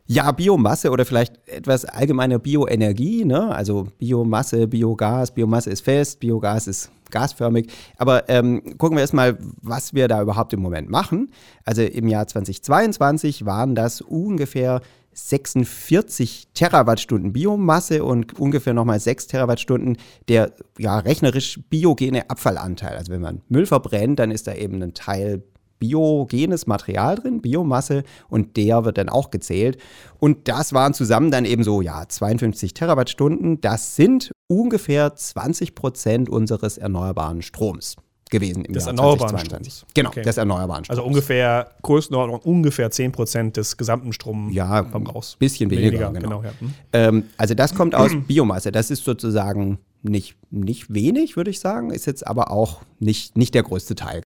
Ja, 0.10 0.32
Biomasse 0.32 0.90
oder 0.90 1.06
vielleicht 1.06 1.36
etwas 1.50 1.84
allgemeiner 1.84 2.40
Bioenergie, 2.40 3.26
ne? 3.26 3.54
Also 3.54 3.90
Biomasse, 3.98 4.68
Biogas, 4.68 5.32
Biomasse 5.32 5.70
ist 5.70 5.82
fest, 5.82 6.22
Biogas 6.22 6.68
ist 6.68 6.90
gasförmig. 7.12 7.70
Aber 7.98 8.30
ähm, 8.30 8.78
gucken 8.78 8.98
wir 8.98 9.02
erstmal, 9.02 9.38
was 9.62 9.94
wir 9.94 10.08
da 10.08 10.22
überhaupt 10.22 10.54
im 10.54 10.62
Moment 10.62 10.90
machen. 10.90 11.32
Also 11.66 11.82
im 11.82 12.08
Jahr 12.08 12.26
2022 12.26 13.46
waren 13.46 13.76
das 13.76 14.00
ungefähr 14.00 14.82
46 15.14 16.50
Terawattstunden 16.54 17.34
Biomasse 17.34 18.04
und 18.04 18.40
ungefähr 18.40 18.74
nochmal 18.74 19.00
6 19.00 19.28
Terawattstunden 19.28 19.98
der 20.30 20.54
ja, 20.78 21.00
rechnerisch 21.00 21.60
biogene 21.70 22.30
Abfallanteil. 22.30 22.96
Also 22.96 23.12
wenn 23.12 23.22
man 23.22 23.42
Müll 23.50 23.66
verbrennt, 23.66 24.20
dann 24.20 24.32
ist 24.32 24.48
da 24.48 24.54
eben 24.54 24.82
ein 24.82 24.94
Teil 24.94 25.44
biogenes 25.80 26.68
Material 26.68 27.16
drin, 27.16 27.42
Biomasse, 27.42 28.04
und 28.30 28.58
der 28.58 28.86
wird 28.86 28.98
dann 28.98 29.10
auch 29.10 29.32
gezählt. 29.32 29.78
Und 30.20 30.48
das 30.48 30.74
waren 30.74 30.94
zusammen 30.94 31.32
dann 31.32 31.46
eben 31.46 31.64
so, 31.64 31.82
ja, 31.82 32.08
52 32.08 32.74
Terawattstunden. 32.74 33.62
Das 33.62 33.96
sind 33.96 34.32
ungefähr 34.48 35.16
20 35.16 35.76
Prozent 35.76 36.30
unseres 36.30 36.78
erneuerbaren 36.78 37.42
Stroms 37.42 37.96
gewesen 38.30 38.66
im 38.66 38.74
Des 38.74 38.84
Jahr 38.84 38.90
erneuerbaren 38.96 39.30
2022. 39.38 39.74
Stroms. 39.74 39.94
Genau, 39.94 40.10
Okay. 40.10 40.22
des 40.24 40.38
erneuerbaren 40.38 40.84
Stroms. 40.84 41.00
Also 41.00 41.08
ungefähr, 41.08 41.72
Größenordnung 41.82 42.40
ungefähr 42.42 42.90
10% 42.92 43.52
des 43.56 43.78
gesamten 43.78 44.12
Stroms 44.12 44.54
Ja, 44.54 44.82
raus. 44.82 45.38
bisschen 45.40 45.70
weniger, 45.70 46.12
genau. 46.12 46.44
ja. 46.44 46.50
Hm. 46.60 46.74
Ähm, 46.94 47.24
also 47.38 47.54
das 47.54 47.74
kommt 47.74 47.96
aus 47.96 48.12
Biomasse. 48.28 48.72
Das 48.74 48.92
ist 48.92 49.06
sozusagen 49.06 49.78
nicht, 50.04 50.36
nicht 50.52 50.94
wenig, 50.94 51.38
würde 51.38 51.52
ich 51.52 51.60
sagen, 51.62 51.90
ist 51.90 52.06
jetzt 52.06 52.28
aber 52.28 52.52
auch 52.52 52.82
nicht, 53.00 53.38
nicht 53.38 53.54
der 53.56 53.64
größte 53.64 53.96
Teil. 53.96 54.22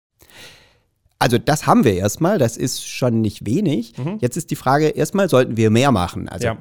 Also 1.21 1.37
das 1.37 1.67
haben 1.67 1.83
wir 1.83 1.93
erstmal, 1.93 2.39
das 2.39 2.57
ist 2.57 2.83
schon 2.87 3.21
nicht 3.21 3.45
wenig. 3.45 3.93
Jetzt 4.19 4.37
ist 4.37 4.49
die 4.49 4.55
Frage, 4.55 4.87
erstmal 4.87 5.29
sollten 5.29 5.55
wir 5.55 5.69
mehr 5.69 5.91
machen. 5.91 6.27
Also 6.27 6.47
Ja. 6.47 6.57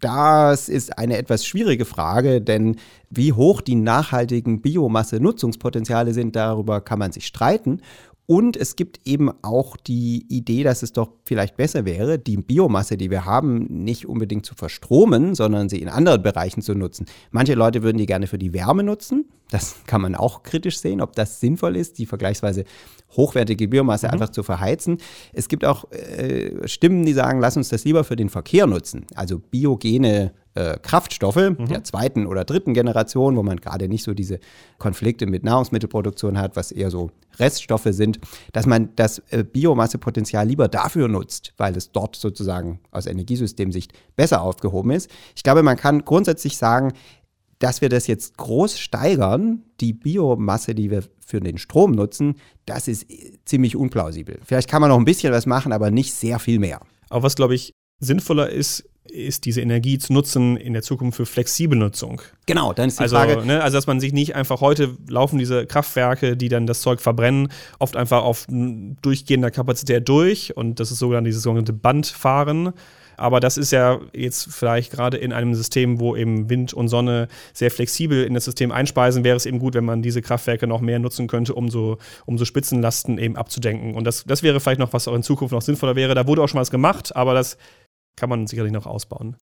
das 0.00 0.70
ist 0.70 0.96
eine 0.98 1.18
etwas 1.18 1.44
schwierige 1.44 1.84
Frage, 1.84 2.40
denn 2.40 2.76
wie 3.10 3.34
hoch 3.34 3.60
die 3.60 3.74
nachhaltigen 3.74 4.62
Biomasse-Nutzungspotenziale 4.62 6.14
sind, 6.14 6.36
darüber 6.36 6.80
kann 6.80 6.98
man 6.98 7.12
sich 7.12 7.26
streiten. 7.26 7.82
Und 8.30 8.58
es 8.58 8.76
gibt 8.76 9.00
eben 9.06 9.30
auch 9.40 9.76
die 9.78 10.26
Idee, 10.28 10.62
dass 10.62 10.82
es 10.82 10.92
doch 10.92 11.12
vielleicht 11.24 11.56
besser 11.56 11.86
wäre, 11.86 12.18
die 12.18 12.36
Biomasse, 12.36 12.98
die 12.98 13.10
wir 13.10 13.24
haben, 13.24 13.64
nicht 13.84 14.06
unbedingt 14.06 14.44
zu 14.44 14.54
verstromen, 14.54 15.34
sondern 15.34 15.70
sie 15.70 15.80
in 15.80 15.88
anderen 15.88 16.22
Bereichen 16.22 16.60
zu 16.60 16.74
nutzen. 16.74 17.06
Manche 17.30 17.54
Leute 17.54 17.82
würden 17.82 17.96
die 17.96 18.04
gerne 18.04 18.26
für 18.26 18.36
die 18.36 18.52
Wärme 18.52 18.82
nutzen. 18.82 19.24
Das 19.50 19.76
kann 19.86 20.02
man 20.02 20.14
auch 20.14 20.42
kritisch 20.42 20.78
sehen, 20.78 21.00
ob 21.00 21.14
das 21.16 21.40
sinnvoll 21.40 21.74
ist, 21.76 21.96
die 21.98 22.04
vergleichsweise 22.04 22.64
hochwertige 23.16 23.68
Biomasse 23.68 24.10
einfach 24.10 24.30
zu 24.30 24.42
verheizen. 24.42 24.98
Es 25.32 25.48
gibt 25.48 25.64
auch 25.64 25.90
äh, 25.92 26.66
Stimmen, 26.68 27.04
die 27.04 27.12
sagen, 27.12 27.40
lass 27.40 27.56
uns 27.56 27.68
das 27.68 27.84
lieber 27.84 28.04
für 28.04 28.16
den 28.16 28.28
Verkehr 28.28 28.66
nutzen. 28.66 29.06
Also 29.14 29.38
biogene 29.38 30.32
äh, 30.54 30.78
Kraftstoffe 30.80 31.54
der 31.58 31.84
zweiten 31.84 32.26
oder 32.26 32.44
dritten 32.44 32.74
Generation, 32.74 33.36
wo 33.36 33.42
man 33.42 33.58
gerade 33.58 33.88
nicht 33.88 34.02
so 34.02 34.12
diese 34.12 34.40
Konflikte 34.78 35.26
mit 35.26 35.44
Nahrungsmittelproduktion 35.44 36.38
hat, 36.38 36.56
was 36.56 36.72
eher 36.72 36.90
so 36.90 37.10
Reststoffe 37.38 37.88
sind, 37.90 38.18
dass 38.52 38.66
man 38.66 38.90
das 38.96 39.20
äh, 39.30 39.44
Biomassepotenzial 39.44 40.46
lieber 40.46 40.66
dafür 40.66 41.06
nutzt, 41.06 41.54
weil 41.56 41.76
es 41.76 41.92
dort 41.92 42.16
sozusagen 42.16 42.80
aus 42.90 43.06
Energiesystemsicht 43.06 43.92
besser 44.16 44.42
aufgehoben 44.42 44.90
ist. 44.90 45.10
Ich 45.36 45.44
glaube, 45.44 45.62
man 45.62 45.76
kann 45.76 46.04
grundsätzlich 46.04 46.56
sagen, 46.56 46.92
dass 47.58 47.80
wir 47.80 47.88
das 47.88 48.06
jetzt 48.06 48.36
groß 48.36 48.78
steigern, 48.78 49.62
die 49.80 49.92
Biomasse, 49.92 50.74
die 50.74 50.90
wir 50.90 51.04
für 51.24 51.40
den 51.40 51.58
Strom 51.58 51.92
nutzen, 51.92 52.36
das 52.66 52.88
ist 52.88 53.10
äh, 53.10 53.32
ziemlich 53.44 53.76
unplausibel. 53.76 54.38
Vielleicht 54.44 54.68
kann 54.68 54.80
man 54.80 54.90
noch 54.90 54.98
ein 54.98 55.04
bisschen 55.04 55.32
was 55.32 55.46
machen, 55.46 55.72
aber 55.72 55.90
nicht 55.90 56.14
sehr 56.14 56.38
viel 56.38 56.58
mehr. 56.58 56.80
Aber 57.10 57.22
was, 57.22 57.36
glaube 57.36 57.54
ich, 57.54 57.72
sinnvoller 58.00 58.48
ist, 58.48 58.88
ist 59.10 59.46
diese 59.46 59.60
Energie 59.62 59.98
zu 59.98 60.12
nutzen 60.12 60.56
in 60.56 60.74
der 60.74 60.82
Zukunft 60.82 61.16
für 61.16 61.26
flexible 61.26 61.78
Nutzung. 61.78 62.20
Genau, 62.46 62.72
dann 62.72 62.88
ist 62.88 62.98
die 62.98 63.04
Also, 63.04 63.16
Frage, 63.16 63.44
ne, 63.44 63.62
also, 63.62 63.76
dass 63.76 63.86
man 63.86 64.00
sich 64.00 64.12
nicht 64.12 64.34
einfach 64.34 64.60
heute 64.60 64.96
laufen 65.08 65.38
diese 65.38 65.66
Kraftwerke, 65.66 66.36
die 66.36 66.48
dann 66.48 66.66
das 66.66 66.82
Zeug 66.82 67.00
verbrennen, 67.00 67.48
oft 67.78 67.96
einfach 67.96 68.22
auf 68.22 68.46
durchgehender 68.48 69.50
Kapazität 69.50 70.08
durch 70.08 70.56
und 70.56 70.78
das 70.78 70.90
ist 70.90 70.98
sogar 70.98 71.22
dieses 71.22 71.42
sogenannte 71.42 71.72
Bandfahren. 71.72 72.74
Aber 73.18 73.40
das 73.40 73.56
ist 73.56 73.72
ja 73.72 74.00
jetzt 74.12 74.52
vielleicht 74.52 74.92
gerade 74.92 75.16
in 75.16 75.32
einem 75.32 75.54
System, 75.54 76.00
wo 76.00 76.16
eben 76.16 76.48
Wind 76.48 76.72
und 76.72 76.88
Sonne 76.88 77.28
sehr 77.52 77.70
flexibel 77.70 78.24
in 78.24 78.34
das 78.34 78.44
System 78.44 78.72
einspeisen, 78.72 79.24
wäre 79.24 79.36
es 79.36 79.46
eben 79.46 79.58
gut, 79.58 79.74
wenn 79.74 79.84
man 79.84 80.02
diese 80.02 80.22
Kraftwerke 80.22 80.66
noch 80.66 80.80
mehr 80.80 80.98
nutzen 80.98 81.26
könnte, 81.26 81.54
um 81.54 81.68
so, 81.68 81.98
um 82.26 82.38
so 82.38 82.44
Spitzenlasten 82.44 83.18
eben 83.18 83.36
abzudenken. 83.36 83.94
Und 83.94 84.04
das, 84.04 84.24
das 84.24 84.42
wäre 84.42 84.60
vielleicht 84.60 84.80
noch, 84.80 84.92
was 84.92 85.08
auch 85.08 85.14
in 85.14 85.22
Zukunft 85.22 85.52
noch 85.52 85.62
sinnvoller 85.62 85.96
wäre. 85.96 86.14
Da 86.14 86.26
wurde 86.26 86.42
auch 86.42 86.48
schon 86.48 86.60
was 86.60 86.70
gemacht, 86.70 87.14
aber 87.16 87.34
das 87.34 87.58
kann 88.16 88.28
man 88.28 88.46
sicherlich 88.46 88.72
noch 88.72 88.86
ausbauen. 88.86 89.36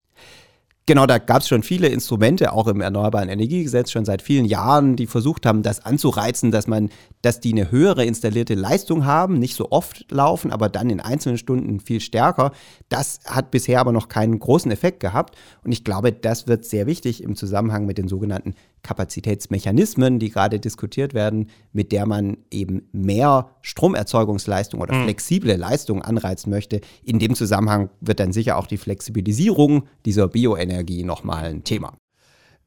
Genau, 0.88 1.07
da 1.07 1.17
gab 1.17 1.41
es 1.41 1.47
schon 1.47 1.63
viele 1.63 1.88
Instrumente, 1.88 2.53
auch 2.53 2.67
im 2.67 2.79
Erneuerbaren 2.79 3.27
Energiegesetz, 3.27 3.89
schon 3.89 4.05
seit 4.05 4.21
vielen 4.21 4.45
Jahren, 4.45 4.95
die 4.95 5.07
versucht 5.07 5.47
haben, 5.47 5.63
das 5.63 5.83
anzureizen, 5.83 6.51
dass 6.51 6.67
man, 6.67 6.91
dass 7.25 7.39
die 7.39 7.53
eine 7.53 7.71
höhere 7.71 8.05
installierte 8.05 8.53
Leistung 8.53 9.03
haben, 9.03 9.39
nicht 9.39 9.55
so 9.55 9.71
oft 9.71 10.11
laufen, 10.11 10.51
aber 10.51 10.69
dann 10.69 10.91
in 10.91 10.99
einzelnen 10.99 11.39
Stunden 11.39 11.79
viel 11.79 11.99
stärker. 11.99 12.51
Das 12.88 13.19
hat 13.25 13.49
bisher 13.49 13.79
aber 13.79 13.91
noch 13.91 14.09
keinen 14.09 14.38
großen 14.38 14.69
Effekt 14.69 14.99
gehabt. 14.99 15.35
Und 15.63 15.71
ich 15.71 15.83
glaube, 15.83 16.11
das 16.11 16.47
wird 16.47 16.65
sehr 16.65 16.85
wichtig 16.85 17.23
im 17.23 17.35
Zusammenhang 17.35 17.88
mit 17.88 17.97
den 17.97 18.07
sogenannten 18.07 18.53
Kapazitätsmechanismen, 18.83 20.19
die 20.19 20.29
gerade 20.29 20.59
diskutiert 20.59 21.15
werden, 21.15 21.49
mit 21.73 21.91
der 21.91 22.05
man 22.05 22.38
eben 22.51 22.83
mehr 22.91 23.49
Stromerzeugungsleistung 23.61 24.79
oder 24.79 24.93
flexible 24.93 25.55
Leistung 25.55 26.03
anreizen 26.03 26.51
möchte. 26.51 26.81
In 27.03 27.17
dem 27.17 27.33
Zusammenhang 27.33 27.89
wird 28.01 28.19
dann 28.19 28.33
sicher 28.33 28.55
auch 28.55 28.67
die 28.67 28.77
Flexibilisierung 28.77 29.88
dieser 30.05 30.27
Bioenergie 30.27 31.03
nochmal 31.03 31.45
ein 31.45 31.63
Thema. 31.63 31.97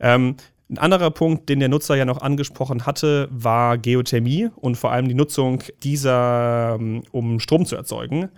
Ähm, 0.01 0.35
ein 0.70 0.78
anderer 0.78 1.11
Punkt, 1.11 1.48
den 1.48 1.61
der 1.61 1.68
Nutzer 1.68 1.96
ja 1.96 2.04
noch 2.04 2.20
angesprochen 2.20 2.85
hatte, 2.85 3.28
war 3.31 3.78
Geothermie 3.78 4.50
und 4.57 4.76
vor 4.76 4.92
allem 4.92 5.09
die 5.09 5.14
Nutzung 5.14 5.62
dieser, 5.83 6.76
ähm, 6.78 7.02
um 7.11 7.40
Strom 7.40 7.64
zu 7.64 7.74
erzeugen. 7.74 8.28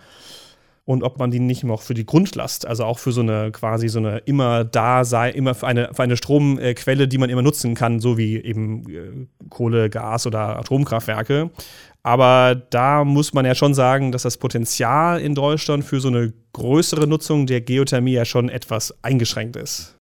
Und 0.83 1.03
ob 1.03 1.19
man 1.19 1.29
die 1.29 1.39
nicht 1.39 1.63
noch 1.63 1.81
für 1.81 1.93
die 1.93 2.05
Grundlast, 2.05 2.65
also 2.65 2.85
auch 2.85 2.99
für 2.99 3.11
so 3.11 3.21
eine 3.21 3.51
quasi 3.51 3.87
so 3.87 3.99
eine 3.99 4.17
immer 4.19 4.63
da 4.63 5.05
sei, 5.05 5.29
immer 5.29 5.53
für 5.53 5.67
eine, 5.67 5.89
für 5.93 6.03
eine 6.03 6.17
Stromquelle, 6.17 7.07
die 7.07 7.17
man 7.17 7.29
immer 7.29 7.43
nutzen 7.43 7.75
kann, 7.75 7.99
so 7.99 8.17
wie 8.17 8.37
eben 8.37 8.89
äh, 8.89 9.27
Kohle, 9.49 9.89
Gas 9.89 10.25
oder 10.25 10.57
Atomkraftwerke. 10.57 11.51
Aber 12.03 12.55
da 12.55 13.03
muss 13.03 13.33
man 13.33 13.45
ja 13.45 13.53
schon 13.53 13.73
sagen, 13.73 14.11
dass 14.11 14.23
das 14.23 14.37
Potenzial 14.37 15.21
in 15.21 15.35
Deutschland 15.35 15.83
für 15.83 15.99
so 15.99 16.07
eine 16.07 16.33
größere 16.53 17.05
Nutzung 17.05 17.45
der 17.45 17.61
Geothermie 17.61 18.13
ja 18.13 18.25
schon 18.25 18.49
etwas 18.49 18.95
eingeschränkt 19.03 19.55
ist. 19.57 20.00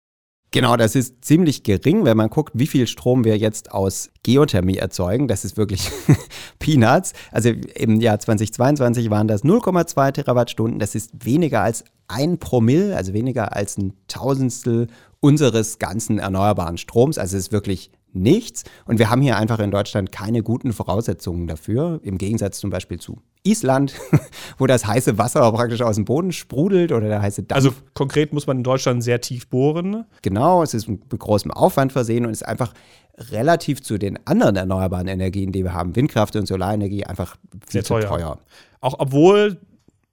Genau, 0.53 0.77
das 0.77 0.95
ist 0.95 1.25
ziemlich 1.25 1.65
gering, 1.65 2.05
wenn 2.05 2.17
man 2.17 2.31
guckt, 2.31 2.53
wie 2.55 2.67
viel 2.67 2.87
Strom 2.87 3.25
wir 3.25 3.37
jetzt 3.37 3.73
aus 3.73 4.11
Geothermie 4.23 4.77
erzeugen. 4.77 5.29
Das 5.29 5.45
ist 5.45 5.57
wirklich 5.57 5.91
Peanuts. 6.59 7.13
Also 7.33 7.51
im 7.51 8.01
Jahr 8.01 8.19
2022 8.19 9.11
waren 9.11 9.29
das 9.29 9.45
0,2 9.45 10.13
Terawattstunden. 10.13 10.79
Das 10.79 10.95
ist 10.95 11.25
weniger 11.25 11.63
als 11.63 11.85
ein 12.09 12.39
Promille, 12.39 12.97
also 12.97 13.13
weniger 13.13 13.55
als 13.55 13.77
ein 13.77 13.95
Tausendstel 14.09 14.87
unseres 15.21 15.79
ganzen 15.79 16.19
erneuerbaren 16.19 16.79
Stroms. 16.79 17.19
Also 17.19 17.37
es 17.37 17.47
ist 17.47 17.53
wirklich 17.53 17.91
nichts. 18.13 18.65
Und 18.87 18.99
wir 18.99 19.11
haben 19.11 19.23
hier 19.23 19.37
einfach 19.37 19.59
in 19.59 19.71
Deutschland 19.71 20.13
keine 20.13 20.43
guten 20.43 20.73
Voraussetzungen 20.73 21.47
dafür, 21.47 22.01
im 22.03 22.19
Gegensatz 22.19 22.59
zum 22.59 22.71
Beispiel 22.71 22.99
zu 22.99 23.21
Island, 23.47 23.95
wo 24.59 24.67
das 24.67 24.87
heiße 24.87 25.19
Wasser 25.19 25.51
praktisch 25.53 25.83
aus 25.83 25.97
dem 25.97 26.05
Boden 26.05 26.33
sprudelt 26.33 26.93
oder 26.93 27.09
der 27.09 27.23
heiße 27.23 27.45
Dampf. 27.45 27.57
Also 27.57 27.75
konkret 27.95 28.33
muss 28.33 28.47
man 28.47 28.59
in 28.59 28.65
Deutschland 28.65 29.03
sehr 29.03 29.21
tief 29.21 29.49
bohren. 29.49 30.05
Genau, 30.23 30.63
es 30.63 30.75
ist 30.75 30.89
mit 30.89 31.09
großem 31.11 31.51
Aufwand 31.51 31.93
versehen 31.93 32.27
und 32.27 32.33
ist 32.33 32.47
einfach 32.47 32.73
relativ 33.19 33.83
zu 33.83 33.99
den 33.99 34.19
anderen 34.27 34.57
erneuerbaren 34.57 35.09
Energien, 35.09 35.53
die 35.53 35.65
wir 35.65 35.73
haben, 35.73 35.97
Windkraft 35.97 36.37
und 36.37 36.47
Solarenergie, 36.47 37.05
einfach 37.05 37.37
viel 37.67 37.83
Sehr 37.83 37.85
zu 37.85 37.95
teuer. 37.95 38.09
teuer. 38.09 38.39
Auch 38.81 38.97
obwohl 38.99 39.59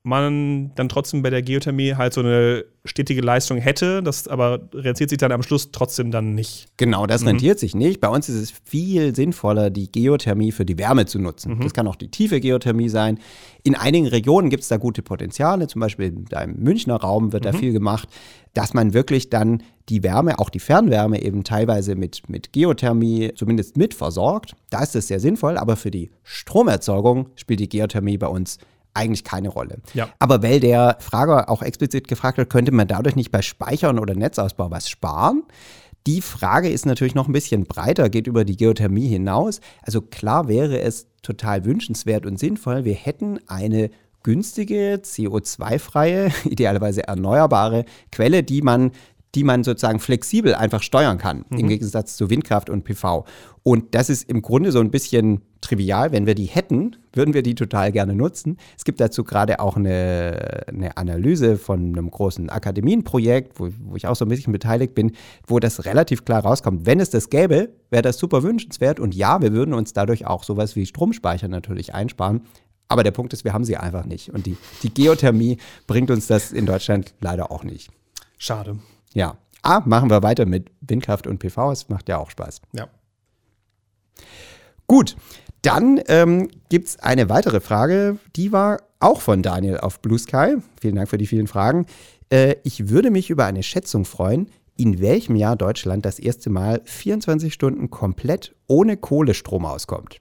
man 0.05 0.71
dann 0.75 0.89
trotzdem 0.89 1.21
bei 1.21 1.29
der 1.29 1.41
Geothermie 1.41 1.95
halt 1.95 2.13
so 2.13 2.19
eine 2.19 2.65
stetige 2.83 3.21
Leistung 3.21 3.57
hätte, 3.57 4.03
das 4.03 4.27
aber 4.27 4.59
rentiert 4.73 5.09
sich 5.09 5.17
dann 5.17 5.31
am 5.31 5.41
Schluss 5.43 5.71
trotzdem 5.71 6.11
dann 6.11 6.35
nicht. 6.35 6.67
Genau, 6.75 7.03
Mhm. 7.03 7.07
das 7.07 7.25
rentiert 7.25 7.57
sich 7.57 7.73
nicht. 7.73 8.01
Bei 8.01 8.09
uns 8.09 8.27
ist 8.27 8.35
es 8.35 8.51
viel 8.65 9.15
sinnvoller, 9.15 9.69
die 9.69 9.89
Geothermie 9.89 10.51
für 10.51 10.65
die 10.65 10.77
Wärme 10.77 11.05
zu 11.05 11.19
nutzen. 11.19 11.55
Mhm. 11.55 11.61
Das 11.61 11.73
kann 11.73 11.87
auch 11.87 11.95
die 11.95 12.09
tiefe 12.09 12.41
Geothermie 12.41 12.89
sein. 12.89 13.17
In 13.63 13.75
einigen 13.75 14.07
Regionen 14.07 14.49
gibt 14.49 14.63
es 14.63 14.67
da 14.69 14.75
gute 14.75 15.01
Potenziale, 15.01 15.67
zum 15.67 15.79
Beispiel 15.79 16.07
im 16.07 16.25
Münchner 16.57 16.97
Raum 16.97 17.31
wird 17.31 17.45
Mhm. 17.45 17.51
da 17.51 17.57
viel 17.57 17.71
gemacht, 17.71 18.09
dass 18.53 18.73
man 18.73 18.93
wirklich 18.93 19.29
dann 19.29 19.63
die 19.87 20.03
Wärme, 20.03 20.37
auch 20.39 20.49
die 20.49 20.59
Fernwärme 20.59 21.21
eben 21.23 21.45
teilweise 21.45 21.95
mit, 21.95 22.27
mit 22.29 22.51
Geothermie 22.51 23.31
zumindest 23.35 23.77
mit 23.77 23.93
versorgt. 23.93 24.55
Da 24.69 24.83
ist 24.83 24.97
es 24.97 25.07
sehr 25.07 25.21
sinnvoll, 25.21 25.57
aber 25.57 25.77
für 25.77 25.91
die 25.91 26.11
Stromerzeugung 26.23 27.29
spielt 27.35 27.61
die 27.61 27.69
Geothermie 27.69 28.17
bei 28.17 28.27
uns 28.27 28.57
eigentlich 28.93 29.23
keine 29.23 29.49
Rolle. 29.49 29.79
Ja. 29.93 30.09
Aber 30.19 30.43
weil 30.43 30.59
der 30.59 30.97
Frager 30.99 31.49
auch 31.49 31.61
explizit 31.61 32.07
gefragt 32.07 32.37
hat, 32.37 32.49
könnte 32.49 32.71
man 32.71 32.87
dadurch 32.87 33.15
nicht 33.15 33.31
bei 33.31 33.41
Speichern 33.41 33.99
oder 33.99 34.15
Netzausbau 34.15 34.71
was 34.71 34.89
sparen? 34.89 35.43
Die 36.05 36.21
Frage 36.21 36.69
ist 36.69 36.85
natürlich 36.85 37.15
noch 37.15 37.27
ein 37.27 37.33
bisschen 37.33 37.63
breiter, 37.63 38.09
geht 38.09 38.27
über 38.27 38.43
die 38.43 38.57
Geothermie 38.57 39.07
hinaus. 39.07 39.61
Also 39.81 40.01
klar 40.01 40.47
wäre 40.47 40.81
es 40.81 41.07
total 41.21 41.63
wünschenswert 41.63 42.25
und 42.25 42.37
sinnvoll, 42.37 42.83
wir 42.83 42.95
hätten 42.95 43.39
eine 43.47 43.89
günstige, 44.21 45.01
CO2-freie, 45.03 46.31
idealerweise 46.45 47.07
erneuerbare 47.07 47.85
Quelle, 48.11 48.43
die 48.43 48.61
man 48.61 48.91
die 49.35 49.43
man 49.43 49.63
sozusagen 49.63 49.99
flexibel 49.99 50.53
einfach 50.53 50.83
steuern 50.83 51.17
kann, 51.17 51.45
im 51.49 51.67
Gegensatz 51.67 52.15
zu 52.17 52.29
Windkraft 52.29 52.69
und 52.69 52.83
PV. 52.83 53.25
Und 53.63 53.95
das 53.95 54.09
ist 54.09 54.29
im 54.29 54.41
Grunde 54.41 54.71
so 54.71 54.79
ein 54.79 54.91
bisschen 54.91 55.41
trivial. 55.61 56.11
Wenn 56.11 56.25
wir 56.25 56.35
die 56.35 56.45
hätten, 56.45 56.97
würden 57.13 57.33
wir 57.33 57.41
die 57.41 57.55
total 57.55 57.91
gerne 57.91 58.13
nutzen. 58.13 58.57
Es 58.77 58.83
gibt 58.83 58.99
dazu 58.99 59.23
gerade 59.23 59.59
auch 59.59 59.77
eine, 59.77 60.65
eine 60.67 60.97
Analyse 60.97 61.57
von 61.57 61.79
einem 61.79 62.11
großen 62.11 62.49
Akademienprojekt, 62.49 63.59
wo, 63.59 63.69
wo 63.85 63.95
ich 63.95 64.05
auch 64.05 64.15
so 64.15 64.25
ein 64.25 64.29
bisschen 64.29 64.53
beteiligt 64.53 64.93
bin, 64.93 65.13
wo 65.47 65.59
das 65.59 65.85
relativ 65.85 66.25
klar 66.25 66.43
rauskommt. 66.43 66.85
Wenn 66.85 66.99
es 66.99 67.09
das 67.09 67.29
gäbe, 67.29 67.69
wäre 67.89 68.03
das 68.03 68.17
super 68.17 68.43
wünschenswert. 68.43 68.99
Und 68.99 69.15
ja, 69.15 69.41
wir 69.41 69.53
würden 69.53 69.73
uns 69.73 69.93
dadurch 69.93 70.27
auch 70.27 70.43
sowas 70.43 70.75
wie 70.75 70.85
Stromspeicher 70.85 71.47
natürlich 71.47 71.93
einsparen. 71.93 72.41
Aber 72.89 73.03
der 73.03 73.11
Punkt 73.11 73.33
ist, 73.33 73.45
wir 73.45 73.53
haben 73.53 73.63
sie 73.63 73.77
einfach 73.77 74.05
nicht. 74.05 74.29
Und 74.29 74.45
die, 74.45 74.57
die 74.83 74.93
Geothermie 74.93 75.57
bringt 75.87 76.11
uns 76.11 76.27
das 76.27 76.51
in 76.51 76.65
Deutschland 76.65 77.15
leider 77.21 77.49
auch 77.49 77.63
nicht. 77.63 77.89
Schade. 78.37 78.77
Ja. 79.13 79.37
Ah, 79.61 79.81
machen 79.85 80.09
wir 80.09 80.23
weiter 80.23 80.45
mit 80.45 80.71
Windkraft 80.81 81.25
und 81.25 81.39
PV. 81.39 81.71
Es 81.71 81.89
macht 81.89 82.09
ja 82.09 82.17
auch 82.17 82.29
Spaß. 82.29 82.61
Ja. 82.73 82.87
Gut, 84.87 85.15
dann 85.61 86.01
ähm, 86.07 86.49
gibt 86.67 86.89
es 86.89 86.99
eine 86.99 87.29
weitere 87.29 87.61
Frage, 87.61 88.17
die 88.35 88.51
war 88.51 88.81
auch 88.99 89.21
von 89.21 89.41
Daniel 89.41 89.77
auf 89.77 90.01
Blue 90.01 90.19
Sky. 90.19 90.57
Vielen 90.79 90.95
Dank 90.95 91.09
für 91.09 91.17
die 91.17 91.27
vielen 91.27 91.47
Fragen. 91.47 91.85
Äh, 92.29 92.55
ich 92.63 92.89
würde 92.89 93.09
mich 93.09 93.29
über 93.29 93.45
eine 93.45 93.63
Schätzung 93.63 94.03
freuen, 94.03 94.49
in 94.75 94.99
welchem 94.99 95.35
Jahr 95.35 95.55
Deutschland 95.55 96.05
das 96.05 96.19
erste 96.19 96.49
Mal 96.49 96.81
24 96.83 97.53
Stunden 97.53 97.89
komplett 97.89 98.55
ohne 98.67 98.97
Kohlestrom 98.97 99.65
auskommt. 99.65 100.19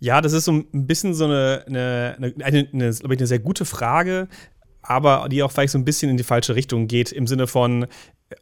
Ja, 0.00 0.20
das 0.20 0.32
ist 0.32 0.46
so 0.46 0.52
ein 0.52 0.86
bisschen 0.86 1.14
so 1.14 1.26
eine, 1.26 1.64
eine, 1.68 2.16
eine, 2.16 2.34
eine, 2.44 2.68
eine, 2.72 2.92
glaube 2.92 3.14
ich, 3.14 3.20
eine 3.20 3.26
sehr 3.28 3.38
gute 3.38 3.64
Frage, 3.64 4.26
aber 4.82 5.28
die 5.28 5.42
auch 5.42 5.50
vielleicht 5.50 5.72
so 5.72 5.78
ein 5.78 5.84
bisschen 5.84 6.10
in 6.10 6.16
die 6.16 6.24
falsche 6.24 6.54
Richtung 6.54 6.88
geht, 6.88 7.12
im 7.12 7.26
Sinne 7.26 7.46
von, 7.46 7.86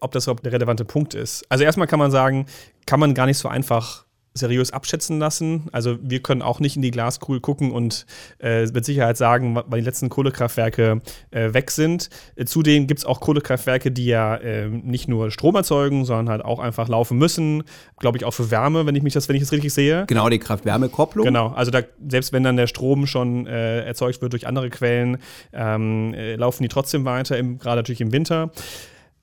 ob 0.01 0.13
das 0.13 0.25
überhaupt 0.25 0.45
der 0.45 0.53
relevante 0.53 0.85
Punkt 0.85 1.15
ist. 1.15 1.45
Also 1.49 1.65
erstmal 1.65 1.87
kann 1.87 1.99
man 1.99 2.11
sagen, 2.11 2.47
kann 2.87 3.01
man 3.01 3.15
gar 3.15 3.27
nicht 3.27 3.39
so 3.39 3.49
einfach 3.49 4.05
seriös 4.33 4.73
abschätzen 4.73 5.19
lassen. 5.19 5.69
Also 5.73 5.99
wir 6.03 6.21
können 6.21 6.41
auch 6.41 6.61
nicht 6.61 6.77
in 6.77 6.83
die 6.83 6.93
Glaskugel 6.93 7.41
gucken 7.41 7.73
und 7.73 8.07
äh, 8.39 8.65
mit 8.67 8.85
Sicherheit 8.85 9.17
sagen, 9.17 9.57
wann 9.57 9.79
die 9.79 9.85
letzten 9.85 10.09
Kohlekraftwerke 10.09 11.01
äh, 11.33 11.53
weg 11.53 11.71
sind. 11.73 12.11
Äh, 12.37 12.45
zudem 12.45 12.87
gibt 12.87 13.01
es 13.01 13.05
auch 13.05 13.21
Kohlekraftwerke, 13.21 13.91
die 13.91 14.07
ja 14.07 14.37
äh, 14.37 14.69
nicht 14.69 15.09
nur 15.09 15.33
Strom 15.33 15.57
erzeugen, 15.57 16.05
sondern 16.05 16.29
halt 16.29 16.45
auch 16.45 16.61
einfach 16.61 16.89
laufen 16.89 17.19
müssen. 17.19 17.65
Glaube 17.99 18.19
ich 18.19 18.25
auch 18.25 18.31
für 18.31 18.53
Wärme, 18.53 18.87
wenn 18.87 18.95
ich 18.95 19.03
mich 19.03 19.15
das, 19.15 19.29
wenn 19.29 19.35
ich 19.35 19.43
das 19.43 19.51
richtig 19.51 19.73
sehe. 19.73 20.05
Genau, 20.07 20.29
die 20.29 20.39
Kraft-Wärme-Kopplung. 20.39 21.27
Genau, 21.27 21.49
also 21.49 21.73
da, 21.73 21.83
selbst 22.09 22.33
wenn 22.33 22.45
dann 22.45 22.57
der 22.57 22.69
Strom 22.69 23.09
schon 23.09 23.49
äh, 23.49 23.85
erzeugt 23.85 24.23
wird 24.23 24.33
durch 24.33 24.47
andere 24.47 24.71
Quellen, 24.71 25.19
ähm, 25.53 26.15
äh, 26.15 26.37
laufen 26.37 26.63
die 26.63 26.69
trotzdem 26.69 27.05
weiter, 27.05 27.43
gerade 27.43 27.77
natürlich 27.77 28.01
im 28.01 28.13
Winter. 28.13 28.53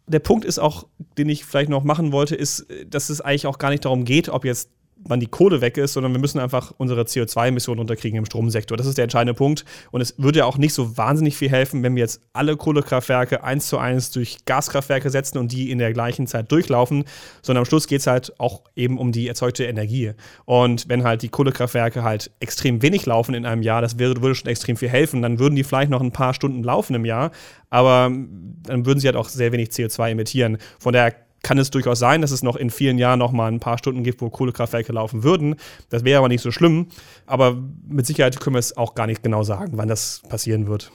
Der 0.06 0.20
Punkt 0.20 0.46
ist 0.46 0.60
auch, 0.60 0.86
den 1.18 1.30
ich 1.30 1.46
vielleicht 1.46 1.70
noch 1.70 1.84
machen 1.84 2.12
wollte, 2.12 2.36
ist, 2.36 2.66
dass 2.90 3.10
es 3.10 3.20
eigentlich 3.20 3.46
auch 3.46 3.58
gar 3.58 3.70
nicht 3.70 3.84
darum 3.84 4.06
geht, 4.06 4.30
ob 4.30 4.46
jetzt 4.46 4.70
wann 5.04 5.20
die 5.20 5.28
Kohle 5.28 5.62
weg 5.62 5.78
ist, 5.78 5.94
sondern 5.94 6.12
wir 6.12 6.20
müssen 6.20 6.40
einfach 6.40 6.74
unsere 6.78 7.02
CO2-Emissionen 7.04 7.80
runterkriegen 7.80 8.18
im 8.18 8.26
Stromsektor. 8.26 8.78
Das 8.78 8.88
ist 8.88 8.98
der 8.98 9.04
entscheidende 9.04 9.34
Punkt. 9.34 9.66
Und 9.92 10.02
es 10.02 10.16
würde 10.18 10.40
ja 10.40 10.46
auch 10.46 10.58
nicht 10.58 10.74
so 10.74 10.98
wahnsinnig 10.98 11.38
viel 11.38 11.50
helfen, 11.50 11.84
wenn 11.84 11.96
wir 11.96 12.02
jetzt 12.02 12.22
alle 12.34 12.58
Kohlekraftwerke 12.58 13.44
eins 13.44 13.68
zu 13.68 13.78
eins 13.78 14.12
durch 14.12 14.46
Gaskraftwerke 14.46 15.10
setzen 15.10 15.38
und 15.38 15.52
die 15.52 15.72
in 15.72 15.80
der 15.80 15.94
gleichen 15.94 16.28
Zeit 16.28 16.52
durchlaufen, 16.52 17.06
sondern 17.42 17.62
am 17.62 17.66
Schluss 17.66 17.88
geht 17.88 18.02
es 18.02 18.08
halt 18.08 18.40
auch 18.40 18.64
eben 18.76 18.98
um 18.98 19.12
die 19.12 19.28
erzeugte 19.28 19.66
Energie. 19.66 20.14
Und 20.46 20.90
wenn 20.90 21.04
halt 21.04 21.22
die 21.22 21.30
Kohlekraftwerke 21.30 22.04
halt 22.04 22.32
extrem 22.40 22.82
wenig 22.82 23.06
laufen 23.06 23.34
in 23.34 23.46
einem 23.46 23.62
Jahr, 23.62 23.82
das 23.82 24.00
wäre, 24.00 24.22
würde 24.22 24.36
schon 24.36 24.50
extrem 24.50 24.78
viel 24.78 24.90
helfen. 24.90 25.22
Dann 25.22 25.40
würden 25.40 25.56
die 25.56 25.64
vielleicht 25.64 25.92
noch 25.92 26.02
ein 26.02 26.12
paar 26.12 26.34
Stunden 26.34 26.64
laufen 26.64 26.96
im 26.96 27.06
Jahr, 27.06 27.32
aber 27.70 28.12
dann 28.12 28.86
würden 28.86 29.00
sie 29.00 29.08
halt 29.08 29.18
auch 29.18 29.30
sehr 29.30 29.52
wenig 29.52 29.70
CO2 29.70 30.12
emittieren. 30.12 30.58
Von 30.80 30.94
daher 30.94 31.27
kann 31.44 31.58
es 31.58 31.72
durchaus 31.72 32.00
sein, 32.00 32.22
dass 32.22 32.32
es 32.32 32.44
noch 32.44 32.56
in 32.56 32.70
vielen 32.70 32.98
Jahren 32.98 33.20
noch 33.20 33.32
mal 33.32 33.52
ein 33.52 33.60
paar 33.60 33.78
Stunden 33.78 34.04
gibt, 34.04 34.22
wo 34.22 34.30
Kohlekraftwerke 34.30 34.92
laufen 34.92 35.24
würden. 35.24 35.56
Das 35.90 36.04
wäre 36.04 36.20
aber 36.20 36.28
nicht 36.28 36.42
so 36.42 36.52
schlimm. 36.52 36.88
Aber 37.26 37.58
mit 37.88 38.06
Sicherheit 38.06 38.40
können 38.40 38.56
wir 38.56 38.60
es 38.60 38.76
auch 38.76 38.96
gar 38.96 39.08
nicht 39.08 39.24
genau 39.24 39.44
sagen, 39.44 39.74
wann 39.76 39.88
das 39.88 40.22
passieren 40.30 40.68
wird. 40.68 40.92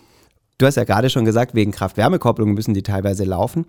Du 0.59 0.67
hast 0.67 0.77
ja 0.77 0.85
gerade 0.85 1.11
schon 1.11 1.25
gesagt, 1.25 1.55
wegen 1.55 1.73
Kraft-Wärme-Kopplung 1.73 2.53
müssen 2.53 2.75
die 2.75 2.83
teilweise 2.83 3.25
laufen. 3.25 3.67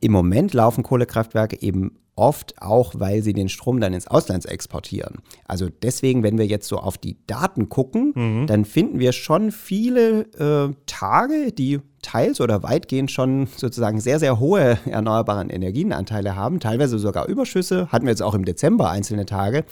Im 0.00 0.12
Moment 0.12 0.52
laufen 0.52 0.82
Kohlekraftwerke 0.82 1.62
eben 1.62 1.98
oft 2.16 2.60
auch, 2.60 2.94
weil 2.96 3.22
sie 3.22 3.32
den 3.32 3.48
Strom 3.48 3.80
dann 3.80 3.94
ins 3.94 4.06
Ausland 4.06 4.46
exportieren. 4.46 5.16
Also 5.46 5.68
deswegen, 5.82 6.22
wenn 6.22 6.38
wir 6.38 6.46
jetzt 6.46 6.66
so 6.66 6.78
auf 6.78 6.98
die 6.98 7.16
Daten 7.26 7.68
gucken, 7.68 8.46
dann 8.46 8.64
finden 8.64 8.98
wir 8.98 9.12
schon 9.12 9.52
viele 9.52 10.22
äh, 10.38 10.74
Tage, 10.86 11.52
die 11.52 11.80
teils 12.06 12.40
oder 12.40 12.62
weitgehend 12.62 13.10
schon 13.10 13.48
sozusagen 13.56 14.00
sehr, 14.00 14.20
sehr 14.20 14.38
hohe 14.38 14.78
erneuerbaren 14.86 15.50
Energienanteile 15.50 16.36
haben, 16.36 16.60
teilweise 16.60 16.98
sogar 16.98 17.26
Überschüsse, 17.26 17.88
hatten 17.90 18.06
wir 18.06 18.12
jetzt 18.12 18.22
auch 18.22 18.34
im 18.34 18.44
Dezember 18.44 18.90
einzelne 18.90 19.26
Tage. 19.26 19.64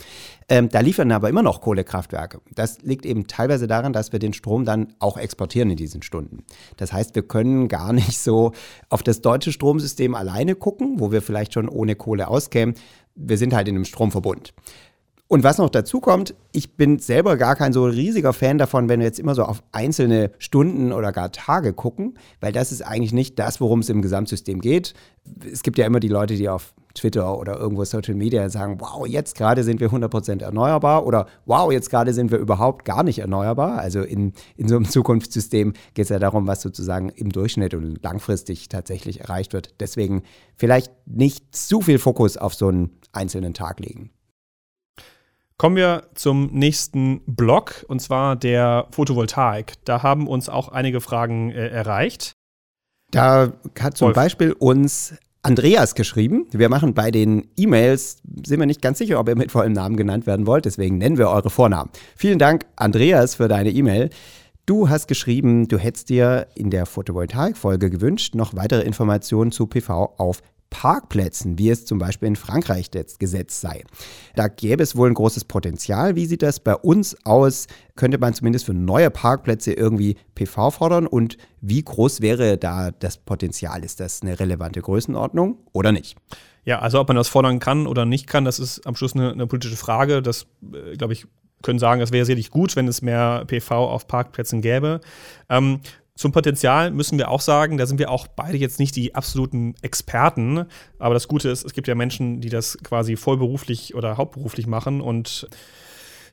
Ähm, 0.48 0.68
da 0.68 0.80
liefern 0.80 1.12
aber 1.12 1.28
immer 1.28 1.42
noch 1.42 1.60
Kohlekraftwerke. 1.60 2.40
Das 2.54 2.82
liegt 2.82 3.06
eben 3.06 3.28
teilweise 3.28 3.66
daran, 3.68 3.92
dass 3.92 4.12
wir 4.12 4.18
den 4.18 4.32
Strom 4.32 4.64
dann 4.64 4.94
auch 4.98 5.16
exportieren 5.16 5.70
in 5.70 5.76
diesen 5.76 6.02
Stunden. 6.02 6.44
Das 6.76 6.92
heißt, 6.92 7.14
wir 7.14 7.22
können 7.22 7.68
gar 7.68 7.92
nicht 7.92 8.18
so 8.18 8.52
auf 8.88 9.02
das 9.04 9.20
deutsche 9.20 9.52
Stromsystem 9.52 10.14
alleine 10.14 10.56
gucken, 10.56 10.98
wo 10.98 11.12
wir 11.12 11.22
vielleicht 11.22 11.54
schon 11.54 11.68
ohne 11.68 11.94
Kohle 11.94 12.28
auskämen. 12.28 12.74
Wir 13.14 13.38
sind 13.38 13.54
halt 13.54 13.68
in 13.68 13.76
einem 13.76 13.84
Stromverbund. 13.84 14.52
Und 15.26 15.42
was 15.42 15.56
noch 15.56 15.70
dazu 15.70 16.00
kommt, 16.00 16.34
ich 16.52 16.76
bin 16.76 16.98
selber 16.98 17.38
gar 17.38 17.56
kein 17.56 17.72
so 17.72 17.86
riesiger 17.86 18.34
Fan 18.34 18.58
davon, 18.58 18.90
wenn 18.90 19.00
wir 19.00 19.06
jetzt 19.06 19.18
immer 19.18 19.34
so 19.34 19.42
auf 19.44 19.62
einzelne 19.72 20.30
Stunden 20.38 20.92
oder 20.92 21.12
gar 21.12 21.32
Tage 21.32 21.72
gucken, 21.72 22.18
weil 22.40 22.52
das 22.52 22.72
ist 22.72 22.82
eigentlich 22.82 23.12
nicht 23.12 23.38
das, 23.38 23.58
worum 23.60 23.80
es 23.80 23.88
im 23.88 24.02
Gesamtsystem 24.02 24.60
geht. 24.60 24.92
Es 25.50 25.62
gibt 25.62 25.78
ja 25.78 25.86
immer 25.86 25.98
die 25.98 26.08
Leute, 26.08 26.36
die 26.36 26.48
auf 26.50 26.74
Twitter 26.94 27.38
oder 27.38 27.58
irgendwo 27.58 27.84
Social 27.84 28.14
Media 28.14 28.48
sagen, 28.50 28.80
wow, 28.80 29.06
jetzt 29.06 29.34
gerade 29.34 29.64
sind 29.64 29.80
wir 29.80 29.90
100% 29.90 30.42
erneuerbar 30.42 31.06
oder 31.06 31.26
wow, 31.46 31.72
jetzt 31.72 31.90
gerade 31.90 32.12
sind 32.12 32.30
wir 32.30 32.38
überhaupt 32.38 32.84
gar 32.84 33.02
nicht 33.02 33.18
erneuerbar. 33.18 33.78
Also 33.78 34.02
in, 34.02 34.34
in 34.56 34.68
so 34.68 34.76
einem 34.76 34.84
Zukunftssystem 34.84 35.72
geht 35.94 36.04
es 36.04 36.10
ja 36.10 36.18
darum, 36.18 36.46
was 36.46 36.60
sozusagen 36.60 37.08
im 37.08 37.30
Durchschnitt 37.30 37.74
und 37.74 38.02
langfristig 38.02 38.68
tatsächlich 38.68 39.22
erreicht 39.22 39.54
wird. 39.54 39.74
Deswegen 39.80 40.22
vielleicht 40.56 40.92
nicht 41.06 41.56
zu 41.56 41.80
viel 41.80 41.98
Fokus 41.98 42.36
auf 42.36 42.54
so 42.54 42.68
einen 42.68 42.90
einzelnen 43.12 43.54
Tag 43.54 43.80
legen. 43.80 44.10
Kommen 45.56 45.76
wir 45.76 46.08
zum 46.14 46.46
nächsten 46.52 47.20
Block 47.26 47.84
und 47.88 48.00
zwar 48.00 48.34
der 48.34 48.88
Photovoltaik. 48.90 49.74
Da 49.84 50.02
haben 50.02 50.26
uns 50.26 50.48
auch 50.48 50.68
einige 50.68 51.00
Fragen 51.00 51.50
äh, 51.50 51.68
erreicht. 51.68 52.32
Da 53.12 53.52
hat 53.78 53.96
zum 53.96 54.06
Wolf. 54.06 54.16
Beispiel 54.16 54.52
uns 54.52 55.14
Andreas 55.42 55.94
geschrieben. 55.94 56.46
Wir 56.50 56.68
machen 56.68 56.94
bei 56.94 57.10
den 57.10 57.48
E-Mails, 57.56 58.16
sind 58.44 58.58
wir 58.58 58.66
nicht 58.66 58.82
ganz 58.82 58.98
sicher, 58.98 59.20
ob 59.20 59.28
ihr 59.28 59.36
mit 59.36 59.52
vollem 59.52 59.72
Namen 59.72 59.96
genannt 59.96 60.26
werden 60.26 60.46
wollt, 60.46 60.64
deswegen 60.64 60.98
nennen 60.98 61.18
wir 61.18 61.28
eure 61.28 61.50
Vornamen. 61.50 61.90
Vielen 62.16 62.38
Dank, 62.38 62.66
Andreas, 62.76 63.34
für 63.36 63.46
deine 63.46 63.70
E-Mail. 63.70 64.10
Du 64.66 64.88
hast 64.88 65.06
geschrieben, 65.06 65.68
du 65.68 65.76
hättest 65.76 66.08
dir 66.08 66.46
in 66.54 66.70
der 66.70 66.86
Photovoltaik-Folge 66.86 67.90
gewünscht, 67.90 68.34
noch 68.34 68.56
weitere 68.56 68.80
Informationen 68.82 69.52
zu 69.52 69.66
PV 69.66 70.14
auf 70.16 70.42
Parkplätzen, 70.74 71.56
wie 71.56 71.70
es 71.70 71.86
zum 71.86 72.00
Beispiel 72.00 72.26
in 72.26 72.34
Frankreich 72.34 72.90
das 72.90 73.20
Gesetz 73.20 73.60
sei. 73.60 73.84
Da 74.34 74.48
gäbe 74.48 74.82
es 74.82 74.96
wohl 74.96 75.08
ein 75.08 75.14
großes 75.14 75.44
Potenzial. 75.44 76.16
Wie 76.16 76.26
sieht 76.26 76.42
das 76.42 76.58
bei 76.58 76.74
uns 76.74 77.16
aus? 77.24 77.68
Könnte 77.94 78.18
man 78.18 78.34
zumindest 78.34 78.66
für 78.66 78.74
neue 78.74 79.08
Parkplätze 79.08 79.72
irgendwie 79.72 80.16
PV 80.34 80.72
fordern? 80.72 81.06
Und 81.06 81.36
wie 81.60 81.84
groß 81.84 82.22
wäre 82.22 82.58
da 82.58 82.90
das 82.90 83.18
Potenzial? 83.18 83.84
Ist 83.84 84.00
das 84.00 84.22
eine 84.22 84.40
relevante 84.40 84.82
Größenordnung 84.82 85.58
oder 85.72 85.92
nicht? 85.92 86.16
Ja, 86.64 86.80
also 86.80 86.98
ob 86.98 87.06
man 87.06 87.16
das 87.16 87.28
fordern 87.28 87.60
kann 87.60 87.86
oder 87.86 88.04
nicht 88.04 88.26
kann, 88.26 88.44
das 88.44 88.58
ist 88.58 88.84
am 88.84 88.96
Schluss 88.96 89.14
eine, 89.14 89.30
eine 89.30 89.46
politische 89.46 89.76
Frage. 89.76 90.22
Das, 90.22 90.48
äh, 90.72 90.96
glaube 90.96 91.12
ich, 91.12 91.26
können 91.62 91.78
sagen, 91.78 92.00
es 92.00 92.10
wäre 92.10 92.24
sicherlich 92.24 92.50
gut, 92.50 92.74
wenn 92.74 92.88
es 92.88 93.00
mehr 93.00 93.44
PV 93.46 93.70
auf 93.70 94.08
Parkplätzen 94.08 94.60
gäbe. 94.60 95.00
Ähm, 95.48 95.80
zum 96.16 96.30
Potenzial 96.30 96.92
müssen 96.92 97.18
wir 97.18 97.28
auch 97.28 97.40
sagen, 97.40 97.76
da 97.76 97.86
sind 97.86 97.98
wir 97.98 98.10
auch 98.10 98.28
beide 98.28 98.56
jetzt 98.56 98.78
nicht 98.78 98.94
die 98.94 99.16
absoluten 99.16 99.74
Experten. 99.82 100.66
Aber 100.98 101.14
das 101.14 101.26
Gute 101.26 101.48
ist, 101.48 101.64
es 101.64 101.74
gibt 101.74 101.88
ja 101.88 101.96
Menschen, 101.96 102.40
die 102.40 102.50
das 102.50 102.78
quasi 102.84 103.16
vollberuflich 103.16 103.94
oder 103.96 104.16
hauptberuflich 104.16 104.68
machen 104.68 105.00
und 105.00 105.48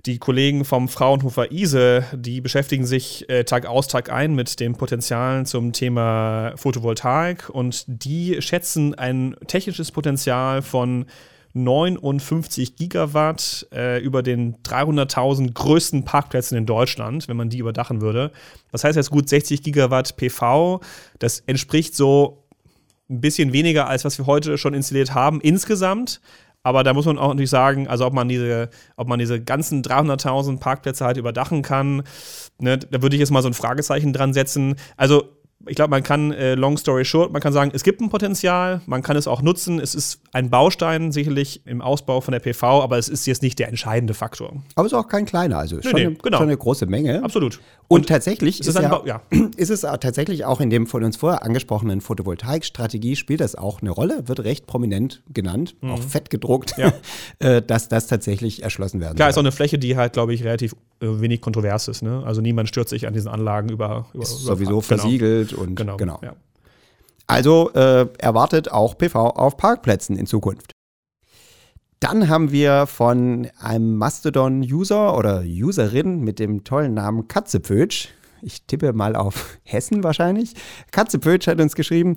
die 0.06 0.18
Kollegen 0.18 0.66
vom 0.66 0.88
Fraunhofer 0.88 1.52
ISE, 1.52 2.04
die 2.14 2.42
beschäftigen 2.42 2.86
sich 2.86 3.30
äh, 3.30 3.44
Tag 3.44 3.66
aus, 3.66 3.88
Tag 3.88 4.12
ein 4.12 4.34
mit 4.34 4.60
den 4.60 4.76
Potenzialen 4.76 5.46
zum 5.46 5.74
Thema 5.74 6.54
Photovoltaik 6.56 7.50
und 7.50 7.86
die 7.88 8.42
schätzen 8.42 8.96
ein 8.96 9.36
technisches 9.48 9.92
Potenzial 9.92 10.62
von 10.64 11.06
59 11.54 12.76
Gigawatt 12.76 13.68
äh, 13.74 14.02
über 14.02 14.24
den 14.24 14.58
300.000 14.64 15.54
größten 15.54 16.06
Parkplätzen 16.06 16.58
in 16.58 16.66
Deutschland, 16.66 17.28
wenn 17.28 17.38
man 17.38 17.50
die 17.50 17.60
überdachen 17.60 18.02
würde. 18.02 18.32
Das 18.72 18.84
heißt 18.84 18.96
jetzt 18.96 19.12
gut 19.12 19.28
60 19.28 19.64
Gigawatt 19.64 20.16
PV. 20.18 20.82
Das 21.20 21.40
entspricht 21.42 21.96
so 21.96 22.46
ein 23.10 23.22
bisschen 23.22 23.54
weniger, 23.54 23.88
als 23.88 24.06
was 24.06 24.18
wir 24.18 24.26
heute 24.26 24.58
schon 24.58 24.74
installiert 24.74 25.14
haben 25.14 25.42
insgesamt. 25.42 26.22
Aber 26.64 26.84
da 26.84 26.94
muss 26.94 27.06
man 27.06 27.18
auch 27.18 27.30
natürlich 27.30 27.50
sagen, 27.50 27.88
also 27.88 28.06
ob 28.06 28.14
man 28.14 28.30
diese, 28.30 28.70
ob 28.96 29.08
man 29.08 29.20
diese 29.20 29.42
ganzen 29.42 29.82
300.000 29.82 30.60
Parkplätze 30.60 31.04
halt 31.04 31.18
überdachen 31.18 31.64
kann, 31.64 32.04
ne, 32.60 32.78
da 32.78 33.02
würde 33.02 33.16
ich 33.16 33.20
jetzt 33.20 33.32
mal 33.32 33.42
so 33.42 33.50
ein 33.50 33.56
Fragezeichen 33.56 34.14
dran 34.14 34.34
setzen. 34.34 34.76
Also 34.96 35.41
ich 35.68 35.76
glaube, 35.76 35.92
man 35.92 36.04
kann, 36.04 36.32
äh, 36.32 36.56
long 36.56 36.78
story 36.78 37.06
short, 37.06 37.32
man 37.32 37.42
kann 37.42 37.54
sagen, 37.54 37.72
es 37.74 37.84
gibt 37.84 38.02
ein 38.02 38.10
Potenzial, 38.10 38.82
man 38.86 39.02
kann 39.04 39.16
es 39.16 39.28
auch 39.28 39.42
nutzen. 39.42 39.80
Es 39.80 39.96
ist 39.96 40.22
ein 40.34 40.50
Baustein 40.50 41.12
sicherlich 41.12 41.62
im 41.66 41.82
Ausbau 41.82 42.22
von 42.22 42.32
der 42.32 42.40
PV, 42.40 42.82
aber 42.82 42.98
es 42.98 43.10
ist 43.10 43.26
jetzt 43.28 43.42
nicht 43.42 43.60
der 43.60 43.68
entscheidende 43.68 44.14
Faktor. 44.14 44.62
Aber 44.76 44.86
es 44.86 44.92
ist 44.94 44.98
auch 44.98 45.08
kein 45.08 45.26
kleiner, 45.26 45.58
also 45.58 45.78
Nee, 45.78 45.82
schon, 45.84 45.94
nee, 45.94 46.06
eine, 46.08 46.16
genau. 46.16 46.38
schon 46.38 46.48
eine 46.48 46.58
große 46.58 46.86
Menge. 46.86 47.24
Absolut. 47.24 47.60
Und, 47.88 48.08
tatsächlich 48.08 48.60
es 48.60 48.68
ist, 48.68 48.76
ist 48.76 48.82
ja, 48.82 49.02
ja. 49.06 49.22
ist 49.58 49.70
es 49.70 49.84
auch 49.86 49.98
tatsächlich 49.98 50.46
auch 50.46 50.62
in 50.62 50.70
dem 50.70 50.88
von 50.88 51.04
uns 51.04 51.18
vorher 51.18 51.44
angesprochenen 51.44 52.02
Photovoltaikstrategie 52.02 53.16
spielt 53.16 53.42
das 53.42 53.56
auch 53.56 53.82
eine 53.82 53.92
Rolle, 53.92 54.28
wird 54.28 54.42
recht 54.42 54.68
prominent 54.68 55.24
genannt, 55.32 55.76
auch 55.82 56.02
fett 56.02 56.30
gedruckt, 56.30 56.78
Mhm. 56.78 56.84
Ja. 56.84 56.94
äh, 57.40 57.62
dass 57.62 57.88
das 57.90 58.08
tatsächlich 58.08 58.64
erschlossen 58.64 59.02
werden 59.02 59.16
Klar, 59.16 59.30
ist 59.30 59.34
auch 59.34 59.38
soll. 59.38 59.44
eine 59.46 59.52
Fläche, 59.52 59.78
die 59.80 59.98
halt, 59.98 60.14
glaube 60.14 60.34
ich, 60.34 60.44
relativ 60.44 60.76
wenig 61.02 61.42
kontrovers 61.42 61.88
ist. 61.88 62.02
Ne? 62.02 62.24
Also 62.26 62.42
niemand 62.42 62.70
stört 62.70 62.90
sich 62.90 63.08
an 63.08 63.14
diesen 63.14 63.28
Anlagen 63.30 63.70
über. 63.70 64.08
über, 64.14 64.24
Ist 64.24 64.44
über 64.44 64.56
sowieso 64.56 64.70
genau. 64.72 64.82
versiegelt 64.82 65.54
und 65.54 65.76
Genau. 65.76 65.98
genau. 65.98 66.20
Ja. 66.24 66.36
Also 67.28 67.72
äh, 67.74 68.08
erwartet 68.18 68.72
auch 68.72 68.98
PV 68.98 69.16
auf 69.16 69.58
Parkplätzen 69.58 70.18
in 70.18 70.26
Zukunft. 70.26 70.74
Dann 72.00 72.30
haben 72.30 72.52
wir 72.52 72.88
von 72.88 73.48
einem 73.60 73.96
Mastodon-User 73.96 75.16
oder 75.16 75.44
Userin 75.46 76.22
mit 76.22 76.40
dem 76.40 76.64
tollen 76.64 76.96
Namen 76.96 77.28
Katzepötsch, 77.28 78.10
ich 78.42 78.64
tippe 78.66 78.92
mal 78.94 79.16
auf 79.16 79.60
Hessen 79.64 80.04
wahrscheinlich, 80.04 80.56
Katzepötsch 80.92 81.48
hat 81.48 81.62
uns 81.62 81.76
geschrieben, 81.76 82.16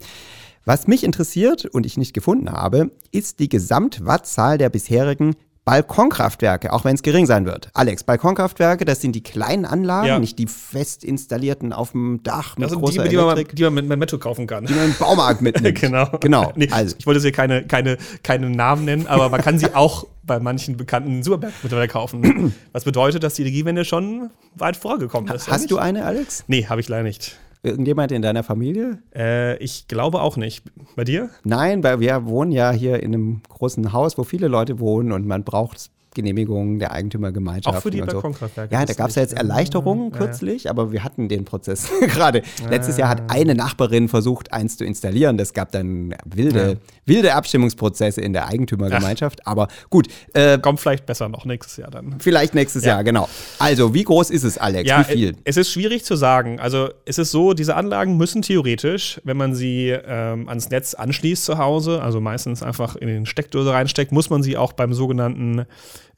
was 0.64 0.86
mich 0.86 1.04
interessiert 1.04 1.66
und 1.66 1.84
ich 1.84 1.98
nicht 1.98 2.14
gefunden 2.14 2.50
habe, 2.50 2.90
ist 3.12 3.38
die 3.40 3.50
Gesamtwattzahl 3.50 4.56
der 4.56 4.70
bisherigen 4.70 5.36
Balkonkraftwerke, 5.64 6.72
auch 6.72 6.84
wenn 6.84 6.94
es 6.94 7.02
gering 7.02 7.26
sein 7.26 7.46
wird. 7.46 7.68
Alex, 7.74 8.04
Balkonkraftwerke, 8.04 8.84
das 8.84 9.00
sind 9.00 9.12
die 9.12 9.22
kleinen 9.22 9.64
Anlagen, 9.64 10.06
Ja. 10.06 10.18
nicht 10.18 10.38
die 10.38 10.46
fest 10.46 11.04
installierten 11.04 11.72
auf 11.72 11.92
dem 11.92 12.22
Dach 12.22 12.56
mit 12.56 12.64
Das 12.64 12.70
sind 12.72 12.80
die, 12.80 12.84
großer 12.98 13.08
die 13.08 13.16
man, 13.16 13.24
Elektrik, 13.30 13.56
die 13.56 13.62
man 13.64 13.74
mit, 13.74 13.88
mit 13.88 13.98
Metro 13.98 14.18
kaufen 14.18 14.46
kann. 14.46 14.66
die 14.66 14.74
man 14.74 14.84
im 14.86 14.94
Baumarkt 14.98 15.40
mitnimmt. 15.42 15.80
genau. 15.80 16.06
Genau. 16.20 16.52
Nee, 16.56 16.68
Also, 16.70 16.94
Ich 16.98 17.06
wollte 17.06 17.20
hier 17.20 17.32
keine, 17.32 17.64
keine, 17.66 17.96
keine 18.22 18.50
Namen 18.50 18.84
nennen, 18.84 19.06
aber 19.06 19.28
man 19.30 19.40
kann 19.40 19.58
sie 19.58 19.66
auch 19.74 20.06
bei 20.22 20.38
manchen 20.38 20.76
bekannten 20.76 21.22
Supermärkten 21.22 21.60
mittlerweile 21.62 21.88
kaufen. 21.88 22.54
Was 22.72 22.84
bedeutet, 22.84 23.22
dass 23.22 23.34
die 23.34 23.42
Energiewende 23.42 23.84
schon 23.84 24.30
weit 24.54 24.76
vorgekommen 24.76 25.32
ist. 25.34 25.46
oder 25.48 25.56
hast 25.56 25.70
du 25.70 25.78
eine, 25.78 26.04
Alex? 26.04 26.44
Nee, 26.46 26.66
habe 26.66 26.80
ich 26.80 26.88
leider 26.88 27.02
nicht. 27.04 27.38
Irgendjemand 27.64 28.12
in 28.12 28.22
deiner 28.22 28.42
Familie? 28.44 28.98
Äh, 29.14 29.56
ich 29.56 29.88
glaube 29.88 30.20
auch 30.20 30.36
nicht. 30.36 30.64
Bei 30.96 31.04
dir? 31.04 31.30
Nein, 31.44 31.82
weil 31.82 31.98
wir 31.98 32.26
wohnen 32.26 32.52
ja 32.52 32.70
hier 32.70 33.02
in 33.02 33.14
einem 33.14 33.40
großen 33.48 33.92
Haus, 33.92 34.16
wo 34.18 34.24
viele 34.24 34.48
Leute 34.48 34.78
wohnen 34.80 35.12
und 35.12 35.26
man 35.26 35.44
braucht 35.44 35.90
Genehmigungen 36.14 36.78
der 36.78 36.92
Eigentümergemeinschaft. 36.92 37.76
Auch 37.76 37.82
für 37.82 37.90
die 37.90 38.00
und 38.00 38.08
so. 38.08 38.18
Balkonkraftwerke, 38.18 38.72
Ja, 38.72 38.84
da 38.84 38.92
gab 38.94 39.08
es 39.08 39.16
ja 39.16 39.22
jetzt 39.22 39.32
nicht- 39.32 39.40
Erleichterungen 39.42 40.10
Ja, 40.12 40.12
ja. 40.12 40.18
kürzlich, 40.26 40.70
aber 40.70 40.92
wir 40.92 41.02
hatten 41.02 41.28
den 41.28 41.44
Prozess 41.44 41.88
gerade. 42.02 42.42
Letztes 42.70 42.98
Jahr 42.98 43.08
hat 43.08 43.22
eine 43.32 43.56
Nachbarin 43.56 44.06
versucht, 44.08 44.52
eins 44.52 44.76
zu 44.76 44.84
installieren. 44.84 45.36
Das 45.38 45.52
gab 45.54 45.72
dann 45.72 46.14
wilde. 46.24 46.78
Wilde 47.06 47.34
Abstimmungsprozesse 47.34 48.20
in 48.20 48.32
der 48.32 48.46
Eigentümergemeinschaft. 48.48 49.46
Aber 49.46 49.68
gut, 49.90 50.08
äh, 50.32 50.58
Kommt 50.58 50.80
vielleicht 50.80 51.06
besser 51.06 51.28
noch 51.28 51.44
nächstes 51.44 51.76
Jahr 51.76 51.90
dann. 51.90 52.16
vielleicht 52.20 52.54
nächstes 52.54 52.84
Ja. 52.84 52.92
Jahr, 52.94 53.04
genau. 53.04 53.28
Also, 53.58 53.94
wie 53.94 54.04
groß 54.04 54.30
ist 54.30 54.44
es, 54.44 54.58
Alex? 54.58 54.88
Ja, 54.88 55.00
wie 55.00 55.12
viel? 55.12 55.28
äh, 55.30 55.34
es 55.44 55.56
ist 55.56 55.70
schwierig 55.70 56.04
zu 56.04 56.16
sagen. 56.16 56.60
Also 56.60 56.88
es 57.04 57.18
ist 57.18 57.30
so, 57.30 57.52
diese 57.54 57.76
Anlagen 57.76 58.16
müssen 58.16 58.42
theoretisch, 58.42 59.20
wenn 59.24 59.36
man 59.36 59.54
sie 59.54 59.90
ähm, 59.90 60.48
ans 60.48 60.70
Netz 60.70 60.94
anschließt 60.94 61.44
zu 61.44 61.58
Hause, 61.58 62.02
also 62.02 62.20
meistens 62.20 62.62
einfach 62.62 62.96
in 62.96 63.08
den 63.08 63.26
Steckdose 63.26 63.72
reinsteckt, 63.72 64.12
muss 64.12 64.30
man 64.30 64.42
sie 64.42 64.56
auch 64.56 64.72
beim 64.72 64.92
sogenannten 64.94 65.66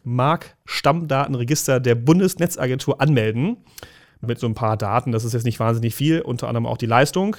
Mark-Stammdatenregister 0.05 1.81
der 1.81 1.95
Bundesnetzagentur 1.95 3.01
anmelden. 3.01 3.59
Mit 4.23 4.39
so 4.41 4.47
ein 4.47 4.55
paar 4.55 4.79
Daten, 4.79 5.13
das 5.13 5.25
ist 5.25 5.35
jetzt 5.35 5.45
nicht 5.45 5.61
wahnsinnig 5.61 5.95
viel, 5.95 6.23
unter 6.23 6.49
anderem 6.49 6.65
auch 6.67 6.79
die 6.79 6.87
Leistung. 6.87 7.37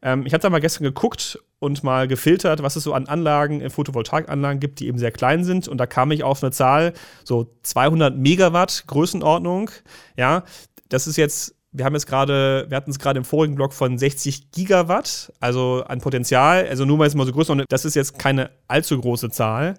Ähm, 0.00 0.24
ich 0.26 0.32
habe 0.32 0.40
da 0.40 0.48
mal 0.48 0.60
gestern 0.60 0.84
geguckt 0.84 1.40
und 1.60 1.84
mal 1.84 2.08
gefiltert, 2.08 2.62
was 2.62 2.74
es 2.74 2.84
so 2.84 2.94
an 2.94 3.06
Anlagen, 3.06 3.60
äh, 3.60 3.70
Photovoltaikanlagen 3.70 4.58
gibt, 4.58 4.80
die 4.80 4.88
eben 4.88 4.98
sehr 4.98 5.12
klein 5.12 5.44
sind. 5.44 5.68
Und 5.68 5.78
da 5.78 5.86
kam 5.86 6.10
ich 6.10 6.24
auf 6.24 6.42
eine 6.42 6.50
Zahl, 6.50 6.94
so 7.22 7.54
200 7.62 8.16
Megawatt 8.16 8.84
Größenordnung. 8.88 9.70
Ja, 10.16 10.42
das 10.88 11.06
ist 11.06 11.16
jetzt, 11.16 11.54
wir 11.70 11.84
haben 11.84 11.94
jetzt 11.94 12.06
gerade, 12.06 12.66
wir 12.68 12.76
hatten 12.76 12.90
es 12.90 12.98
gerade 12.98 13.18
im 13.18 13.24
vorigen 13.24 13.54
Block 13.54 13.74
von 13.74 13.98
60 13.98 14.50
Gigawatt, 14.50 15.32
also 15.38 15.84
an 15.86 16.00
Potenzial. 16.00 16.66
Also 16.66 16.84
nur 16.86 16.96
mal 16.96 17.04
jetzt 17.04 17.14
mal 17.14 17.26
so 17.26 17.32
Größenordnung, 17.32 17.66
das 17.68 17.84
ist 17.84 17.94
jetzt 17.94 18.18
keine 18.18 18.50
allzu 18.66 18.98
große 18.98 19.30
Zahl. 19.30 19.74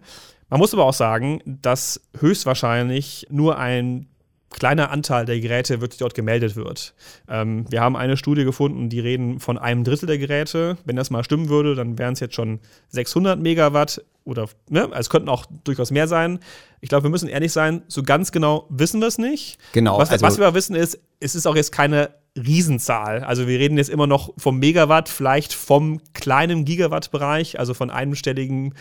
Man 0.50 0.60
muss 0.60 0.74
aber 0.74 0.86
auch 0.86 0.94
sagen, 0.94 1.41
dass 1.46 2.02
höchstwahrscheinlich 2.20 3.26
nur 3.30 3.58
ein 3.58 4.11
kleiner 4.51 4.91
Anteil 4.91 5.25
der 5.25 5.39
Geräte 5.39 5.81
wirklich 5.81 5.99
dort 5.99 6.13
gemeldet 6.13 6.55
wird. 6.55 6.93
Ähm, 7.27 7.65
wir 7.69 7.81
haben 7.81 7.95
eine 7.95 8.17
Studie 8.17 8.43
gefunden, 8.43 8.89
die 8.89 8.99
reden 8.99 9.39
von 9.39 9.57
einem 9.57 9.83
Drittel 9.83 10.07
der 10.07 10.17
Geräte. 10.17 10.77
Wenn 10.85 10.95
das 10.95 11.09
mal 11.09 11.23
stimmen 11.23 11.49
würde, 11.49 11.73
dann 11.73 11.97
wären 11.97 12.13
es 12.13 12.19
jetzt 12.19 12.35
schon 12.35 12.59
600 12.89 13.39
Megawatt 13.39 14.03
oder, 14.23 14.47
ne, 14.69 14.83
also 14.83 14.99
es 14.99 15.09
könnten 15.09 15.29
auch 15.29 15.45
durchaus 15.63 15.89
mehr 15.89 16.07
sein. 16.07 16.39
Ich 16.81 16.89
glaube, 16.89 17.03
wir 17.03 17.09
müssen 17.09 17.27
ehrlich 17.27 17.51
sein, 17.51 17.81
so 17.87 18.03
ganz 18.03 18.31
genau 18.31 18.67
wissen 18.69 18.99
wir 18.99 19.07
es 19.07 19.17
nicht. 19.17 19.57
Genau, 19.71 19.97
Was, 19.97 20.11
also- 20.11 20.25
was 20.25 20.37
wir 20.37 20.45
aber 20.47 20.55
wissen 20.55 20.75
ist, 20.75 20.99
es 21.19 21.33
ist 21.33 21.47
auch 21.47 21.55
jetzt 21.55 21.71
keine 21.71 22.11
Riesenzahl. 22.37 23.23
Also 23.23 23.47
wir 23.47 23.59
reden 23.59 23.77
jetzt 23.77 23.89
immer 23.89 24.07
noch 24.07 24.33
vom 24.37 24.59
Megawatt, 24.59 25.09
vielleicht 25.09 25.53
vom 25.53 26.01
kleinen 26.13 26.65
Gigawatt-Bereich, 26.65 27.59
also 27.59 27.73
von 27.73 27.89
einstelligen 27.89 28.73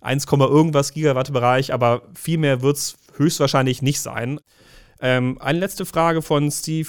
1, 0.00 0.26
irgendwas 0.30 0.92
Gigawatt-Bereich, 0.92 1.72
aber 1.72 2.02
viel 2.14 2.38
mehr 2.38 2.62
wird 2.62 2.76
es 2.76 2.96
höchstwahrscheinlich 3.16 3.82
nicht 3.82 4.00
sein. 4.00 4.40
Ähm, 5.00 5.38
eine 5.40 5.58
letzte 5.58 5.86
Frage 5.86 6.22
von 6.22 6.50
Steve 6.50 6.88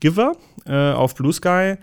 Giver 0.00 0.36
äh, 0.66 0.92
auf 0.92 1.14
Blue 1.14 1.32
Sky. 1.32 1.76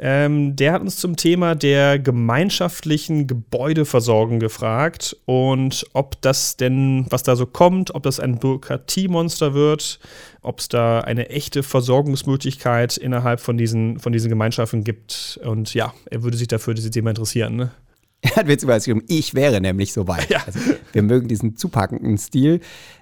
Ähm, 0.00 0.54
der 0.54 0.74
hat 0.74 0.80
uns 0.82 0.96
zum 0.96 1.16
Thema 1.16 1.56
der 1.56 1.98
gemeinschaftlichen 1.98 3.26
Gebäudeversorgung 3.26 4.38
gefragt 4.38 5.16
und 5.24 5.84
ob 5.92 6.22
das 6.22 6.56
denn, 6.56 7.06
was 7.10 7.24
da 7.24 7.34
so 7.34 7.46
kommt, 7.46 7.92
ob 7.96 8.04
das 8.04 8.20
ein 8.20 8.38
Bürokratiemonster 8.38 9.54
wird, 9.54 9.98
ob 10.40 10.60
es 10.60 10.68
da 10.68 11.00
eine 11.00 11.30
echte 11.30 11.64
Versorgungsmöglichkeit 11.64 12.96
innerhalb 12.96 13.40
von 13.40 13.58
diesen, 13.58 13.98
von 13.98 14.12
diesen 14.12 14.28
Gemeinschaften 14.28 14.84
gibt. 14.84 15.40
Und 15.42 15.74
ja, 15.74 15.92
er 16.08 16.22
würde 16.22 16.36
sich 16.36 16.48
dafür 16.48 16.74
dieses 16.74 16.92
Thema 16.92 17.10
interessieren. 17.10 17.56
Ne? 17.56 17.72
Er 18.22 18.34
hat 18.34 18.48
witzigerweise 18.48 18.90
geschrieben, 18.90 19.06
ich 19.08 19.34
wäre 19.34 19.60
nämlich 19.60 19.92
soweit. 19.92 20.28
Ja. 20.28 20.42
Also, 20.44 20.58
wir 20.92 21.02
mögen 21.02 21.28
diesen 21.28 21.56
zupackenden 21.56 22.18
Stil. 22.18 22.60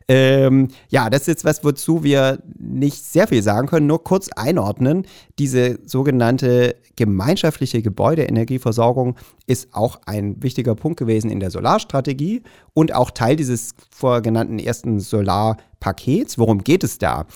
Ähm, 0.08 0.68
ja, 0.88 1.10
das 1.10 1.22
ist 1.22 1.26
jetzt 1.26 1.44
was, 1.44 1.64
wozu 1.64 2.04
wir 2.04 2.38
nicht 2.58 3.02
sehr 3.02 3.26
viel 3.26 3.42
sagen 3.42 3.66
können, 3.66 3.86
nur 3.86 4.04
kurz 4.04 4.28
einordnen. 4.28 5.06
Diese 5.38 5.78
sogenannte 5.84 6.76
gemeinschaftliche 6.96 7.82
Gebäudeenergieversorgung 7.82 9.16
ist 9.46 9.68
auch 9.72 10.00
ein 10.06 10.42
wichtiger 10.42 10.74
Punkt 10.74 10.98
gewesen 10.98 11.30
in 11.30 11.40
der 11.40 11.50
Solarstrategie 11.50 12.42
und 12.74 12.94
auch 12.94 13.10
Teil 13.10 13.36
dieses 13.36 13.74
vorgenannten 13.90 14.58
ersten 14.58 15.00
Solarpakets. 15.00 16.38
Worum 16.38 16.62
geht 16.62 16.84
es 16.84 16.98
da? 16.98 17.26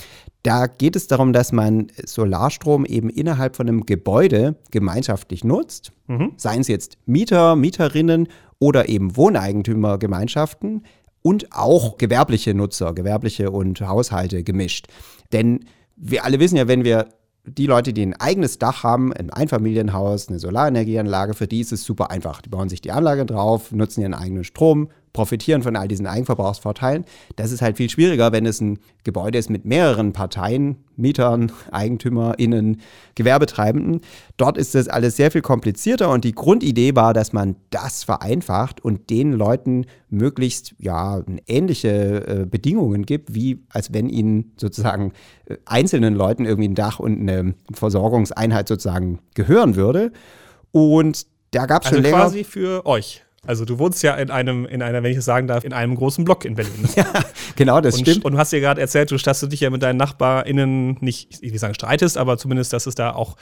Da 0.42 0.66
geht 0.66 0.96
es 0.96 1.07
darum, 1.07 1.33
dass 1.33 1.53
man 1.53 1.88
Solarstrom 2.05 2.87
eben 2.87 3.11
innerhalb 3.11 3.57
von 3.57 3.68
einem 3.68 3.85
Gebäude 3.85 4.57
gemeinschaftlich 4.70 5.44
nutzt. 5.44 5.92
Seien 6.37 6.62
es 6.62 6.68
jetzt 6.68 6.96
Mieter, 7.07 7.57
Mieterinnen 7.57 8.29
oder 8.59 8.88
eben 8.88 9.16
Wohneigentümergemeinschaften 9.16 10.85
und 11.22 11.53
auch 11.53 11.98
gewerbliche 11.98 12.55
Nutzer, 12.55 12.94
gewerbliche 12.94 13.50
und 13.50 13.81
Haushalte 13.81 14.42
gemischt. 14.42 14.87
Denn 15.33 15.66
wir 15.96 16.24
alle 16.24 16.40
wissen 16.40 16.57
ja, 16.57 16.66
wenn 16.68 16.85
wir 16.85 17.09
die 17.44 17.66
Leute, 17.66 17.92
die 17.92 18.03
ein 18.03 18.14
eigenes 18.14 18.59
Dach 18.59 18.83
haben, 18.83 19.12
ein 19.12 19.31
Einfamilienhaus, 19.31 20.29
eine 20.29 20.38
Solarenergieanlage, 20.38 21.35
für 21.35 21.46
die 21.46 21.61
ist 21.61 21.72
es 21.72 21.85
super 21.85 22.11
einfach. 22.11 22.42
Die 22.42 22.48
bauen 22.48 22.68
sich 22.68 22.81
die 22.81 22.92
Anlage 22.92 23.26
drauf, 23.26 23.72
nutzen 23.72 24.03
ihren 24.03 24.14
eigenen 24.14 24.44
Strom, 24.44 24.88
profitieren 25.12 25.62
von 25.62 25.77
all 25.77 25.88
diesen 25.88 26.07
Eigenverbrauchsvorteilen. 26.07 27.05
Das 27.37 27.51
ist 27.53 27.62
halt 27.62 27.77
viel 27.77 27.90
schwieriger, 27.90 28.33
wenn 28.33 28.46
es 28.46 28.61
ein 28.61 28.79
Gebäude 29.05 29.38
ist 29.38 29.51
mit 29.51 29.64
mehreren 29.64 30.12
Parteien, 30.12 30.77
Mietern, 30.96 31.51
EigentümerInnen, 31.73 32.81
Gewerbetreibenden. 33.14 34.03
Dort 34.37 34.57
ist 34.59 34.75
das 34.75 34.88
alles 34.88 35.16
sehr 35.16 35.31
viel 35.31 35.40
komplizierter 35.42 36.11
und 36.11 36.25
die 36.25 36.35
Grundidee 36.35 36.94
war, 36.94 37.14
dass 37.14 37.33
man 37.33 37.57
das 37.70 38.05
vereinfacht 38.05 38.85
und 38.85 39.11
den 39.11 39.33
Leuten 39.33 39.87
möglichst 40.11 40.75
ja, 40.79 41.23
ähnliche 41.46 42.27
äh, 42.42 42.46
Bedingungen 42.46 43.07
gibt, 43.07 43.35
wie 43.35 43.64
als 43.70 43.92
wenn 43.92 44.09
ihnen 44.09 44.53
sozusagen 44.57 45.12
äh, 45.46 45.57
einzelnen 45.64 46.14
Leuten 46.14 46.44
irgendwie 46.44 46.68
ein 46.68 46.75
Dach 46.75 47.01
und 47.01 47.20
eine 47.20 47.55
Versorgungseinheit 47.73 48.68
sozusagen 48.68 49.20
gehören 49.35 49.77
würde. 49.77 50.12
Und 50.73 51.27
da 51.53 51.66
gab 51.66 51.83
es 51.83 51.87
Also 51.87 51.96
schon 51.96 52.03
länger. 52.05 52.16
quasi 52.18 52.44
für 52.44 52.87
euch. 52.87 53.23
Also 53.46 53.64
du 53.64 53.79
wohnst 53.79 54.03
ja 54.03 54.14
in 54.16 54.31
einem, 54.31 54.66
in 54.66 54.83
einer, 54.83 55.03
wenn 55.03 55.12
ich 55.12 55.18
es 55.18 55.24
sagen 55.24 55.46
darf, 55.46 55.64
in 55.64 55.72
einem 55.72 55.94
großen 55.94 56.24
Block 56.24 56.44
in 56.44 56.55
Berlin. 56.55 56.88
Ja, 56.96 57.07
genau, 57.57 57.81
das 57.81 57.96
und, 57.96 58.03
stimmt. 58.03 58.24
und 58.24 58.33
du 58.33 58.38
hast 58.38 58.53
dir 58.53 58.61
gerade 58.61 58.81
erzählt, 58.81 59.11
dass 59.26 59.40
du 59.40 59.46
dich 59.46 59.61
ja 59.61 59.70
mit 59.70 59.83
deinen 59.83 59.96
NachbarInnen 59.96 60.98
nicht, 61.00 61.42
ich 61.42 61.53
will 61.53 61.59
sagen, 61.59 61.74
streitest, 61.74 62.18
aber 62.18 62.37
zumindest, 62.37 62.72
dass 62.72 62.87
es 62.87 62.94
da 62.94 63.12
auch 63.12 63.37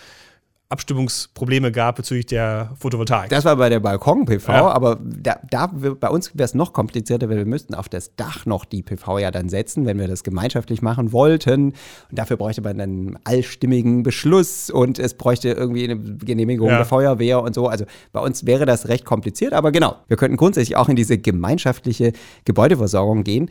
Abstimmungsprobleme 0.71 1.73
gab 1.73 1.97
bezüglich 1.97 2.27
der 2.27 2.73
Photovoltaik. 2.79 3.31
Das 3.31 3.47
war 3.47 3.57
bei 3.57 3.71
der 3.71 3.81
Balkon-PV, 3.81 4.53
Ja. 4.53 4.69
aber 4.69 4.99
da, 5.03 5.39
da 5.51 5.71
wir- 5.75 5.95
bei 5.95 6.09
uns 6.11 6.35
wäre 6.35 6.45
es 6.45 6.55
noch 6.55 6.75
komplizierter, 6.75 7.31
weil 7.31 7.39
wir 7.39 7.47
müssten 7.47 7.75
auf 7.75 7.89
das 7.89 8.15
Dach 8.17 8.45
noch 8.45 8.67
die 8.67 8.83
PV 8.83 9.19
ja 9.19 9.31
dann 9.31 9.49
setzen, 9.49 9.87
wenn 9.87 9.99
wir 9.99 10.09
das 10.09 10.23
gemeinschaftlich 10.25 10.83
machen 10.83 11.13
wollten. 11.13 11.69
Und 11.71 11.75
dafür 12.11 12.37
bräuchte 12.37 12.61
man 12.61 12.77
dann 12.77 12.91
einen 12.91 13.19
allstimmigen 13.25 14.03
Beschluss 14.03 14.69
und 14.69 14.99
es 14.99 15.15
bräuchte 15.15 15.49
irgendwie 15.51 15.85
eine 15.85 15.99
Genehmigung 15.99 16.69
Ja. 16.69 16.77
der 16.77 16.85
Feuerwehr 16.87 17.41
und 17.43 17.55
so. 17.55 17.67
Also 17.69 17.87
bei 18.13 18.21
uns 18.21 18.45
wäre 18.45 18.67
das 18.67 18.89
recht 18.89 19.07
kompliziert, 19.07 19.55
aber 19.55 19.73
genau, 19.73 19.97
wir 20.09 20.19
könnten 20.19 20.37
grundsätzlich 20.37 20.77
auch 20.77 20.91
in 20.91 20.97
diese 20.97 21.17
gemeinschaftliche 21.17 22.13
Gebäudeversorgung 22.45 23.25
gehen. 23.25 23.49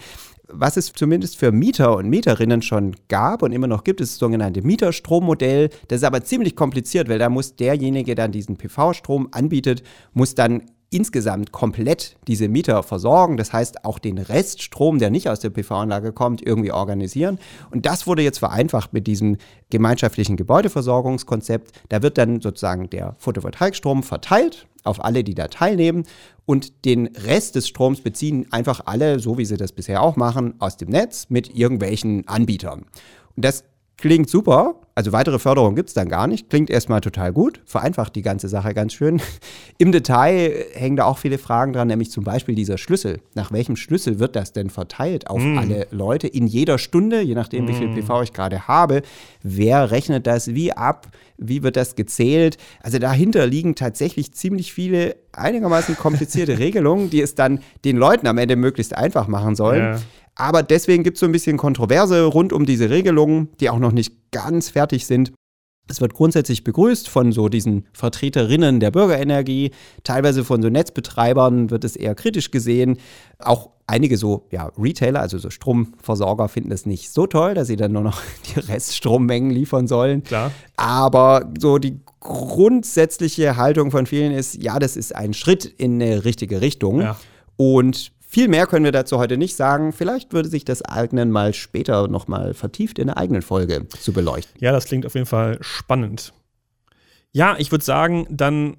Was 0.49 0.77
es 0.77 0.93
zumindest 0.93 1.37
für 1.37 1.51
Mieter 1.51 1.97
und 1.97 2.09
Mieterinnen 2.09 2.61
schon 2.61 2.95
gab 3.09 3.43
und 3.43 3.51
immer 3.51 3.67
noch 3.67 3.83
gibt, 3.83 3.99
ist 3.99 4.13
das 4.13 4.19
sogenannte 4.19 4.61
Mieterstrommodell. 4.61 5.69
Das 5.89 5.97
ist 5.97 6.03
aber 6.05 6.23
ziemlich 6.23 6.55
kompliziert, 6.55 7.09
weil 7.09 7.19
da 7.19 7.29
muss 7.29 7.57
derjenige, 7.57 8.15
der 8.15 8.29
diesen 8.29 8.55
PV-Strom 8.55 9.27
anbietet, 9.31 9.83
muss 10.13 10.35
dann 10.35 10.63
insgesamt 10.89 11.51
komplett 11.51 12.15
diese 12.27 12.47
Mieter 12.47 12.81
versorgen. 12.81 13.35
Das 13.35 13.51
heißt, 13.51 13.83
auch 13.83 13.99
den 13.99 14.17
Reststrom, 14.17 14.99
der 14.99 15.09
nicht 15.09 15.29
aus 15.29 15.41
der 15.41 15.49
PV-Anlage 15.49 16.13
kommt, 16.13 16.41
irgendwie 16.41 16.71
organisieren. 16.71 17.39
Und 17.71 17.85
das 17.85 18.07
wurde 18.07 18.21
jetzt 18.21 18.39
vereinfacht 18.39 18.93
mit 18.93 19.05
diesem 19.05 19.37
gemeinschaftlichen 19.69 20.37
Gebäudeversorgungskonzept. 20.37 21.71
Da 21.89 22.01
wird 22.01 22.17
dann 22.17 22.39
sozusagen 22.39 22.89
der 22.89 23.15
Photovoltaikstrom 23.19 24.01
verteilt 24.03 24.67
auf 24.87 25.03
alle, 25.03 25.23
die 25.23 25.35
da 25.35 25.47
teilnehmen. 25.47 26.03
Und 26.45 26.85
den 26.85 27.07
Rest 27.07 27.55
des 27.55 27.67
Stroms 27.67 28.01
beziehen 28.01 28.47
einfach 28.51 28.81
alle, 28.85 29.19
so 29.19 29.37
wie 29.37 29.45
sie 29.45 29.57
das 29.57 29.73
bisher 29.73 30.01
auch 30.01 30.15
machen, 30.15 30.55
aus 30.59 30.77
dem 30.77 30.89
Netz 30.89 31.27
mit 31.29 31.55
irgendwelchen 31.55 32.27
Anbietern. 32.27 32.85
Und 33.35 33.45
das 33.45 33.63
klingt 33.97 34.29
super. 34.29 34.75
Also 34.95 35.11
weitere 35.11 35.37
Förderung 35.37 35.75
gibt 35.75 35.89
es 35.89 35.93
dann 35.93 36.09
gar 36.09 36.25
nicht. 36.25 36.49
Klingt 36.49 36.71
erstmal 36.71 37.01
total 37.01 37.31
gut, 37.31 37.61
vereinfacht 37.65 38.15
die 38.15 38.23
ganze 38.23 38.47
Sache 38.47 38.73
ganz 38.73 38.93
schön. 38.93 39.21
Im 39.77 39.91
Detail 39.91 40.65
hängen 40.73 40.95
da 40.95 41.05
auch 41.05 41.19
viele 41.19 41.37
Fragen 41.37 41.71
dran, 41.71 41.87
nämlich 41.87 42.09
zum 42.09 42.23
Beispiel 42.23 42.55
dieser 42.55 42.79
Schlüssel. 42.79 43.19
Nach 43.35 43.51
welchem 43.51 43.75
Schlüssel 43.75 44.17
wird 44.17 44.35
das 44.35 44.53
denn 44.53 44.71
verteilt 44.71 45.29
auf 45.29 45.39
alle 45.55 45.85
Leute 45.91 46.27
in 46.27 46.47
jeder 46.47 46.79
Stunde, 46.79 47.21
je 47.21 47.35
nachdem, 47.35 47.67
wie 47.67 47.73
viel 47.73 47.89
PV 47.89 48.23
ich 48.23 48.33
gerade 48.33 48.67
habe? 48.67 49.03
Wer 49.43 49.91
rechnet 49.91 50.25
das 50.25 50.47
wie 50.55 50.73
ab? 50.73 51.09
Wie 51.37 51.61
wird 51.61 51.75
das 51.75 51.95
gezählt? 51.95 52.57
Also 52.81 52.97
dahinter 52.97 53.45
liegen 53.45 53.75
tatsächlich 53.75 54.33
ziemlich 54.33 54.73
viele 54.73 55.15
einigermaßen 55.31 55.95
komplizierte 55.95 56.57
Regelungen, 56.59 57.11
die 57.11 57.21
es 57.21 57.35
dann 57.35 57.59
den 57.85 57.97
Leuten 57.97 58.25
am 58.25 58.39
Ende 58.39 58.55
möglichst 58.55 58.97
einfach 58.97 59.27
machen 59.27 59.55
sollen. 59.55 59.83
Ja. 59.83 59.99
Aber 60.37 60.61
deswegen 60.61 61.03
gibt 61.03 61.17
es 61.17 61.21
so 61.21 61.25
ein 61.25 61.31
bisschen 61.31 61.57
Kontroverse 61.57 62.23
rund 62.23 62.53
um 62.53 62.65
diese 62.65 62.89
Regelungen, 62.89 63.49
die 63.59 63.69
auch 63.69 63.79
noch 63.79 63.91
nicht 63.91 64.31
ganz 64.31 64.69
fertig 64.69 65.07
sind. 65.07 65.33
Es 65.89 65.99
wird 65.99 66.13
grundsätzlich 66.13 66.63
begrüßt 66.63 67.09
von 67.09 67.31
so 67.31 67.49
diesen 67.49 67.85
Vertreterinnen 67.93 68.79
der 68.79 68.91
Bürgerenergie, 68.91 69.71
teilweise 70.03 70.43
von 70.43 70.61
so 70.61 70.69
Netzbetreibern 70.69 71.69
wird 71.71 71.83
es 71.83 71.95
eher 71.95 72.13
kritisch 72.13 72.51
gesehen. 72.51 72.97
Auch 73.39 73.69
einige 73.87 74.17
so 74.17 74.47
ja, 74.51 74.69
Retailer, 74.77 75.21
also 75.21 75.37
so 75.37 75.49
Stromversorger, 75.49 76.49
finden 76.49 76.71
es 76.71 76.85
nicht 76.85 77.09
so 77.09 77.25
toll, 77.25 77.53
dass 77.53 77.67
sie 77.67 77.77
dann 77.77 77.93
nur 77.93 78.03
noch 78.03 78.21
die 78.55 78.59
Reststrommengen 78.59 79.49
liefern 79.49 79.87
sollen. 79.87 80.23
Klar. 80.23 80.51
Aber 80.75 81.51
so 81.57 81.77
die 81.77 81.99
grundsätzliche 82.19 83.55
Haltung 83.55 83.89
von 83.89 84.05
vielen 84.05 84.33
ist, 84.33 84.61
ja, 84.61 84.77
das 84.79 84.97
ist 84.97 85.15
ein 85.15 85.33
Schritt 85.33 85.65
in 85.65 86.01
eine 86.01 86.25
richtige 86.25 86.61
Richtung. 86.61 87.01
Ja. 87.01 87.17
Und 87.55 88.11
viel 88.29 88.49
mehr 88.49 88.67
können 88.67 88.83
wir 88.83 88.91
dazu 88.91 89.17
heute 89.17 89.37
nicht 89.37 89.55
sagen. 89.55 89.93
Vielleicht 89.93 90.33
würde 90.33 90.49
sich 90.49 90.65
das 90.65 90.81
eignen, 90.81 91.31
mal 91.31 91.53
später 91.53 92.09
nochmal 92.09 92.53
vertieft 92.53 92.99
in 92.99 93.09
einer 93.09 93.17
eigenen 93.17 93.41
Folge 93.41 93.87
zu 93.87 94.11
beleuchten. 94.11 94.53
Ja, 94.59 94.73
das 94.73 94.85
klingt 94.85 95.05
auf 95.05 95.15
jeden 95.15 95.25
Fall 95.25 95.57
spannend. 95.61 96.33
Ja, 97.31 97.55
ich 97.57 97.71
würde 97.71 97.85
sagen, 97.85 98.27
dann 98.29 98.75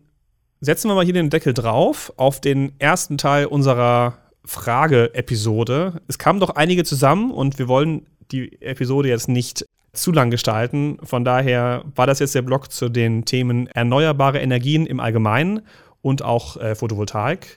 setzen 0.61 0.89
wir 0.89 0.95
mal 0.95 1.05
hier 1.05 1.15
den 1.15 1.31
Deckel 1.31 1.55
drauf 1.55 2.13
auf 2.17 2.41
den 2.43 2.73
ersten 2.79 3.17
Teil 3.17 3.47
unserer 3.47 4.19
Frage-Episode. 4.45 6.03
Es 6.09 6.19
kamen 6.19 6.41
doch 6.41 6.51
einige 6.51 6.85
zusammen 6.85 7.31
und 7.31 7.59
wir 7.59 7.69
wollen 7.69 8.07
die 8.31 8.61
Episode 8.61 9.09
jetzt 9.09 9.29
nicht 9.29 9.65
zu 9.95 10.13
lang 10.13 10.31
gestalten. 10.31 10.99
Von 11.03 11.25
daher 11.25 11.85
war 11.95 12.07
das 12.07 12.19
jetzt 12.19 12.35
der 12.35 12.43
Blog 12.43 12.71
zu 12.71 12.91
den 12.91 13.25
Themen 13.25 13.67
erneuerbare 13.69 14.41
Energien 14.41 14.85
im 14.85 15.01
Allgemeinen 15.01 15.63
und 16.03 16.23
auch 16.23 16.59
äh, 16.59 16.75
Photovoltaik. 16.75 17.57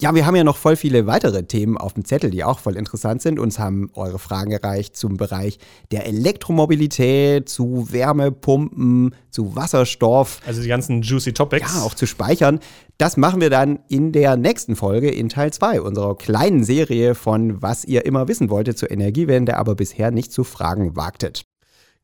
Ja, 0.00 0.14
wir 0.14 0.24
haben 0.24 0.34
ja 0.34 0.44
noch 0.44 0.56
voll 0.56 0.76
viele 0.76 1.06
weitere 1.06 1.42
Themen 1.42 1.76
auf 1.76 1.92
dem 1.92 2.06
Zettel, 2.06 2.30
die 2.30 2.42
auch 2.42 2.58
voll 2.58 2.76
interessant 2.76 3.20
sind. 3.20 3.38
Uns 3.38 3.58
haben 3.58 3.90
eure 3.92 4.18
Fragen 4.18 4.50
erreicht 4.50 4.96
zum 4.96 5.18
Bereich 5.18 5.58
der 5.92 6.06
Elektromobilität, 6.06 7.50
zu 7.50 7.86
Wärmepumpen, 7.90 9.14
zu 9.28 9.54
Wasserstoff. 9.56 10.40
Also 10.46 10.62
die 10.62 10.68
ganzen 10.68 11.02
juicy 11.02 11.34
Topics. 11.34 11.74
Ja, 11.74 11.82
auch 11.82 11.92
zu 11.92 12.06
speichern. 12.06 12.60
Das 12.96 13.18
machen 13.18 13.42
wir 13.42 13.50
dann 13.50 13.80
in 13.88 14.12
der 14.12 14.38
nächsten 14.38 14.74
Folge 14.74 15.10
in 15.10 15.28
Teil 15.28 15.52
2 15.52 15.82
unserer 15.82 16.16
kleinen 16.16 16.64
Serie 16.64 17.14
von 17.14 17.60
Was 17.60 17.84
ihr 17.84 18.06
immer 18.06 18.26
wissen 18.26 18.48
wolltet 18.48 18.78
zur 18.78 18.90
Energiewende, 18.90 19.58
aber 19.58 19.74
bisher 19.74 20.10
nicht 20.10 20.32
zu 20.32 20.44
fragen 20.44 20.96
wagtet. 20.96 21.42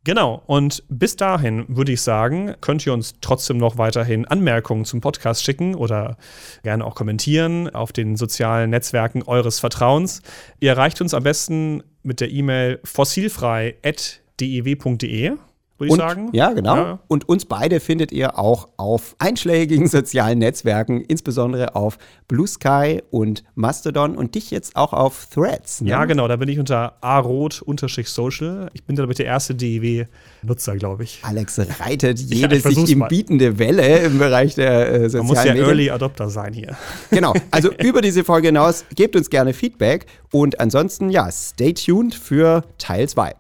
Genau, 0.06 0.42
und 0.46 0.82
bis 0.88 1.16
dahin 1.16 1.64
würde 1.66 1.90
ich 1.90 2.00
sagen, 2.00 2.54
könnt 2.60 2.86
ihr 2.86 2.92
uns 2.92 3.16
trotzdem 3.20 3.56
noch 3.56 3.76
weiterhin 3.76 4.24
Anmerkungen 4.24 4.84
zum 4.84 5.00
Podcast 5.00 5.42
schicken 5.42 5.74
oder 5.74 6.16
gerne 6.62 6.84
auch 6.84 6.94
kommentieren 6.94 7.68
auf 7.70 7.90
den 7.90 8.14
sozialen 8.14 8.70
Netzwerken 8.70 9.24
eures 9.24 9.58
Vertrauens. 9.58 10.22
Ihr 10.60 10.70
erreicht 10.70 11.00
uns 11.00 11.12
am 11.12 11.24
besten 11.24 11.82
mit 12.04 12.20
der 12.20 12.30
E-Mail 12.30 12.78
fossilfrei.dew.de, 12.84 15.32
würde 15.78 15.92
ich 15.92 15.98
sagen. 15.98 16.30
Ja, 16.32 16.52
genau. 16.52 16.76
Ja. 16.76 16.98
Und 17.08 17.28
uns 17.28 17.44
beide 17.44 17.80
findet 17.80 18.12
ihr 18.12 18.38
auch 18.38 18.68
auf 18.76 19.14
einschlägigen 19.18 19.86
sozialen 19.88 20.38
Netzwerken, 20.38 21.02
insbesondere 21.02 21.74
auf 21.74 21.98
Blue 22.28 22.46
Sky 22.46 23.02
und 23.10 23.44
Mastodon 23.54 24.16
und 24.16 24.34
dich 24.34 24.50
jetzt 24.50 24.76
auch 24.76 24.92
auf 24.92 25.26
Threads. 25.26 25.82
Ne? 25.82 25.90
Ja, 25.90 26.04
genau, 26.04 26.28
da 26.28 26.36
bin 26.36 26.48
ich 26.48 26.58
unter 26.58 26.96
arot-social. 27.02 28.70
Ich 28.72 28.84
bin, 28.84 28.96
glaube 28.96 29.12
ich, 29.12 29.16
der 29.16 29.26
erste 29.26 29.54
DEW-Nutzer, 29.54 30.76
glaube 30.76 31.04
ich. 31.04 31.20
Alex 31.22 31.58
reitet 31.80 32.18
jede 32.20 32.54
sich 32.56 32.62
versuch's 32.62 32.90
ihm 32.90 33.04
bietende 33.08 33.58
Welle 33.58 33.98
im 33.98 34.18
Bereich 34.18 34.54
der 34.54 34.92
äh, 34.92 35.10
sozialen 35.10 35.26
Man 35.26 35.26
muss 35.26 35.44
ja 35.44 35.52
Medien. 35.52 35.66
Early 35.66 35.90
Adopter 35.90 36.30
sein 36.30 36.52
hier. 36.52 36.76
Genau, 37.10 37.34
also 37.50 37.70
über 37.72 38.00
diese 38.00 38.24
Folge 38.24 38.48
hinaus 38.48 38.84
gebt 38.94 39.16
uns 39.16 39.30
gerne 39.30 39.54
Feedback 39.54 40.06
und 40.32 40.60
ansonsten, 40.60 41.08
ja, 41.08 41.30
stay 41.30 41.72
tuned 41.72 42.14
für 42.14 42.64
Teil 42.78 43.08
2. 43.08 43.34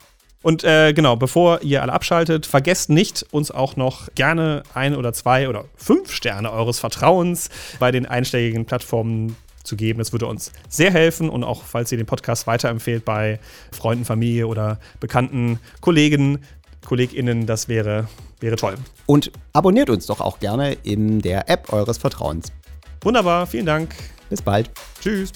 Und 0.46 0.62
äh, 0.62 0.92
genau, 0.92 1.16
bevor 1.16 1.62
ihr 1.62 1.82
alle 1.82 1.92
abschaltet, 1.92 2.46
vergesst 2.46 2.88
nicht, 2.88 3.26
uns 3.32 3.50
auch 3.50 3.74
noch 3.74 4.08
gerne 4.14 4.62
ein 4.74 4.94
oder 4.94 5.12
zwei 5.12 5.48
oder 5.48 5.64
fünf 5.74 6.12
Sterne 6.12 6.52
eures 6.52 6.78
Vertrauens 6.78 7.50
bei 7.80 7.90
den 7.90 8.06
einschlägigen 8.06 8.64
Plattformen 8.64 9.34
zu 9.64 9.74
geben. 9.74 9.98
Das 9.98 10.12
würde 10.12 10.26
uns 10.26 10.52
sehr 10.68 10.92
helfen 10.92 11.30
und 11.30 11.42
auch, 11.42 11.64
falls 11.64 11.90
ihr 11.90 11.98
den 11.98 12.06
Podcast 12.06 12.46
weiterempfehlt 12.46 13.04
bei 13.04 13.40
Freunden, 13.72 14.04
Familie 14.04 14.46
oder 14.46 14.78
bekannten 15.00 15.58
Kollegen, 15.80 16.38
KollegInnen, 16.86 17.46
das 17.46 17.66
wäre, 17.66 18.06
wäre 18.38 18.54
toll. 18.54 18.76
Und 19.06 19.32
abonniert 19.52 19.90
uns 19.90 20.06
doch 20.06 20.20
auch 20.20 20.38
gerne 20.38 20.74
in 20.84 21.22
der 21.22 21.50
App 21.50 21.72
eures 21.72 21.98
Vertrauens. 21.98 22.52
Wunderbar, 23.00 23.48
vielen 23.48 23.66
Dank. 23.66 23.96
Bis 24.30 24.42
bald. 24.42 24.70
Tschüss. 25.00 25.32